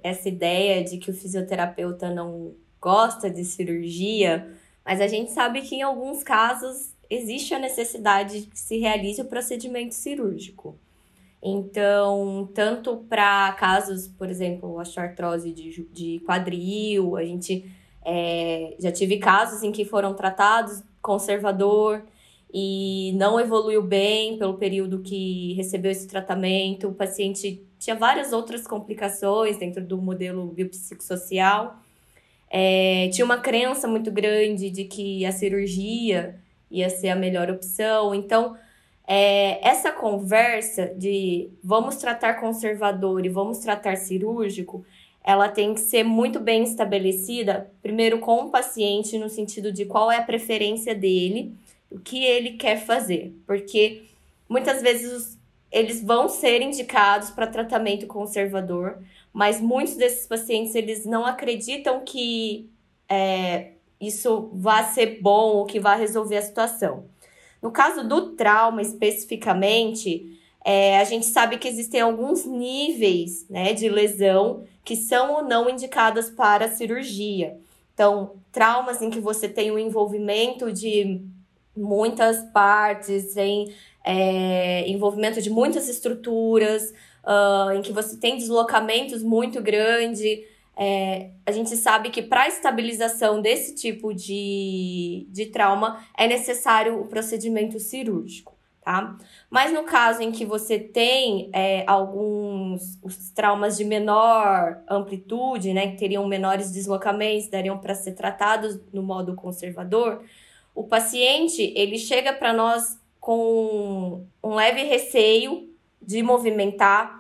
essa 0.05 0.29
ideia 0.29 0.85
de 0.85 0.99
que 0.99 1.11
o 1.11 1.15
fisioterapeuta 1.15 2.15
não 2.15 2.55
gosta 2.89 3.29
de 3.29 3.45
cirurgia, 3.45 4.49
mas 4.83 4.99
a 4.99 5.07
gente 5.07 5.31
sabe 5.31 5.61
que 5.61 5.75
em 5.75 5.83
alguns 5.83 6.23
casos 6.23 6.95
existe 7.11 7.53
a 7.53 7.59
necessidade 7.59 8.41
de 8.41 8.47
que 8.47 8.59
se 8.59 8.79
realize 8.79 9.21
o 9.21 9.27
procedimento 9.27 9.95
cirúrgico. 9.95 10.75
Então, 11.43 12.49
tanto 12.55 12.97
para 13.07 13.53
casos, 13.53 14.09
por 14.09 14.31
exemplo, 14.31 14.81
osteoartrose 14.81 15.53
de, 15.53 15.87
de 15.93 16.21
quadril, 16.21 17.19
a 17.19 17.25
gente 17.25 17.71
é, 18.03 18.75
já 18.81 18.91
tive 18.91 19.19
casos 19.19 19.63
em 19.63 19.71
que 19.71 19.85
foram 19.85 20.15
tratados 20.15 20.83
conservador, 21.03 22.03
e 22.53 23.13
não 23.17 23.39
evoluiu 23.39 23.83
bem 23.83 24.39
pelo 24.39 24.55
período 24.55 25.01
que 25.01 25.53
recebeu 25.53 25.91
esse 25.91 26.09
tratamento. 26.09 26.89
O 26.89 26.95
paciente 26.95 27.63
tinha 27.79 27.95
várias 27.95 28.33
outras 28.33 28.67
complicações 28.67 29.59
dentro 29.59 29.85
do 29.85 29.99
modelo 29.99 30.47
biopsicossocial. 30.47 31.79
É, 32.51 33.09
tinha 33.13 33.25
uma 33.25 33.39
crença 33.39 33.87
muito 33.87 34.11
grande 34.11 34.71
de 34.71 34.85
que 34.85 35.25
a 35.27 35.33
cirurgia 35.33 36.37
ia 36.71 36.89
ser 36.89 37.09
a 37.09 37.17
melhor 37.17 37.51
opção. 37.51 38.15
Então, 38.15 38.57
é, 39.07 39.67
essa 39.67 39.91
conversa 39.91 40.87
de 40.97 41.51
vamos 41.63 41.97
tratar 41.97 42.35
conservador 42.35 43.25
e 43.25 43.29
vamos 43.29 43.59
tratar 43.59 43.97
cirúrgico, 43.97 44.85
ela 45.25 45.49
tem 45.49 45.75
que 45.75 45.81
ser 45.81 46.03
muito 46.03 46.41
bem 46.41 46.63
estabelecida, 46.63 47.71
primeiro 47.83 48.19
com 48.19 48.45
o 48.45 48.51
paciente, 48.51 49.19
no 49.19 49.29
sentido 49.29 49.71
de 49.71 49.85
qual 49.85 50.11
é 50.11 50.17
a 50.17 50.23
preferência 50.23 50.95
dele 50.95 51.55
o 51.91 51.99
que 51.99 52.25
ele 52.25 52.53
quer 52.53 52.85
fazer, 52.85 53.35
porque 53.47 54.03
muitas 54.49 54.83
vezes 54.83 55.39
eles 55.71 56.03
vão 56.03 56.29
ser 56.29 56.63
indicados 56.63 57.31
para 57.31 57.47
tratamento 57.47 58.07
conservador, 58.07 58.99
mas 59.39 59.61
muitos 59.61 59.95
desses 59.95 60.27
pacientes 60.27 60.75
eles 60.75 61.07
não 61.07 61.25
acreditam 61.25 62.01
que 62.01 62.69
é, 63.09 63.75
isso 64.01 64.51
vá 64.53 64.83
ser 64.83 65.21
bom 65.23 65.59
ou 65.59 65.65
que 65.65 65.79
vá 65.79 65.95
resolver 65.95 66.39
a 66.39 66.43
situação. 66.43 67.05
No 67.63 67.71
caso 67.71 68.03
do 68.03 68.33
trauma 68.35 68.83
especificamente, 68.83 70.37
é, 70.65 70.99
a 70.99 71.05
gente 71.05 71.25
sabe 71.27 71.57
que 71.57 71.69
existem 71.69 72.01
alguns 72.01 72.45
níveis 72.45 73.47
né, 73.49 73.73
de 73.73 73.89
lesão 73.89 74.65
que 74.85 74.97
são 74.97 75.33
ou 75.33 75.45
não 75.45 75.71
indicadas 75.71 76.29
para 76.29 76.67
cirurgia. 76.67 77.61
Então, 77.95 78.33
traumas 78.51 79.01
em 79.03 79.09
que 79.09 79.21
você 79.21 79.49
tem 79.49 79.71
o 79.71 79.79
envolvimento 79.79 80.73
de 80.73 81.25
muitas 81.77 82.43
partes, 82.51 83.37
em 83.37 83.73
é, 84.05 84.89
envolvimento 84.89 85.41
de 85.41 85.49
muitas 85.49 85.89
estruturas, 85.89 86.93
uh, 87.29 87.73
em 87.73 87.83
que 87.83 87.93
você 87.93 88.17
tem 88.17 88.39
deslocamentos 88.39 89.23
muito 89.23 89.61
grandes. 89.61 90.23
É, 90.81 91.31
a 91.45 91.51
gente 91.51 91.77
sabe 91.77 92.09
que 92.09 92.23
para 92.23 92.49
estabilização 92.49 93.43
desse 93.43 93.75
tipo 93.75 94.15
de, 94.15 95.27
de 95.29 95.47
trauma 95.47 96.05
é 96.17 96.27
necessário 96.27 97.01
o 97.01 97.07
procedimento 97.07 97.81
cirúrgico, 97.81 98.57
tá? 98.85 99.17
Mas 99.51 99.73
no 99.73 99.83
caso 99.83 100.23
em 100.23 100.31
que 100.31 100.45
você 100.45 100.79
tem 100.79 101.51
é, 101.53 101.83
alguns 101.85 102.97
os 103.03 103.31
traumas 103.31 103.77
de 103.77 103.85
menor 103.85 104.81
amplitude, 104.89 105.75
né, 105.75 105.89
que 105.89 105.97
teriam 105.97 106.25
menores 106.29 106.71
deslocamentos, 106.71 107.49
dariam 107.49 107.77
para 107.77 107.95
ser 107.97 108.13
tratados 108.13 108.79
no 108.93 109.03
modo 109.03 109.35
conservador, 109.35 110.23
o 110.77 110.85
paciente 110.85 111.73
ele 111.75 111.99
chega 111.99 112.33
para 112.33 112.53
nós 112.53 112.97
com 113.19 114.25
um 114.41 114.55
leve 114.55 114.85
receio 114.85 115.69
de 116.01 116.23
movimentar, 116.23 117.18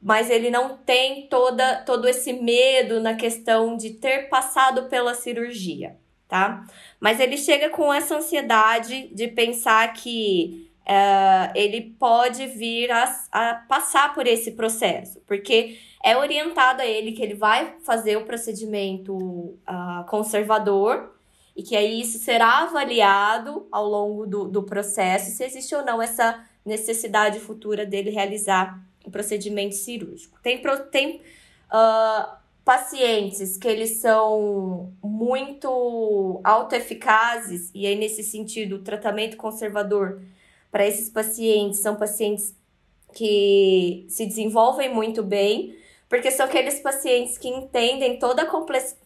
mas 0.00 0.30
ele 0.30 0.50
não 0.50 0.78
tem 0.78 1.26
toda, 1.28 1.82
todo 1.82 2.08
esse 2.08 2.32
medo 2.32 3.00
na 3.00 3.14
questão 3.14 3.76
de 3.76 3.90
ter 3.90 4.28
passado 4.28 4.88
pela 4.88 5.14
cirurgia, 5.14 5.96
tá? 6.26 6.64
Mas 6.98 7.20
ele 7.20 7.36
chega 7.36 7.68
com 7.68 7.92
essa 7.92 8.16
ansiedade 8.16 9.08
de 9.14 9.28
pensar 9.28 9.92
que 9.92 10.70
uh, 10.86 11.52
ele 11.54 11.94
pode 11.98 12.46
vir 12.46 12.90
a, 12.90 13.04
a 13.30 13.54
passar 13.68 14.14
por 14.14 14.26
esse 14.26 14.52
processo, 14.52 15.20
porque 15.26 15.78
é 16.02 16.16
orientado 16.16 16.80
a 16.80 16.86
ele 16.86 17.12
que 17.12 17.22
ele 17.22 17.34
vai 17.34 17.76
fazer 17.84 18.16
o 18.16 18.24
procedimento 18.24 19.14
uh, 19.14 20.06
conservador 20.08 21.14
e 21.54 21.62
que 21.62 21.76
aí 21.76 22.00
isso 22.00 22.18
será 22.18 22.62
avaliado 22.62 23.66
ao 23.70 23.86
longo 23.86 24.26
do, 24.26 24.48
do 24.48 24.62
processo 24.62 25.30
se 25.36 25.44
existe 25.44 25.74
ou 25.74 25.84
não 25.84 26.00
essa 26.00 26.42
necessidade 26.64 27.38
futura 27.38 27.84
dele 27.84 28.08
realizar 28.08 28.80
o 29.10 29.12
procedimento 29.12 29.74
cirúrgico. 29.74 30.38
Tem, 30.42 30.62
tem 30.90 31.20
uh, 31.70 32.40
pacientes 32.64 33.56
que 33.56 33.68
eles 33.68 33.96
são 33.96 34.92
muito 35.02 36.40
autoeficazes, 36.42 37.70
e 37.74 37.86
aí, 37.86 37.96
nesse 37.96 38.22
sentido, 38.22 38.76
o 38.76 38.82
tratamento 38.82 39.36
conservador 39.36 40.22
para 40.70 40.86
esses 40.86 41.10
pacientes 41.10 41.80
são 41.80 41.96
pacientes 41.96 42.54
que 43.12 44.06
se 44.08 44.24
desenvolvem 44.24 44.92
muito 44.92 45.22
bem, 45.22 45.76
porque 46.08 46.30
são 46.30 46.46
aqueles 46.46 46.80
pacientes 46.80 47.38
que 47.38 47.48
entendem 47.48 48.18
toda 48.18 48.42
a 48.42 48.46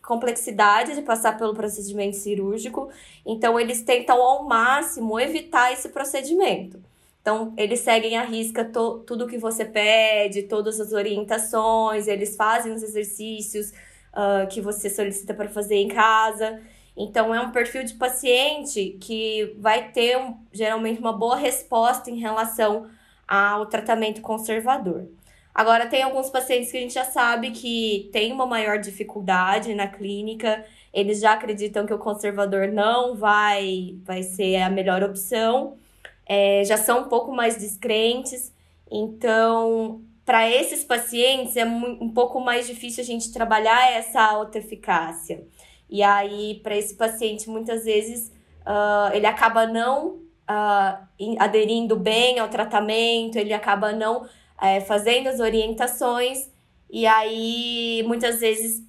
complexidade 0.02 0.94
de 0.94 1.02
passar 1.02 1.36
pelo 1.36 1.54
procedimento 1.54 2.16
cirúrgico, 2.16 2.90
então 3.26 3.58
eles 3.58 3.82
tentam 3.82 4.20
ao 4.22 4.44
máximo 4.44 5.18
evitar 5.18 5.72
esse 5.72 5.88
procedimento. 5.90 6.82
Então, 7.24 7.54
eles 7.56 7.80
seguem 7.80 8.18
à 8.18 8.22
risca 8.22 8.62
tudo 8.62 9.26
que 9.26 9.38
você 9.38 9.64
pede, 9.64 10.42
todas 10.42 10.78
as 10.78 10.92
orientações, 10.92 12.06
eles 12.06 12.36
fazem 12.36 12.70
os 12.70 12.82
exercícios 12.82 13.70
uh, 14.12 14.46
que 14.50 14.60
você 14.60 14.90
solicita 14.90 15.32
para 15.32 15.48
fazer 15.48 15.76
em 15.76 15.88
casa. 15.88 16.60
Então, 16.94 17.34
é 17.34 17.40
um 17.40 17.50
perfil 17.50 17.82
de 17.82 17.94
paciente 17.94 18.98
que 19.00 19.56
vai 19.58 19.90
ter 19.90 20.18
um, 20.18 20.36
geralmente 20.52 21.00
uma 21.00 21.14
boa 21.14 21.34
resposta 21.34 22.10
em 22.10 22.18
relação 22.18 22.90
ao 23.26 23.64
tratamento 23.64 24.20
conservador. 24.20 25.08
Agora, 25.54 25.86
tem 25.86 26.02
alguns 26.02 26.28
pacientes 26.28 26.70
que 26.70 26.76
a 26.76 26.80
gente 26.80 26.92
já 26.92 27.04
sabe 27.04 27.52
que 27.52 28.10
tem 28.12 28.32
uma 28.32 28.44
maior 28.44 28.78
dificuldade 28.78 29.74
na 29.74 29.86
clínica, 29.86 30.62
eles 30.92 31.20
já 31.20 31.32
acreditam 31.32 31.86
que 31.86 31.94
o 31.94 31.98
conservador 31.98 32.68
não 32.68 33.16
vai, 33.16 33.96
vai 34.04 34.22
ser 34.22 34.56
a 34.56 34.68
melhor 34.68 35.02
opção, 35.02 35.78
é, 36.26 36.62
já 36.64 36.76
são 36.76 37.02
um 37.02 37.08
pouco 37.08 37.32
mais 37.32 37.56
descrentes, 37.56 38.52
então, 38.90 40.02
para 40.24 40.48
esses 40.48 40.84
pacientes 40.84 41.56
é 41.56 41.64
um 41.64 42.10
pouco 42.10 42.40
mais 42.40 42.66
difícil 42.66 43.02
a 43.02 43.06
gente 43.06 43.32
trabalhar 43.32 43.92
essa 43.92 44.22
autoeficácia. 44.22 45.46
E 45.88 46.02
aí, 46.02 46.60
para 46.62 46.76
esse 46.76 46.94
paciente, 46.94 47.48
muitas 47.48 47.84
vezes, 47.84 48.28
uh, 48.66 49.14
ele 49.14 49.26
acaba 49.26 49.66
não 49.66 50.16
uh, 50.48 51.36
aderindo 51.38 51.96
bem 51.96 52.38
ao 52.38 52.48
tratamento, 52.48 53.36
ele 53.36 53.52
acaba 53.52 53.92
não 53.92 54.26
é, 54.60 54.80
fazendo 54.80 55.28
as 55.28 55.40
orientações, 55.40 56.50
e 56.90 57.06
aí 57.06 58.02
muitas 58.06 58.40
vezes 58.40 58.82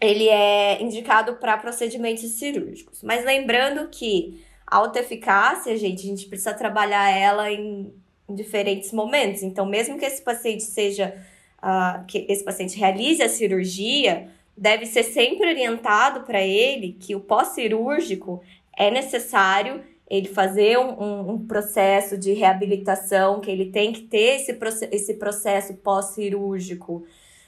ele 0.00 0.28
é 0.28 0.82
indicado 0.82 1.34
para 1.34 1.58
procedimentos 1.58 2.22
cirúrgicos. 2.38 3.02
Mas 3.02 3.24
lembrando 3.24 3.88
que 3.88 4.42
a 4.70 4.76
autoeficácia, 4.76 5.76
gente, 5.76 6.00
a 6.00 6.08
gente 6.08 6.26
precisa 6.26 6.54
trabalhar 6.54 7.10
ela 7.10 7.50
em, 7.50 7.92
em 8.28 8.34
diferentes 8.34 8.92
momentos. 8.92 9.42
Então, 9.42 9.66
mesmo 9.66 9.98
que 9.98 10.04
esse 10.04 10.22
paciente 10.22 10.62
seja, 10.62 11.14
uh, 11.58 12.04
que 12.06 12.24
esse 12.28 12.44
paciente 12.44 12.78
realize 12.78 13.20
a 13.20 13.28
cirurgia, 13.28 14.28
deve 14.56 14.86
ser 14.86 15.02
sempre 15.02 15.48
orientado 15.48 16.20
para 16.20 16.40
ele 16.40 16.92
que 16.92 17.16
o 17.16 17.20
pós-cirúrgico 17.20 18.40
é 18.76 18.90
necessário 18.90 19.82
ele 20.08 20.28
fazer 20.28 20.78
um, 20.78 21.02
um, 21.02 21.30
um, 21.30 21.46
processo 21.46 22.18
de 22.18 22.32
reabilitação, 22.32 23.40
que 23.40 23.50
ele 23.50 23.66
tem 23.66 23.92
que 23.92 24.02
ter 24.02 24.36
esse, 24.40 24.58
esse 24.90 25.14
processo 25.14 25.74
pós-cirúrgico 25.74 27.04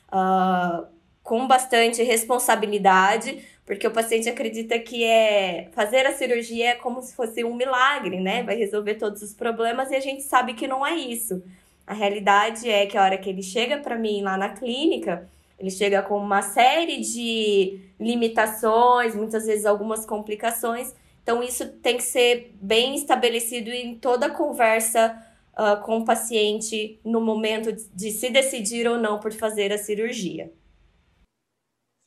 uh, 0.08 0.86
com 1.22 1.46
bastante 1.46 2.02
responsabilidade, 2.02 3.44
porque 3.64 3.86
o 3.86 3.90
paciente 3.90 4.28
acredita 4.28 4.78
que 4.78 5.04
é 5.04 5.68
fazer 5.72 6.06
a 6.06 6.12
cirurgia 6.12 6.70
é 6.70 6.74
como 6.74 7.00
se 7.02 7.14
fosse 7.14 7.44
um 7.44 7.54
milagre, 7.54 8.20
né? 8.20 8.42
Vai 8.42 8.56
resolver 8.56 8.94
todos 8.94 9.22
os 9.22 9.34
problemas 9.34 9.90
e 9.90 9.94
a 9.94 10.00
gente 10.00 10.22
sabe 10.22 10.54
que 10.54 10.66
não 10.66 10.84
é 10.86 10.94
isso. 10.94 11.42
A 11.86 11.94
realidade 11.94 12.68
é 12.68 12.86
que 12.86 12.96
a 12.96 13.02
hora 13.02 13.18
que 13.18 13.28
ele 13.28 13.42
chega 13.42 13.78
para 13.78 13.96
mim 13.96 14.22
lá 14.22 14.36
na 14.36 14.50
clínica, 14.50 15.28
ele 15.58 15.70
chega 15.70 16.02
com 16.02 16.16
uma 16.16 16.42
série 16.42 17.00
de 17.00 17.80
limitações, 17.98 19.14
muitas 19.14 19.46
vezes 19.46 19.64
algumas 19.64 20.04
complicações, 20.04 20.94
então, 21.22 21.42
isso 21.42 21.66
tem 21.66 21.96
que 21.96 22.02
ser 22.02 22.52
bem 22.60 22.96
estabelecido 22.96 23.70
em 23.70 23.94
toda 23.94 24.26
a 24.26 24.30
conversa 24.30 25.16
uh, 25.52 25.80
com 25.84 25.98
o 25.98 26.04
paciente 26.04 26.98
no 27.04 27.20
momento 27.20 27.72
de 27.94 28.10
se 28.10 28.28
decidir 28.28 28.88
ou 28.88 28.98
não 28.98 29.20
por 29.20 29.32
fazer 29.32 29.72
a 29.72 29.78
cirurgia. 29.78 30.52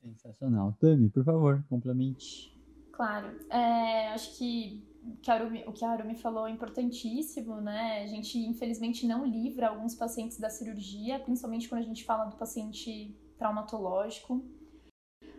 Sensacional. 0.05 0.75
Tami, 0.79 1.09
por 1.09 1.23
favor, 1.23 1.65
complemente. 1.67 2.55
Claro. 2.91 3.27
É, 3.49 4.09
acho 4.09 4.37
que 4.37 4.83
o 5.03 5.17
que, 5.17 5.31
Arumi, 5.31 5.63
o 5.67 5.73
que 5.73 5.83
a 5.83 5.89
Arumi 5.89 6.15
falou 6.15 6.47
é 6.47 6.51
importantíssimo, 6.51 7.59
né? 7.59 8.03
A 8.03 8.07
gente, 8.07 8.37
infelizmente, 8.37 9.07
não 9.07 9.25
livra 9.25 9.69
alguns 9.69 9.95
pacientes 9.95 10.39
da 10.39 10.49
cirurgia, 10.49 11.19
principalmente 11.19 11.67
quando 11.67 11.81
a 11.81 11.85
gente 11.85 12.03
fala 12.03 12.25
do 12.25 12.35
paciente 12.35 13.15
traumatológico. 13.37 14.43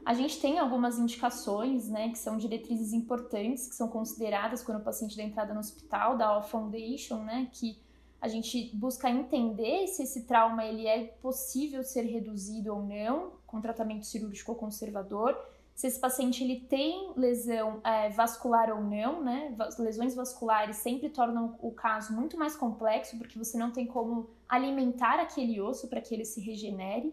A 0.05 0.15
gente 0.15 0.41
tem 0.41 0.59
algumas 0.59 0.99
indicações, 0.99 1.89
né, 1.89 2.11
que 2.11 2.19
são 2.19 2.39
diretrizes 2.39 2.93
importantes, 2.93 3.67
que 3.69 3.75
são 3.75 3.89
consideradas 3.89 4.63
quando 4.63 4.79
o 4.79 4.85
paciente 4.85 5.17
dá 5.17 5.25
entrada 5.25 5.53
no 5.53 5.59
hospital, 5.59 6.17
da 6.17 6.29
All 6.29 6.45
Foundation, 6.45 7.25
né, 7.25 7.49
que 7.53 7.77
a 8.21 8.29
gente 8.29 8.71
busca 8.77 9.11
entender 9.11 9.89
se 9.89 10.05
esse 10.05 10.25
trauma 10.25 10.65
ele 10.65 10.87
é 10.87 11.05
possível 11.05 11.83
ser 11.83 12.03
reduzido 12.03 12.73
ou 12.73 12.85
não 12.85 13.33
com 13.57 13.61
tratamento 13.63 14.05
cirúrgico 14.05 14.55
conservador, 14.55 15.37
se 15.75 15.87
esse 15.87 16.01
paciente 16.01 16.43
ele 16.43 16.61
tem 16.61 17.13
lesão 17.17 17.81
é, 17.85 18.09
vascular 18.11 18.71
ou 18.71 18.83
não, 18.83 19.23
né? 19.23 19.55
Lesões 19.79 20.15
vasculares 20.15 20.77
sempre 20.77 21.11
tornam 21.11 21.57
o 21.61 21.71
caso 21.71 22.15
muito 22.15 22.39
mais 22.39 22.57
complexo 22.57 23.19
porque 23.19 23.39
você 23.39 23.59
não 23.59 23.71
tem 23.71 23.87
como 23.87 24.31
alimentar 24.49 25.21
aquele 25.21 25.61
osso 25.61 25.89
para 25.89 26.01
que 26.01 26.15
ele 26.15 26.25
se 26.25 26.41
regenere. 26.41 27.09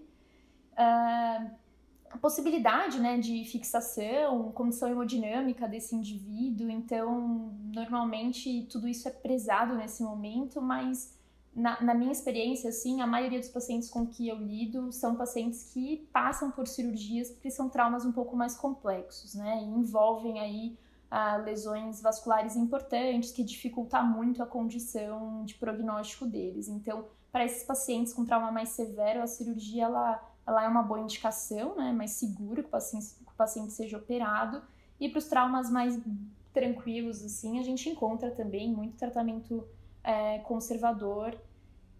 Uh, 0.74 1.52
a 2.10 2.18
possibilidade 2.20 3.00
né, 3.02 3.18
de 3.18 3.44
fixação, 3.44 4.52
condição 4.52 4.88
hemodinâmica 4.88 5.68
desse 5.68 5.96
indivíduo. 5.96 6.70
Então, 6.70 7.52
normalmente 7.74 8.68
tudo 8.72 8.88
isso 8.88 9.08
é 9.08 9.12
prezado 9.12 9.76
nesse 9.76 10.04
momento, 10.04 10.62
mas 10.62 11.13
na, 11.56 11.82
na, 11.82 11.94
minha 11.94 12.12
experiência, 12.12 12.70
assim, 12.70 13.02
a 13.02 13.08
maioria 13.08 13.40
dos 13.40 13.50
pacientes 13.50 13.90
com 13.90 14.08
que 14.08 14.28
eu 14.28 14.38
lido 14.38 14.92
são 14.92 15.16
pacientes 15.16 15.72
que 15.72 16.08
passam 16.12 16.50
por 16.50 16.68
cirurgias 16.68 17.30
porque 17.30 17.52
são 17.52 17.70
traumas 17.70 18.06
um 18.06 18.12
pouco 18.12 18.36
mais 18.36 18.56
complexos, 18.56 19.36
né? 19.36 19.62
E 19.62 19.66
envolvem 19.66 20.40
aí 20.40 20.78
ah, 21.12 21.38
lesões 21.38 22.02
vasculares 22.02 22.56
importantes 22.56 23.32
que 23.32 23.44
dificultam 23.44 24.06
muito 24.08 24.42
a 24.42 24.48
condição 24.48 25.46
de 25.46 25.54
prognóstico 25.56 26.26
deles. 26.26 26.68
Então, 26.68 27.06
para 27.32 27.46
esses 27.46 27.64
pacientes 27.64 28.14
com 28.14 28.26
trauma 28.26 28.52
mais 28.52 28.70
severo, 28.70 29.22
a 29.22 29.28
cirurgia 29.28 29.84
ela 29.84 30.30
ela 30.46 30.64
é 30.64 30.68
uma 30.68 30.84
boa 30.84 31.00
indicação, 31.00 31.76
né, 31.76 31.94
mais 31.94 32.12
segura 32.12 32.62
que 32.62 32.68
o 32.68 32.72
paciente, 32.72 33.08
que 33.16 33.32
o 33.32 33.36
paciente 33.36 33.72
seja 33.72 33.98
operado. 33.98 34.62
E 35.00 35.08
para 35.08 35.20
os 35.20 35.26
traumas 35.26 35.70
mais 35.70 35.98
tranquilos, 36.54 37.24
assim, 37.24 37.60
a 37.60 37.64
gente 37.64 37.90
encontra 37.90 38.30
também 38.30 38.72
muito 38.72 38.98
tratamento 38.98 39.66
é, 40.04 40.40
conservador, 40.40 41.40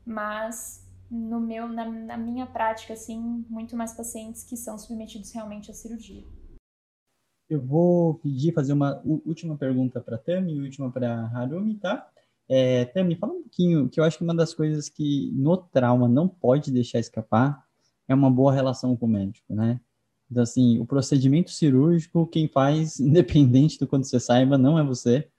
mas 0.06 0.84
no 1.10 1.40
meu, 1.40 1.68
na, 1.68 1.90
na, 1.90 2.18
minha 2.18 2.46
prática, 2.46 2.94
assim, 2.94 3.46
muito 3.50 3.76
mais 3.76 3.94
pacientes 3.94 4.44
que 4.44 4.58
são 4.58 4.78
submetidos 4.78 5.32
realmente 5.32 5.70
à 5.70 5.74
cirurgia. 5.74 6.24
Eu 7.50 7.62
vou 7.62 8.16
pedir, 8.16 8.54
fazer 8.54 8.74
uma 8.74 9.02
última 9.06 9.56
pergunta 9.58 10.02
para 10.02 10.18
Tami 10.18 10.54
e 10.54 10.62
última 10.62 10.92
para 10.92 11.28
Harumi, 11.28 11.76
tá? 11.76 12.10
É, 12.50 12.86
Tami, 12.86 13.16
fala 13.16 13.34
um 13.34 13.42
pouquinho, 13.44 13.90
que 13.90 14.00
eu 14.00 14.04
acho 14.04 14.18
que 14.18 14.24
uma 14.24 14.36
das 14.36 14.54
coisas 14.54 14.90
que 14.90 15.32
no 15.34 15.56
trauma 15.58 16.08
não 16.08 16.28
pode 16.28 16.72
deixar 16.72 17.00
escapar 17.00 17.64
é 18.08 18.16
uma 18.16 18.32
boa 18.32 18.52
relação 18.52 18.96
com 18.96 19.06
o 19.06 19.10
médico, 19.10 19.54
né? 19.54 19.80
Então, 20.30 20.42
assim, 20.42 20.80
o 20.80 20.86
procedimento 20.86 21.52
cirúrgico, 21.52 22.26
quem 22.26 22.48
faz, 22.48 22.98
independente 23.00 23.78
do 23.78 23.88
quanto 23.88 24.08
você 24.08 24.20
saiba, 24.20 24.58
não 24.58 24.80
é 24.80 24.84
você. 24.84 25.30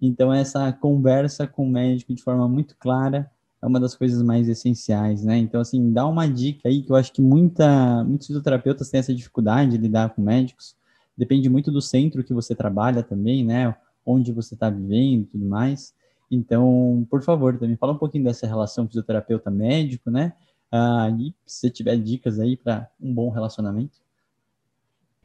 Então, 0.00 0.32
essa 0.32 0.72
conversa 0.72 1.46
com 1.46 1.66
o 1.66 1.70
médico 1.70 2.14
de 2.14 2.22
forma 2.22 2.46
muito 2.48 2.76
clara 2.76 3.30
é 3.62 3.66
uma 3.66 3.80
das 3.80 3.94
coisas 3.94 4.22
mais 4.22 4.48
essenciais, 4.48 5.24
né? 5.24 5.38
Então, 5.38 5.60
assim, 5.60 5.92
dá 5.92 6.06
uma 6.06 6.28
dica 6.28 6.68
aí 6.68 6.82
que 6.82 6.90
eu 6.90 6.96
acho 6.96 7.12
que 7.12 7.22
muita, 7.22 8.04
muitos 8.04 8.26
fisioterapeutas 8.26 8.90
têm 8.90 9.00
essa 9.00 9.14
dificuldade 9.14 9.72
de 9.72 9.78
lidar 9.78 10.10
com 10.10 10.22
médicos. 10.22 10.76
Depende 11.16 11.48
muito 11.48 11.72
do 11.72 11.80
centro 11.80 12.22
que 12.22 12.34
você 12.34 12.54
trabalha 12.54 13.02
também, 13.02 13.44
né? 13.44 13.74
Onde 14.04 14.32
você 14.32 14.54
está 14.54 14.68
vivendo 14.68 15.22
e 15.22 15.26
tudo 15.26 15.46
mais. 15.46 15.94
Então, 16.30 17.06
por 17.10 17.22
favor, 17.22 17.58
também 17.58 17.76
fala 17.76 17.92
um 17.92 17.98
pouquinho 17.98 18.24
dessa 18.24 18.46
relação 18.46 18.86
fisioterapeuta-médico, 18.86 20.10
né? 20.10 20.34
Ah, 20.70 21.08
e 21.18 21.34
se 21.46 21.70
tiver 21.70 21.96
dicas 21.96 22.38
aí 22.38 22.56
para 22.56 22.88
um 23.00 23.14
bom 23.14 23.30
relacionamento. 23.30 23.98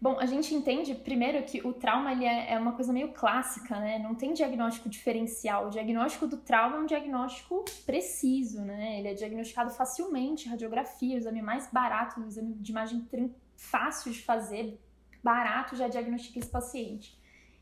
Bom, 0.02 0.18
a 0.20 0.26
gente 0.26 0.52
entende 0.56 0.96
primeiro 0.96 1.44
que 1.44 1.62
o 1.62 1.72
trauma 1.72 2.12
ele 2.12 2.26
é, 2.26 2.54
é, 2.54 2.58
uma 2.58 2.72
coisa 2.72 2.92
meio 2.92 3.14
clássica, 3.14 3.80
né? 3.80 4.00
Não 4.00 4.16
tem 4.16 4.34
diagnóstico 4.34 4.90
diferencial. 4.90 5.68
O 5.68 5.70
diagnóstico 5.70 6.26
do 6.26 6.38
trauma 6.38 6.78
é 6.78 6.80
um 6.80 6.88
diagnóstico 6.88 7.64
preciso, 7.86 8.62
né? 8.62 8.98
Ele 8.98 9.10
é 9.10 9.14
diagnosticado 9.14 9.70
facilmente, 9.70 10.50
radiografia, 10.50 11.14
o 11.14 11.18
exame 11.20 11.40
mais 11.44 11.72
barato, 11.72 12.20
o 12.20 12.26
exame 12.26 12.56
de 12.56 12.72
imagem 12.72 13.08
fácil 13.56 14.12
de 14.12 14.24
fazer, 14.24 14.82
barato, 15.24 15.76
já 15.76 15.88
diagnostica 15.88 16.40
esse 16.40 16.50
paciente. 16.50 17.16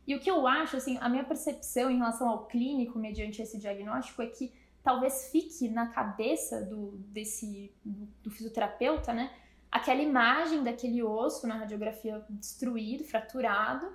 E 0.07 0.15
o 0.15 0.19
que 0.21 0.31
eu 0.31 0.47
acho, 0.47 0.77
assim, 0.77 0.97
a 1.01 1.09
minha 1.09 1.25
percepção 1.25 1.91
em 1.91 1.97
relação 1.97 2.29
ao 2.29 2.47
clínico 2.47 2.97
mediante 2.97 3.41
esse 3.41 3.59
diagnóstico 3.59 4.21
é 4.21 4.27
que 4.27 4.53
talvez 4.81 5.29
fique 5.29 5.67
na 5.67 5.87
cabeça 5.87 6.63
do, 6.63 6.91
desse, 7.09 7.69
do, 7.83 8.07
do 8.23 8.31
fisioterapeuta, 8.31 9.13
né? 9.13 9.29
Aquela 9.71 10.01
imagem 10.01 10.63
daquele 10.63 11.03
osso 11.03 11.47
na 11.47 11.55
radiografia 11.55 12.23
destruído, 12.29 13.03
fraturado, 13.03 13.87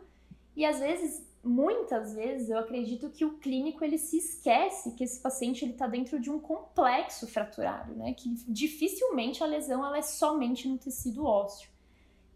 e 0.57 0.65
às 0.65 0.79
vezes, 0.79 1.27
muitas 1.43 2.15
vezes, 2.15 2.49
eu 2.49 2.59
acredito 2.59 3.11
que 3.11 3.25
o 3.25 3.39
clínico 3.39 3.85
ele 3.85 3.99
se 3.99 4.19
esquece 4.19 4.93
que 4.93 5.03
esse 5.03 5.21
paciente 5.21 5.65
ele 5.65 5.73
está 5.73 5.87
dentro 5.87 6.21
de 6.21 6.31
um 6.31 6.39
complexo 6.39 7.27
fraturado, 7.27 7.93
né? 7.95 8.15
Que 8.15 8.29
dificilmente 8.47 9.43
a 9.43 9.47
lesão 9.47 9.85
ela 9.85 9.99
é 9.99 10.03
somente 10.03 10.69
no 10.69 10.79
tecido 10.79 11.27
ósseo. 11.27 11.69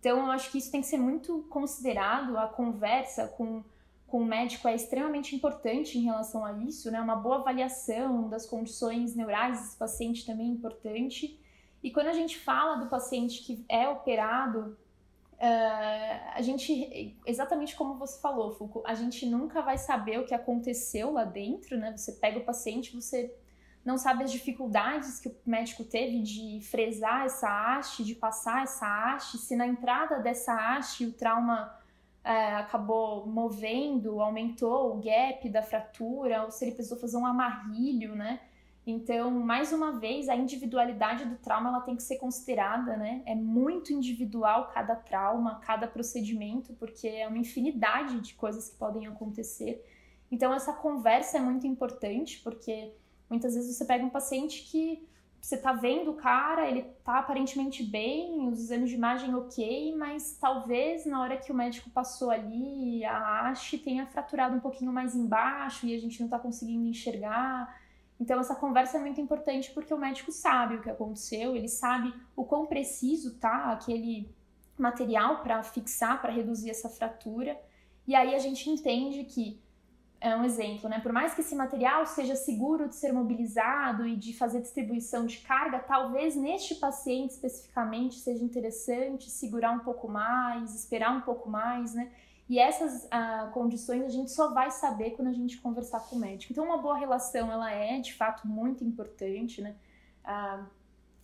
Então, 0.01 0.19
eu 0.19 0.31
acho 0.33 0.51
que 0.51 0.59
isso 0.59 0.71
tem 0.71 0.81
que 0.81 0.87
ser 0.87 0.99
muito 0.99 1.47
considerado 1.49 2.37
a 2.37 2.49
conversa 2.49 3.29
com 3.29 3.63
com 4.09 4.23
o 4.23 4.25
médico 4.25 4.67
é 4.67 4.75
extremamente 4.75 5.37
importante 5.37 5.99
em 5.99 6.03
relação 6.03 6.43
a 6.43 6.53
isso, 6.65 6.91
né? 6.91 6.99
Uma 6.99 7.15
boa 7.15 7.37
avaliação 7.37 8.29
das 8.29 8.47
condições 8.47 9.15
neurais 9.15 9.61
desse 9.61 9.77
paciente 9.77 10.25
também 10.25 10.49
é 10.49 10.51
importante. 10.51 11.39
E 11.89 11.91
quando 11.91 12.09
a 12.09 12.13
gente 12.13 12.37
fala 12.37 12.77
do 12.77 12.87
paciente 12.87 13.43
que 13.43 13.65
é 13.67 13.89
operado, 13.89 14.77
uh, 15.37 16.35
a 16.35 16.43
gente, 16.43 17.19
exatamente 17.25 17.75
como 17.75 17.95
você 17.95 18.21
falou, 18.21 18.53
Foucault, 18.53 18.87
a 18.87 18.93
gente 18.93 19.25
nunca 19.25 19.63
vai 19.63 19.79
saber 19.79 20.21
o 20.21 20.27
que 20.27 20.35
aconteceu 20.35 21.11
lá 21.11 21.25
dentro, 21.25 21.79
né? 21.79 21.97
Você 21.97 22.13
pega 22.13 22.41
o 22.41 22.45
paciente, 22.45 22.95
você 22.95 23.35
não 23.83 23.97
sabe 23.97 24.23
as 24.23 24.31
dificuldades 24.31 25.19
que 25.19 25.31
o 25.31 25.37
médico 25.47 25.83
teve 25.83 26.21
de 26.21 26.61
fresar 26.61 27.25
essa 27.25 27.49
haste, 27.49 28.05
de 28.05 28.15
passar 28.15 28.65
essa 28.65 28.87
haste, 28.87 29.39
se 29.39 29.57
na 29.57 29.67
entrada 29.67 30.19
dessa 30.19 30.53
haste 30.53 31.07
o 31.07 31.13
trauma 31.15 31.75
é, 32.23 32.57
acabou 32.57 33.27
movendo, 33.27 34.21
aumentou 34.21 34.95
o 34.95 35.01
gap 35.01 35.49
da 35.49 35.63
fratura, 35.63 36.43
ou 36.43 36.51
se 36.51 36.67
ele 36.67 36.75
precisou 36.75 36.99
fazer 36.99 37.17
um 37.17 37.25
amarrilho, 37.25 38.15
né? 38.15 38.41
Então, 38.91 39.31
mais 39.31 39.71
uma 39.71 39.99
vez, 39.99 40.31
a 40.31 40.35
individualidade 40.35 41.27
do 41.27 41.37
trauma 41.37 41.69
ela 41.69 41.83
tem 41.83 41.95
que 41.95 42.03
ser 42.03 42.17
considerada, 42.17 42.97
né? 42.97 43.23
É 43.27 43.35
muito 43.35 43.93
individual 43.93 44.71
cada 44.73 44.97
trauma, 44.97 45.61
cada 45.61 45.87
procedimento, 45.87 46.73
porque 46.73 47.07
é 47.07 47.29
uma 47.29 47.37
infinidade 47.37 48.19
de 48.21 48.33
coisas 48.33 48.71
que 48.71 48.79
podem 48.79 49.07
acontecer. 49.07 49.85
Então, 50.31 50.55
essa 50.55 50.73
conversa 50.73 51.37
é 51.37 51.41
muito 51.41 51.67
importante, 51.67 52.41
porque 52.43 52.95
muitas 53.29 53.55
vezes 53.55 53.77
você 53.77 53.85
pega 53.85 54.07
um 54.07 54.09
paciente 54.09 54.63
que 54.71 55.07
você 55.39 55.59
tá 55.59 55.75
vendo 55.75 56.13
o 56.13 56.15
cara, 56.15 56.67
ele 56.67 56.83
tá 57.05 57.19
aparentemente 57.19 57.83
bem, 57.83 58.49
os 58.49 58.59
exames 58.59 58.89
de 58.89 58.97
imagem 58.97 59.35
ok, 59.35 59.95
mas 59.97 60.39
talvez 60.41 61.05
na 61.05 61.21
hora 61.21 61.37
que 61.37 61.53
o 61.53 61.55
médico 61.55 61.91
passou 61.91 62.31
ali, 62.31 63.05
a 63.05 63.51
haste 63.51 63.77
tenha 63.77 64.07
fraturado 64.07 64.57
um 64.57 64.61
pouquinho 64.61 64.95
mais 64.95 65.15
embaixo 65.15 65.87
e 65.87 65.95
a 65.95 66.01
gente 66.01 66.23
não 66.23 66.29
tá 66.29 66.39
conseguindo 66.39 66.87
enxergar. 66.87 67.78
Então, 68.21 68.41
essa 68.41 68.55
conversa 68.55 68.97
é 68.97 69.01
muito 69.01 69.21
importante 69.21 69.71
porque 69.71 69.95
o 69.95 69.99
médico 69.99 70.33
sabe 70.33 70.77
o 70.77 70.83
que 70.83 70.91
aconteceu, 70.91 71.55
ele 71.55 71.69
sabe 71.69 72.13
o 72.35 72.45
quão 72.45 72.67
preciso 72.67 73.39
tá 73.39 73.73
aquele 73.73 74.29
material 74.77 75.43
para 75.43 75.63
fixar, 75.63 76.21
para 76.21 76.33
reduzir 76.33 76.71
essa 76.71 76.89
fratura. 76.89 77.61
E 78.07 78.15
aí 78.15 78.35
a 78.35 78.39
gente 78.39 78.69
entende 78.69 79.25
que, 79.25 79.61
é 80.21 80.35
um 80.35 80.45
exemplo, 80.45 80.89
né? 80.89 80.99
Por 80.99 81.13
mais 81.13 81.35
que 81.35 81.43
esse 81.43 81.55
material 81.55 82.05
seja 82.07 82.35
seguro 82.35 82.89
de 82.89 82.97
ser 82.97 83.13
mobilizado 83.13 84.07
e 84.07 84.17
de 84.17 84.33
fazer 84.33 84.61
distribuição 84.61 85.27
de 85.27 85.39
carga, 85.39 85.79
talvez 85.79 86.35
neste 86.35 86.75
paciente 86.75 87.31
especificamente 87.31 88.17
seja 88.17 88.43
interessante 88.43 89.31
segurar 89.31 89.71
um 89.71 89.79
pouco 89.81 90.09
mais, 90.09 90.75
esperar 90.75 91.17
um 91.17 91.21
pouco 91.21 91.49
mais, 91.49 91.95
né? 91.95 92.11
E 92.49 92.59
essas 92.59 93.07
ah, 93.11 93.51
condições 93.53 94.05
a 94.05 94.09
gente 94.09 94.31
só 94.31 94.53
vai 94.55 94.71
saber 94.71 95.11
quando 95.11 95.29
a 95.29 95.33
gente 95.33 95.61
conversar 95.61 96.01
com 96.01 96.17
o 96.17 96.19
médico. 96.19 96.53
Então, 96.53 96.65
uma 96.65 96.79
boa 96.79 96.97
relação, 96.97 97.53
ela 97.53 97.71
é, 97.71 98.01
de 98.01 98.15
fato, 98.15 98.49
muito 98.49 98.83
importante, 98.83 99.61
né? 99.61 99.77
Ah, 100.25 100.65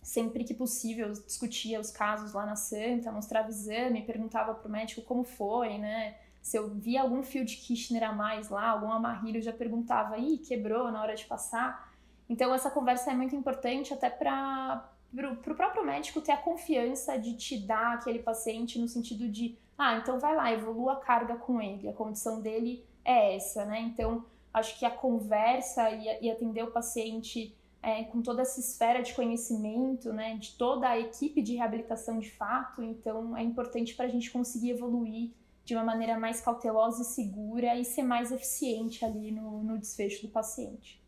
sempre 0.03 0.43
que 0.43 0.53
possível, 0.53 1.11
discutia 1.11 1.79
os 1.79 1.89
casos 1.89 2.33
lá 2.33 2.45
na 2.45 2.55
Santa, 2.55 3.11
mostrava 3.11 3.49
exame, 3.49 4.03
perguntava 4.03 4.53
para 4.53 4.67
o 4.67 4.71
médico 4.71 5.01
como 5.01 5.23
foi, 5.23 5.79
né? 5.79 6.15
Se 6.43 6.57
eu 6.57 6.69
via 6.69 7.01
algum 7.01 7.23
fio 7.23 7.43
de 7.43 7.55
Kirchner 7.55 8.03
a 8.03 8.13
mais 8.13 8.49
lá, 8.49 8.69
algum 8.69 8.91
amarrilho, 8.91 9.39
eu 9.39 9.41
já 9.41 9.51
perguntava, 9.51 10.19
ih, 10.19 10.37
quebrou 10.37 10.91
na 10.91 11.01
hora 11.01 11.15
de 11.15 11.25
passar. 11.25 11.91
Então, 12.29 12.53
essa 12.53 12.69
conversa 12.69 13.09
é 13.09 13.15
muito 13.15 13.35
importante 13.35 13.91
até 13.95 14.11
para 14.11 14.87
o 15.23 15.55
próprio 15.55 15.85
médico 15.85 16.21
ter 16.21 16.31
a 16.31 16.37
confiança 16.37 17.17
de 17.17 17.35
te 17.35 17.57
dar 17.57 17.93
aquele 17.93 18.19
paciente 18.19 18.79
no 18.79 18.87
sentido 18.87 19.27
de 19.27 19.57
ah, 19.77 19.97
então 19.97 20.19
vai 20.19 20.35
lá, 20.35 20.51
evolua 20.51 20.93
a 20.93 20.97
carga 20.97 21.35
com 21.35 21.61
ele, 21.61 21.89
a 21.89 21.93
condição 21.93 22.41
dele 22.41 22.85
é 23.03 23.35
essa, 23.35 23.65
né? 23.65 23.81
Então, 23.81 24.25
acho 24.53 24.79
que 24.79 24.85
a 24.85 24.89
conversa 24.89 25.89
e, 25.91 26.25
e 26.25 26.31
atender 26.31 26.63
o 26.63 26.71
paciente 26.71 27.55
é, 27.85 28.03
com 28.05 28.21
toda 28.21 28.41
essa 28.41 28.59
esfera 28.59 29.03
de 29.03 29.13
conhecimento, 29.13 30.11
né, 30.11 30.37
de 30.37 30.53
toda 30.53 30.89
a 30.89 30.99
equipe 30.99 31.39
de 31.41 31.55
reabilitação 31.55 32.19
de 32.19 32.31
fato, 32.31 32.81
então 32.81 33.37
é 33.37 33.43
importante 33.43 33.93
para 33.93 34.05
a 34.05 34.09
gente 34.09 34.31
conseguir 34.31 34.71
evoluir 34.71 35.31
de 35.63 35.75
uma 35.75 35.83
maneira 35.83 36.17
mais 36.19 36.41
cautelosa 36.41 37.03
e 37.03 37.05
segura 37.05 37.75
e 37.75 37.85
ser 37.85 38.01
mais 38.01 38.31
eficiente 38.31 39.05
ali 39.05 39.31
no, 39.31 39.61
no 39.61 39.77
desfecho 39.77 40.25
do 40.25 40.31
paciente. 40.31 40.99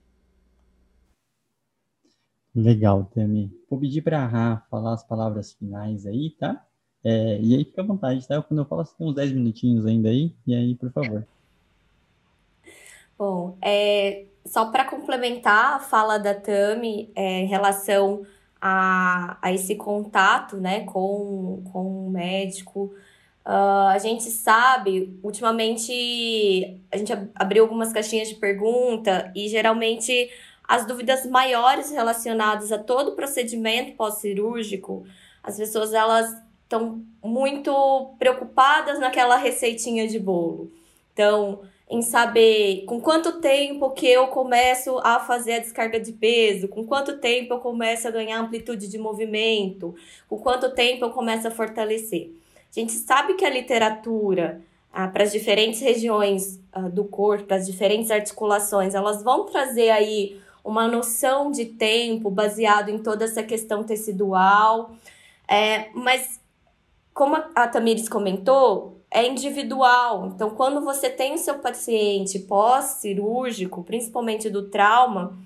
Legal, 2.57 3.07
Tami. 3.13 3.55
Vou 3.69 3.79
pedir 3.79 4.01
para 4.01 4.17
a 4.17 4.25
Rá 4.25 4.63
falar 4.71 4.93
as 4.93 5.03
palavras 5.03 5.53
finais 5.53 6.07
aí, 6.07 6.31
tá? 6.31 6.65
É, 7.03 7.39
e 7.39 7.55
aí 7.55 7.63
fica 7.63 7.83
à 7.83 7.85
vontade, 7.85 8.27
tá? 8.27 8.41
Quando 8.41 8.59
eu 8.59 8.65
falo, 8.65 8.83
você 8.83 8.95
tem 8.97 9.07
uns 9.07 9.13
10 9.13 9.31
minutinhos 9.33 9.85
ainda 9.85 10.09
aí, 10.09 10.33
e 10.45 10.55
aí, 10.55 10.73
por 10.73 10.91
favor. 10.91 11.23
Bom, 13.15 13.55
é, 13.61 14.25
só 14.43 14.71
para 14.71 14.85
complementar 14.85 15.75
a 15.75 15.79
fala 15.79 16.17
da 16.17 16.33
Tami 16.33 17.11
é, 17.15 17.41
em 17.41 17.45
relação 17.45 18.25
a, 18.59 19.37
a 19.39 19.53
esse 19.53 19.75
contato 19.75 20.57
né, 20.57 20.83
com, 20.85 21.61
com 21.71 22.07
o 22.07 22.09
médico, 22.09 22.91
uh, 23.45 23.87
a 23.89 23.99
gente 23.99 24.23
sabe, 24.23 25.15
ultimamente, 25.21 26.81
a 26.91 26.97
gente 26.97 27.13
abriu 27.35 27.65
algumas 27.65 27.93
caixinhas 27.93 28.29
de 28.29 28.35
pergunta 28.35 29.31
e 29.35 29.47
geralmente 29.47 30.31
as 30.67 30.85
dúvidas 30.85 31.25
maiores 31.25 31.91
relacionadas 31.91 32.71
a 32.71 32.77
todo 32.77 33.09
o 33.09 33.15
procedimento 33.15 33.95
pós-cirúrgico, 33.95 35.05
as 35.41 35.57
pessoas 35.57 35.93
elas 35.93 36.35
estão 36.63 37.01
muito 37.23 38.13
preocupadas 38.19 38.99
naquela 38.99 39.37
receitinha 39.37 40.07
de 40.07 40.19
bolo. 40.19 40.69
Então, 41.13 41.61
em 41.89 42.01
saber 42.01 42.83
com 42.85 42.99
quanto 42.99 43.39
tempo 43.39 43.91
que 43.91 44.05
eu 44.05 44.27
começo 44.27 44.99
a 45.03 45.19
fazer 45.21 45.53
a 45.53 45.59
descarga 45.59 45.99
de 45.99 46.11
peso, 46.11 46.67
com 46.67 46.85
quanto 46.85 47.17
tempo 47.19 47.53
eu 47.53 47.59
começo 47.59 48.05
a 48.07 48.11
ganhar 48.11 48.39
amplitude 48.39 48.89
de 48.89 48.97
movimento, 48.97 49.95
com 50.27 50.37
quanto 50.37 50.75
tempo 50.75 51.05
eu 51.05 51.11
começo 51.11 51.47
a 51.47 51.51
fortalecer. 51.51 52.31
A 52.69 52.79
gente 52.79 52.91
sabe 52.91 53.35
que 53.35 53.45
a 53.45 53.49
literatura 53.49 54.61
ah, 54.91 55.07
para 55.07 55.23
as 55.23 55.31
diferentes 55.31 55.79
regiões 55.79 56.59
ah, 56.73 56.89
do 56.89 57.05
corpo, 57.05 57.45
para 57.45 57.57
as 57.57 57.65
diferentes 57.65 58.11
articulações, 58.11 58.93
elas 58.93 59.23
vão 59.23 59.45
trazer 59.45 59.89
aí 59.89 60.41
uma 60.67 60.85
noção 60.85 61.49
de 61.49 61.65
tempo 61.65 62.29
baseado 62.29 62.89
em 62.89 62.99
toda 62.99 63.23
essa 63.23 63.41
questão 63.41 63.83
tecidual, 63.83 64.91
é, 65.47 65.89
mas 65.93 66.41
como 67.13 67.37
a 67.55 67.67
Tamires 67.67 68.09
comentou, 68.09 69.01
é 69.09 69.25
individual. 69.25 70.27
Então, 70.27 70.49
quando 70.49 70.81
você 70.81 71.09
tem 71.09 71.33
o 71.33 71.37
seu 71.37 71.59
paciente 71.59 72.39
pós-cirúrgico, 72.39 73.81
principalmente 73.83 74.49
do 74.49 74.69
trauma, 74.69 75.37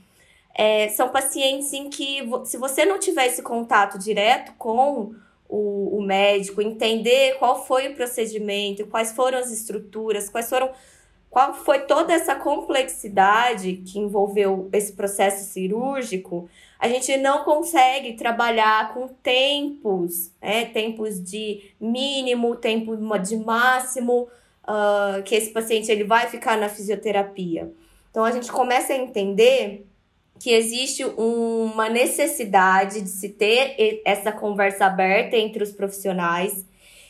é, 0.55 0.89
são 0.89 1.09
pacientes 1.09 1.71
em 1.71 1.89
que, 1.89 2.27
se 2.45 2.57
você 2.57 2.83
não 2.83 2.99
tiver 2.99 3.27
esse 3.27 3.43
contato 3.43 3.99
direto 3.99 4.53
com 4.57 5.13
o, 5.47 5.97
o, 5.97 6.01
médico, 6.01 6.61
entender 6.61 7.37
qual 7.37 7.63
foi 7.65 7.89
o 7.89 7.95
procedimento, 7.95 8.87
quais 8.87 9.11
foram 9.11 9.37
as 9.37 9.51
estruturas, 9.51 10.29
quais 10.29 10.49
foram. 10.49 10.71
Qual 11.31 11.53
foi 11.53 11.79
toda 11.79 12.11
essa 12.11 12.35
complexidade 12.35 13.77
que 13.85 13.97
envolveu 13.97 14.69
esse 14.73 14.91
processo 14.91 15.49
cirúrgico, 15.49 16.49
a 16.77 16.89
gente 16.89 17.15
não 17.15 17.45
consegue 17.45 18.15
trabalhar 18.15 18.93
com 18.93 19.07
tempos, 19.07 20.29
né? 20.41 20.65
tempos 20.65 21.23
de 21.23 21.73
mínimo, 21.79 22.57
tempo 22.57 22.97
de 23.17 23.37
máximo, 23.37 24.27
uh, 24.63 25.23
que 25.23 25.33
esse 25.33 25.51
paciente 25.51 25.89
ele 25.89 26.03
vai 26.03 26.27
ficar 26.27 26.57
na 26.57 26.67
fisioterapia. 26.67 27.71
Então 28.09 28.25
a 28.25 28.31
gente 28.31 28.51
começa 28.51 28.91
a 28.91 28.97
entender 28.97 29.87
que 30.37 30.49
existe 30.49 31.05
uma 31.05 31.87
necessidade 31.87 32.99
de 32.99 33.09
se 33.09 33.29
ter 33.29 34.01
essa 34.03 34.33
conversa 34.33 34.85
aberta 34.85 35.37
entre 35.37 35.63
os 35.63 35.71
profissionais 35.71 36.65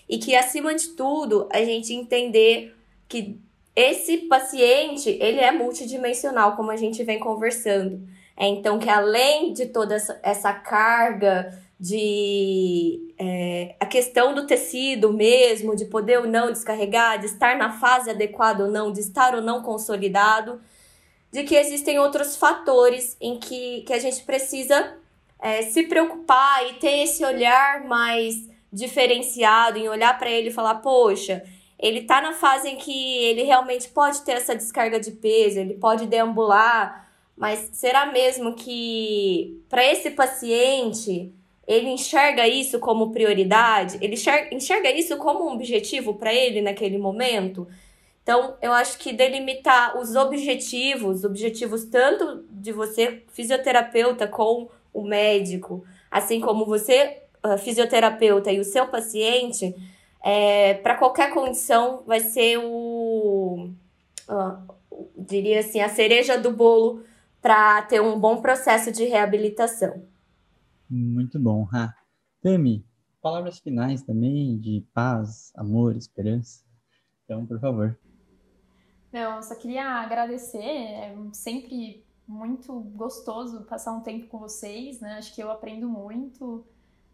e 0.07 0.19
que 0.19 0.35
acima 0.35 0.75
de 0.75 0.89
tudo 0.89 1.49
a 1.51 1.63
gente 1.63 1.91
entender 1.91 2.75
que 3.07 3.39
esse 3.75 4.17
paciente 4.17 5.09
ele 5.21 5.39
é 5.39 5.51
multidimensional, 5.51 6.55
como 6.55 6.71
a 6.71 6.75
gente 6.75 7.03
vem 7.03 7.19
conversando. 7.19 8.01
É, 8.35 8.47
então, 8.47 8.79
que 8.79 8.89
além 8.89 9.53
de 9.53 9.67
toda 9.67 9.95
essa, 9.95 10.53
carga 10.53 11.57
de 11.79 13.13
é, 13.17 13.75
a 13.79 13.85
questão 13.85 14.33
do 14.33 14.45
tecido 14.45 15.13
mesmo, 15.13 15.75
de 15.75 15.85
poder 15.85 16.19
ou 16.19 16.27
não 16.27 16.51
descarregar, 16.51 17.19
de 17.19 17.27
estar 17.27 17.57
na 17.57 17.79
fase 17.79 18.09
adequada 18.09 18.65
ou 18.65 18.71
não, 18.71 18.91
de 18.91 18.99
estar 18.99 19.35
ou 19.35 19.41
não 19.41 19.61
consolidado, 19.61 20.61
de 21.31 21.43
que 21.43 21.55
existem 21.55 21.99
outros 21.99 22.35
fatores 22.35 23.15
em 23.21 23.39
que, 23.39 23.81
que 23.81 23.93
a 23.93 23.99
gente 23.99 24.23
precisa 24.23 24.97
é, 25.39 25.63
se 25.63 25.83
preocupar 25.83 26.67
e 26.69 26.73
ter 26.73 27.03
esse 27.03 27.23
olhar 27.23 27.85
mais 27.85 28.35
diferenciado, 28.71 29.77
em 29.77 29.89
olhar 29.89 30.17
para 30.17 30.29
ele 30.29 30.49
e 30.49 30.53
falar, 30.53 30.75
poxa, 30.75 31.43
ele 31.81 31.99
está 31.99 32.21
na 32.21 32.33
fase 32.33 32.69
em 32.69 32.77
que 32.77 33.17
ele 33.23 33.43
realmente 33.43 33.89
pode 33.89 34.21
ter 34.21 34.33
essa 34.33 34.55
descarga 34.55 34.99
de 34.99 35.11
peso, 35.11 35.59
ele 35.59 35.73
pode 35.73 36.05
deambular 36.05 37.11
mas 37.41 37.71
será 37.73 38.05
mesmo 38.05 38.53
que 38.53 39.59
para 39.67 39.83
esse 39.83 40.11
paciente 40.11 41.33
ele 41.67 41.89
enxerga 41.89 42.47
isso 42.47 42.77
como 42.79 43.11
prioridade? 43.11 43.97
Ele 43.99 44.13
enxerga, 44.13 44.53
enxerga 44.53 44.91
isso 44.91 45.17
como 45.17 45.45
um 45.45 45.53
objetivo 45.53 46.13
para 46.13 46.31
ele 46.31 46.61
naquele 46.61 46.99
momento? 46.99 47.67
Então, 48.21 48.55
eu 48.61 48.71
acho 48.71 48.99
que 48.99 49.11
delimitar 49.11 49.97
os 49.97 50.15
objetivos, 50.15 51.23
objetivos 51.23 51.85
tanto 51.85 52.45
de 52.51 52.71
você, 52.71 53.23
fisioterapeuta, 53.33 54.27
com 54.27 54.69
o 54.93 55.01
médico, 55.01 55.83
assim 56.11 56.39
como 56.39 56.63
você, 56.63 57.23
fisioterapeuta, 57.63 58.51
e 58.51 58.59
o 58.59 58.63
seu 58.63 58.85
paciente, 58.87 59.73
é, 60.23 60.75
para 60.75 60.97
qualquer 60.97 61.33
condição, 61.33 62.03
vai 62.05 62.19
ser 62.19 62.57
o. 62.57 63.71
Uh, 64.29 64.73
diria 65.17 65.59
assim, 65.59 65.79
a 65.79 65.89
cereja 65.89 66.37
do 66.37 66.51
bolo 66.51 67.03
para 67.41 67.81
ter 67.83 68.01
um 68.01 68.19
bom 68.19 68.41
processo 68.41 68.91
de 68.91 69.05
reabilitação. 69.05 70.05
Muito 70.89 71.39
bom, 71.39 71.63
Ra. 71.63 71.95
Tami, 72.41 72.85
palavras 73.21 73.59
finais 73.59 74.03
também 74.03 74.59
de 74.59 74.85
paz, 74.93 75.51
amor, 75.55 75.95
esperança. 75.95 76.63
Então, 77.23 77.45
por 77.45 77.59
favor. 77.59 77.97
Não, 79.11 79.37
eu 79.37 79.43
só 79.43 79.55
queria 79.55 79.85
agradecer. 79.85 80.63
É 80.63 81.15
sempre 81.33 82.05
muito 82.27 82.73
gostoso 82.95 83.63
passar 83.63 83.93
um 83.93 84.01
tempo 84.01 84.27
com 84.27 84.39
vocês, 84.39 84.99
né? 84.99 85.15
Acho 85.17 85.33
que 85.33 85.41
eu 85.41 85.51
aprendo 85.51 85.87
muito. 85.89 86.65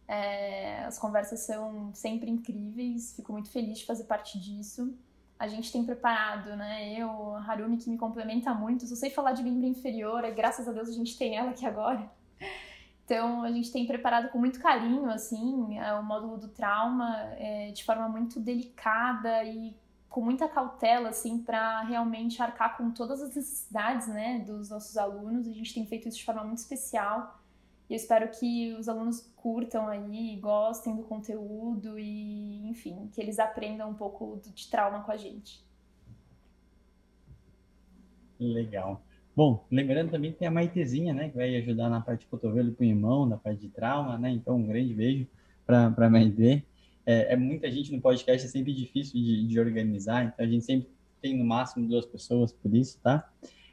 É, 0.08 0.86
as 0.86 0.98
conversas 0.98 1.42
são 1.42 1.94
sempre 1.94 2.32
incríveis. 2.32 3.14
Fico 3.16 3.34
muito 3.34 3.50
feliz 3.50 3.80
de 3.80 3.86
fazer 3.86 4.06
parte 4.06 4.40
disso. 4.40 4.98
A 5.38 5.48
gente 5.48 5.72
tem 5.72 5.84
preparado, 5.84 6.56
né? 6.56 6.94
Eu, 6.94 7.36
a 7.36 7.42
Harumi, 7.42 7.78
que 7.78 7.90
me 7.90 7.98
complementa 7.98 8.54
muito. 8.54 8.88
Só 8.88 8.96
sei 8.96 9.10
falar 9.10 9.34
de 9.34 9.44
membro 9.44 9.68
inferior, 9.68 10.24
e 10.24 10.32
graças 10.32 10.68
a 10.68 10.72
Deus 10.72 10.90
a 10.90 10.94
gente 10.94 11.18
tem 11.18 11.36
ela 11.36 11.52
aqui 11.52 11.66
agora. 11.66 12.10
Então, 13.06 13.44
a 13.44 13.52
gente 13.52 13.72
tem 13.72 13.86
preparado 13.88 14.30
com 14.32 14.38
muito 14.38 14.60
carinho, 14.60 15.10
assim, 15.10 15.78
é, 15.80 15.94
o 15.94 16.04
módulo 16.04 16.38
do 16.38 16.50
trauma, 16.50 17.16
é, 17.38 17.72
de 17.72 17.84
forma 17.86 18.10
muito 18.10 18.38
delicada 18.38 19.46
e 19.46 19.74
com 20.10 20.20
muita 20.20 20.50
cautela, 20.50 21.10
assim, 21.10 21.40
para 21.40 21.84
realmente 21.84 22.42
arcar 22.42 22.76
com 22.76 22.92
todas 22.92 23.22
as 23.22 23.34
necessidades, 23.34 24.08
né, 24.08 24.40
dos 24.40 24.70
nossos 24.70 24.98
alunos. 24.98 25.48
A 25.48 25.54
gente 25.54 25.74
tem 25.74 25.86
feito 25.86 26.10
isso 26.10 26.18
de 26.18 26.26
forma 26.26 26.44
muito 26.44 26.58
especial. 26.58 27.37
E 27.90 27.94
eu 27.94 27.96
espero 27.96 28.30
que 28.30 28.74
os 28.74 28.90
alunos 28.90 29.32
curtam 29.36 29.88
aí, 29.88 30.36
gostem 30.42 30.96
do 30.96 31.04
conteúdo 31.04 31.98
e, 31.98 32.68
enfim, 32.68 33.10
que 33.14 33.22
eles 33.22 33.40
aprendam 33.40 33.90
um 33.90 33.94
pouco 33.94 34.42
de 34.54 34.70
trauma 34.70 35.02
com 35.04 35.12
a 35.12 35.18
gente. 35.18 35.66
Legal. 38.40 39.02
Bom, 39.36 39.66
lembrando 39.72 40.12
também 40.12 40.32
que 40.32 40.40
tem 40.40 40.48
a 40.48 40.52
Maitezinha, 40.52 41.14
né, 41.14 41.30
que 41.30 41.36
vai 41.36 41.56
ajudar 41.58 41.90
na 41.90 42.02
parte 42.02 42.22
de 42.22 42.26
cotovelo 42.26 42.70
e 42.70 42.72
punhão, 42.72 43.26
na 43.26 43.38
parte 43.38 43.62
de 43.62 43.70
trauma, 43.70 44.18
né? 44.18 44.32
Então, 44.32 44.58
um 44.58 44.66
grande 44.66 44.94
beijo 44.94 45.28
para 45.66 45.94
a 45.96 46.10
Maite. 46.10 46.66
É, 47.06 47.34
é, 47.34 47.36
muita 47.38 47.72
gente 47.72 47.96
no 47.96 48.02
podcast, 48.02 48.46
é 48.46 48.50
sempre 48.50 48.74
difícil 48.74 49.14
de, 49.14 49.48
de 49.48 49.60
organizar, 49.60 50.26
então 50.26 50.46
a 50.46 50.50
gente 50.50 50.66
sempre 50.66 50.90
tem 51.22 51.38
no 51.38 51.46
máximo 51.46 51.88
duas 51.88 52.06
pessoas 52.06 52.52
por 52.52 52.76
isso, 52.76 53.00
tá? 53.02 53.30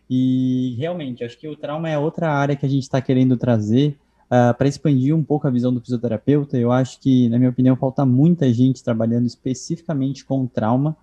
E 0.08 0.76
realmente, 0.78 1.24
acho 1.24 1.38
que 1.38 1.48
o 1.48 1.56
trauma 1.56 1.88
é 1.88 1.98
outra 1.98 2.30
área 2.30 2.54
que 2.54 2.66
a 2.66 2.68
gente 2.68 2.82
está 2.82 3.00
querendo 3.00 3.36
trazer 3.36 3.98
uh, 4.30 4.50
ah, 4.50 4.54
para 4.54 4.68
expandir 4.68 5.14
um 5.14 5.22
pouco 5.22 5.46
a 5.46 5.50
visão 5.50 5.72
do 5.72 5.80
fisioterapeuta. 5.80 6.56
Eu 6.56 6.72
acho 6.72 7.00
que, 7.00 7.28
na 7.28 7.38
minha 7.38 7.50
opinião, 7.50 7.76
falta 7.76 8.04
muita 8.04 8.52
gente 8.52 8.82
trabalhando 8.82 9.26
especificamente 9.26 10.24
com 10.24 10.46
trauma, 10.46 10.96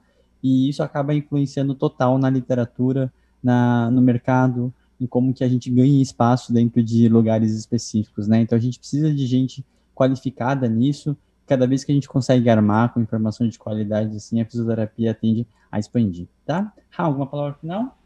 e 0.44 0.70
isso 0.70 0.82
acaba 0.82 1.14
influenciando 1.14 1.76
total 1.76 2.18
na 2.18 2.30
literatura, 2.30 3.12
na, 3.44 3.90
no 3.92 4.02
mercado, 4.02 4.74
em 5.00 5.08
como 5.08 5.34
que 5.34 5.44
a 5.44 5.50
gente 5.50 5.70
ganha 5.70 6.02
espaço 6.02 6.54
dentro 6.54 6.84
de 6.84 7.08
lugares 7.08 7.54
específicos, 7.54 8.28
né? 8.28 8.42
Então 8.42 8.58
a 8.58 8.62
gente 8.62 8.78
precisa 8.78 9.14
de 9.14 9.26
gente 9.26 9.66
qualificada 9.96 10.68
nisso. 10.68 11.18
Cada 11.48 11.68
vez 11.68 11.84
que 11.84 11.92
a 11.92 11.96
gente 11.96 12.08
consegue 12.08 12.50
armar 12.50 12.94
com 12.94 13.02
informações 13.02 13.52
de 13.52 13.60
qualidade, 13.60 14.16
assim, 14.16 14.42
a 14.42 14.46
fisioterapia 14.46 15.14
tende 15.14 15.48
a 15.72 15.80
expandir, 15.80 16.28
tá? 16.46 16.72
Ah, 16.96 17.04
alguma 17.04 17.26
palavra 17.26 17.58
final? 17.60 17.98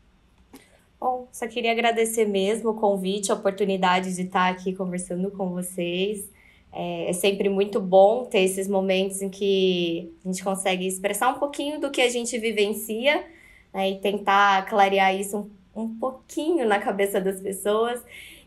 Bom, 1.06 1.28
só 1.32 1.48
queria 1.48 1.72
agradecer 1.72 2.26
mesmo 2.26 2.72
o 2.72 2.74
convite, 2.74 3.32
a 3.32 3.36
oportunidade 3.36 4.16
de 4.16 4.24
estar 4.24 4.50
aqui 4.50 4.74
conversando 4.74 5.30
com 5.30 5.52
vocês. 5.52 6.28
É, 6.74 7.12
é 7.12 7.14
sempre 7.14 7.48
muito 7.48 7.80
bom 7.80 8.26
ter 8.26 8.40
esses 8.40 8.68
momentos 8.68 9.22
em 9.22 9.30
que 9.30 10.12
a 10.26 10.28
gente 10.28 10.44
consegue 10.44 10.88
expressar 10.88 11.30
um 11.30 11.38
pouquinho 11.38 11.80
do 11.80 11.92
que 11.92 12.02
a 12.02 12.10
gente 12.10 12.40
vivencia 12.40 13.24
né, 13.72 13.92
e 13.92 14.00
tentar 14.00 14.66
clarear 14.68 15.16
isso 15.16 15.48
um, 15.76 15.84
um 15.84 15.96
pouquinho 16.00 16.68
na 16.68 16.80
cabeça 16.80 17.22
das 17.22 17.40
pessoas. 17.40 18.02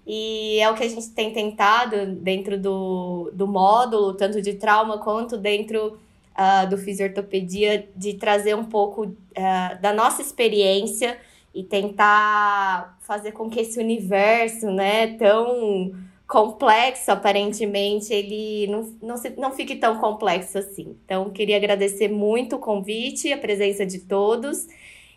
E 0.05 0.59
é 0.59 0.69
o 0.69 0.75
que 0.75 0.83
a 0.83 0.89
gente 0.89 1.11
tem 1.11 1.33
tentado 1.33 2.07
dentro 2.07 2.59
do, 2.59 3.31
do 3.35 3.47
módulo, 3.47 4.15
tanto 4.15 4.43
de 4.43 4.55
trauma 4.55 4.99
quanto 4.99 5.39
dentro 5.39 5.97
uh, 6.37 6.69
do 6.69 6.77
fisiortopedia, 6.77 7.89
de 7.95 8.15
trazer 8.15 8.57
um 8.57 8.65
pouco 8.65 9.05
uh, 9.05 9.81
da 9.81 9.93
nossa 9.93 10.21
experiência 10.21 11.17
e 11.59 11.65
tentar 11.65 12.97
fazer 13.01 13.33
com 13.33 13.51
que 13.51 13.59
esse 13.59 13.81
universo, 13.81 14.71
né, 14.71 15.17
tão 15.17 15.91
complexo, 16.25 17.11
aparentemente, 17.11 18.15
ele 18.15 18.69
não, 18.69 18.95
não, 19.03 19.17
se, 19.17 19.31
não 19.31 19.51
fique 19.51 19.75
tão 19.75 19.99
complexo 19.99 20.57
assim. 20.57 20.95
Então, 21.05 21.31
queria 21.31 21.57
agradecer 21.57 22.07
muito 22.07 22.55
o 22.55 22.59
convite, 22.61 23.33
a 23.33 23.39
presença 23.39 23.85
de 23.85 23.99
todos 23.99 24.69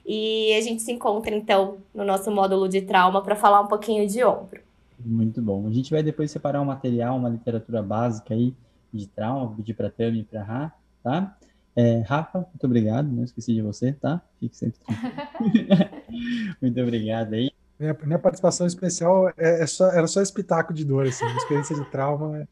e 0.03 0.51
a 0.57 0.61
gente 0.61 0.81
se 0.81 0.91
encontra, 0.91 1.35
então, 1.35 1.77
no 1.93 2.03
nosso 2.03 2.31
módulo 2.31 2.67
de 2.67 2.81
trauma 2.81 3.21
para 3.21 3.35
falar 3.35 3.61
um 3.61 3.67
pouquinho 3.67 4.07
de 4.07 4.23
ombro. 4.23 4.61
Muito 4.99 5.43
bom. 5.43 5.67
A 5.67 5.71
gente 5.71 5.91
vai 5.91 6.01
depois 6.01 6.31
separar 6.31 6.59
um 6.59 6.65
material, 6.65 7.17
uma 7.17 7.29
literatura 7.29 7.83
básica 7.83 8.33
aí 8.33 8.51
de 8.91 9.05
trauma, 9.05 9.55
pedir 9.55 9.75
para 9.75 9.91
Tami 9.91 10.21
e 10.21 10.23
para 10.23 10.41
Rá, 10.41 10.73
tá? 11.03 11.37
É, 11.75 12.01
Rafa, 12.01 12.39
muito 12.39 12.65
obrigado, 12.65 13.07
não 13.07 13.23
esqueci 13.23 13.53
de 13.53 13.61
você, 13.61 13.93
tá? 13.93 14.21
Fique 14.39 14.57
sempre 14.57 14.79
Muito 16.61 16.81
obrigado 16.81 17.33
aí. 17.33 17.51
Minha, 17.79 17.97
minha 18.03 18.19
participação 18.19 18.67
especial 18.67 19.29
é, 19.29 19.63
é 19.63 19.67
só, 19.67 19.89
era 19.89 20.05
só 20.05 20.21
espetáculo 20.21 20.75
de 20.75 20.83
dor, 20.83 21.07
assim, 21.07 21.25
experiência 21.37 21.75
de 21.75 21.85
trauma 21.89 22.47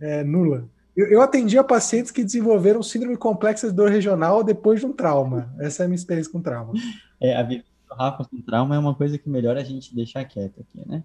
é, 0.00 0.20
é 0.20 0.24
nula. 0.24 0.68
Eu, 0.96 1.06
eu 1.06 1.22
atendia 1.22 1.62
pacientes 1.62 2.10
que 2.10 2.24
desenvolveram 2.24 2.82
síndrome 2.82 3.16
complexa 3.16 3.68
de 3.68 3.74
dor 3.74 3.90
regional 3.90 4.42
depois 4.42 4.80
de 4.80 4.86
um 4.86 4.92
trauma. 4.92 5.54
Essa 5.58 5.82
é 5.82 5.84
a 5.84 5.88
minha 5.88 5.96
experiência 5.96 6.32
com 6.32 6.40
trauma. 6.40 6.72
É, 7.20 7.36
a 7.36 7.42
vida 7.42 7.64
do 7.88 7.94
Rafa 7.94 8.24
com 8.24 8.40
trauma 8.40 8.74
é 8.74 8.78
uma 8.78 8.94
coisa 8.94 9.16
que 9.18 9.28
melhor 9.28 9.56
a 9.56 9.62
gente 9.62 9.94
deixar 9.94 10.24
quieto 10.24 10.60
aqui, 10.60 10.88
né? 10.88 11.04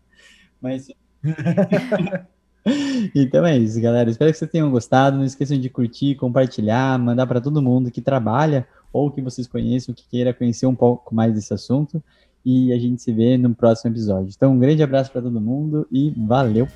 Mas. 0.61 0.87
então 3.15 3.45
é 3.45 3.57
isso, 3.57 3.79
galera. 3.81 4.09
Espero 4.09 4.31
que 4.31 4.37
vocês 4.37 4.51
tenham 4.51 4.69
gostado. 4.69 5.17
Não 5.17 5.25
esqueçam 5.25 5.59
de 5.59 5.69
curtir, 5.69 6.15
compartilhar, 6.15 6.97
mandar 6.99 7.25
para 7.27 7.41
todo 7.41 7.61
mundo 7.61 7.91
que 7.91 8.01
trabalha 8.01 8.67
ou 8.91 9.11
que 9.11 9.21
vocês 9.21 9.47
conheçam, 9.47 9.93
que 9.93 10.07
queira 10.09 10.33
conhecer 10.33 10.65
um 10.65 10.75
pouco 10.75 11.13
mais 11.13 11.33
desse 11.33 11.53
assunto. 11.53 12.01
E 12.45 12.71
a 12.71 12.79
gente 12.79 13.01
se 13.01 13.11
vê 13.11 13.37
no 13.37 13.53
próximo 13.53 13.91
episódio. 13.91 14.31
Então, 14.35 14.53
um 14.53 14.59
grande 14.59 14.81
abraço 14.81 15.11
para 15.11 15.21
todo 15.21 15.41
mundo 15.41 15.85
e 15.91 16.11
valeu! 16.11 16.67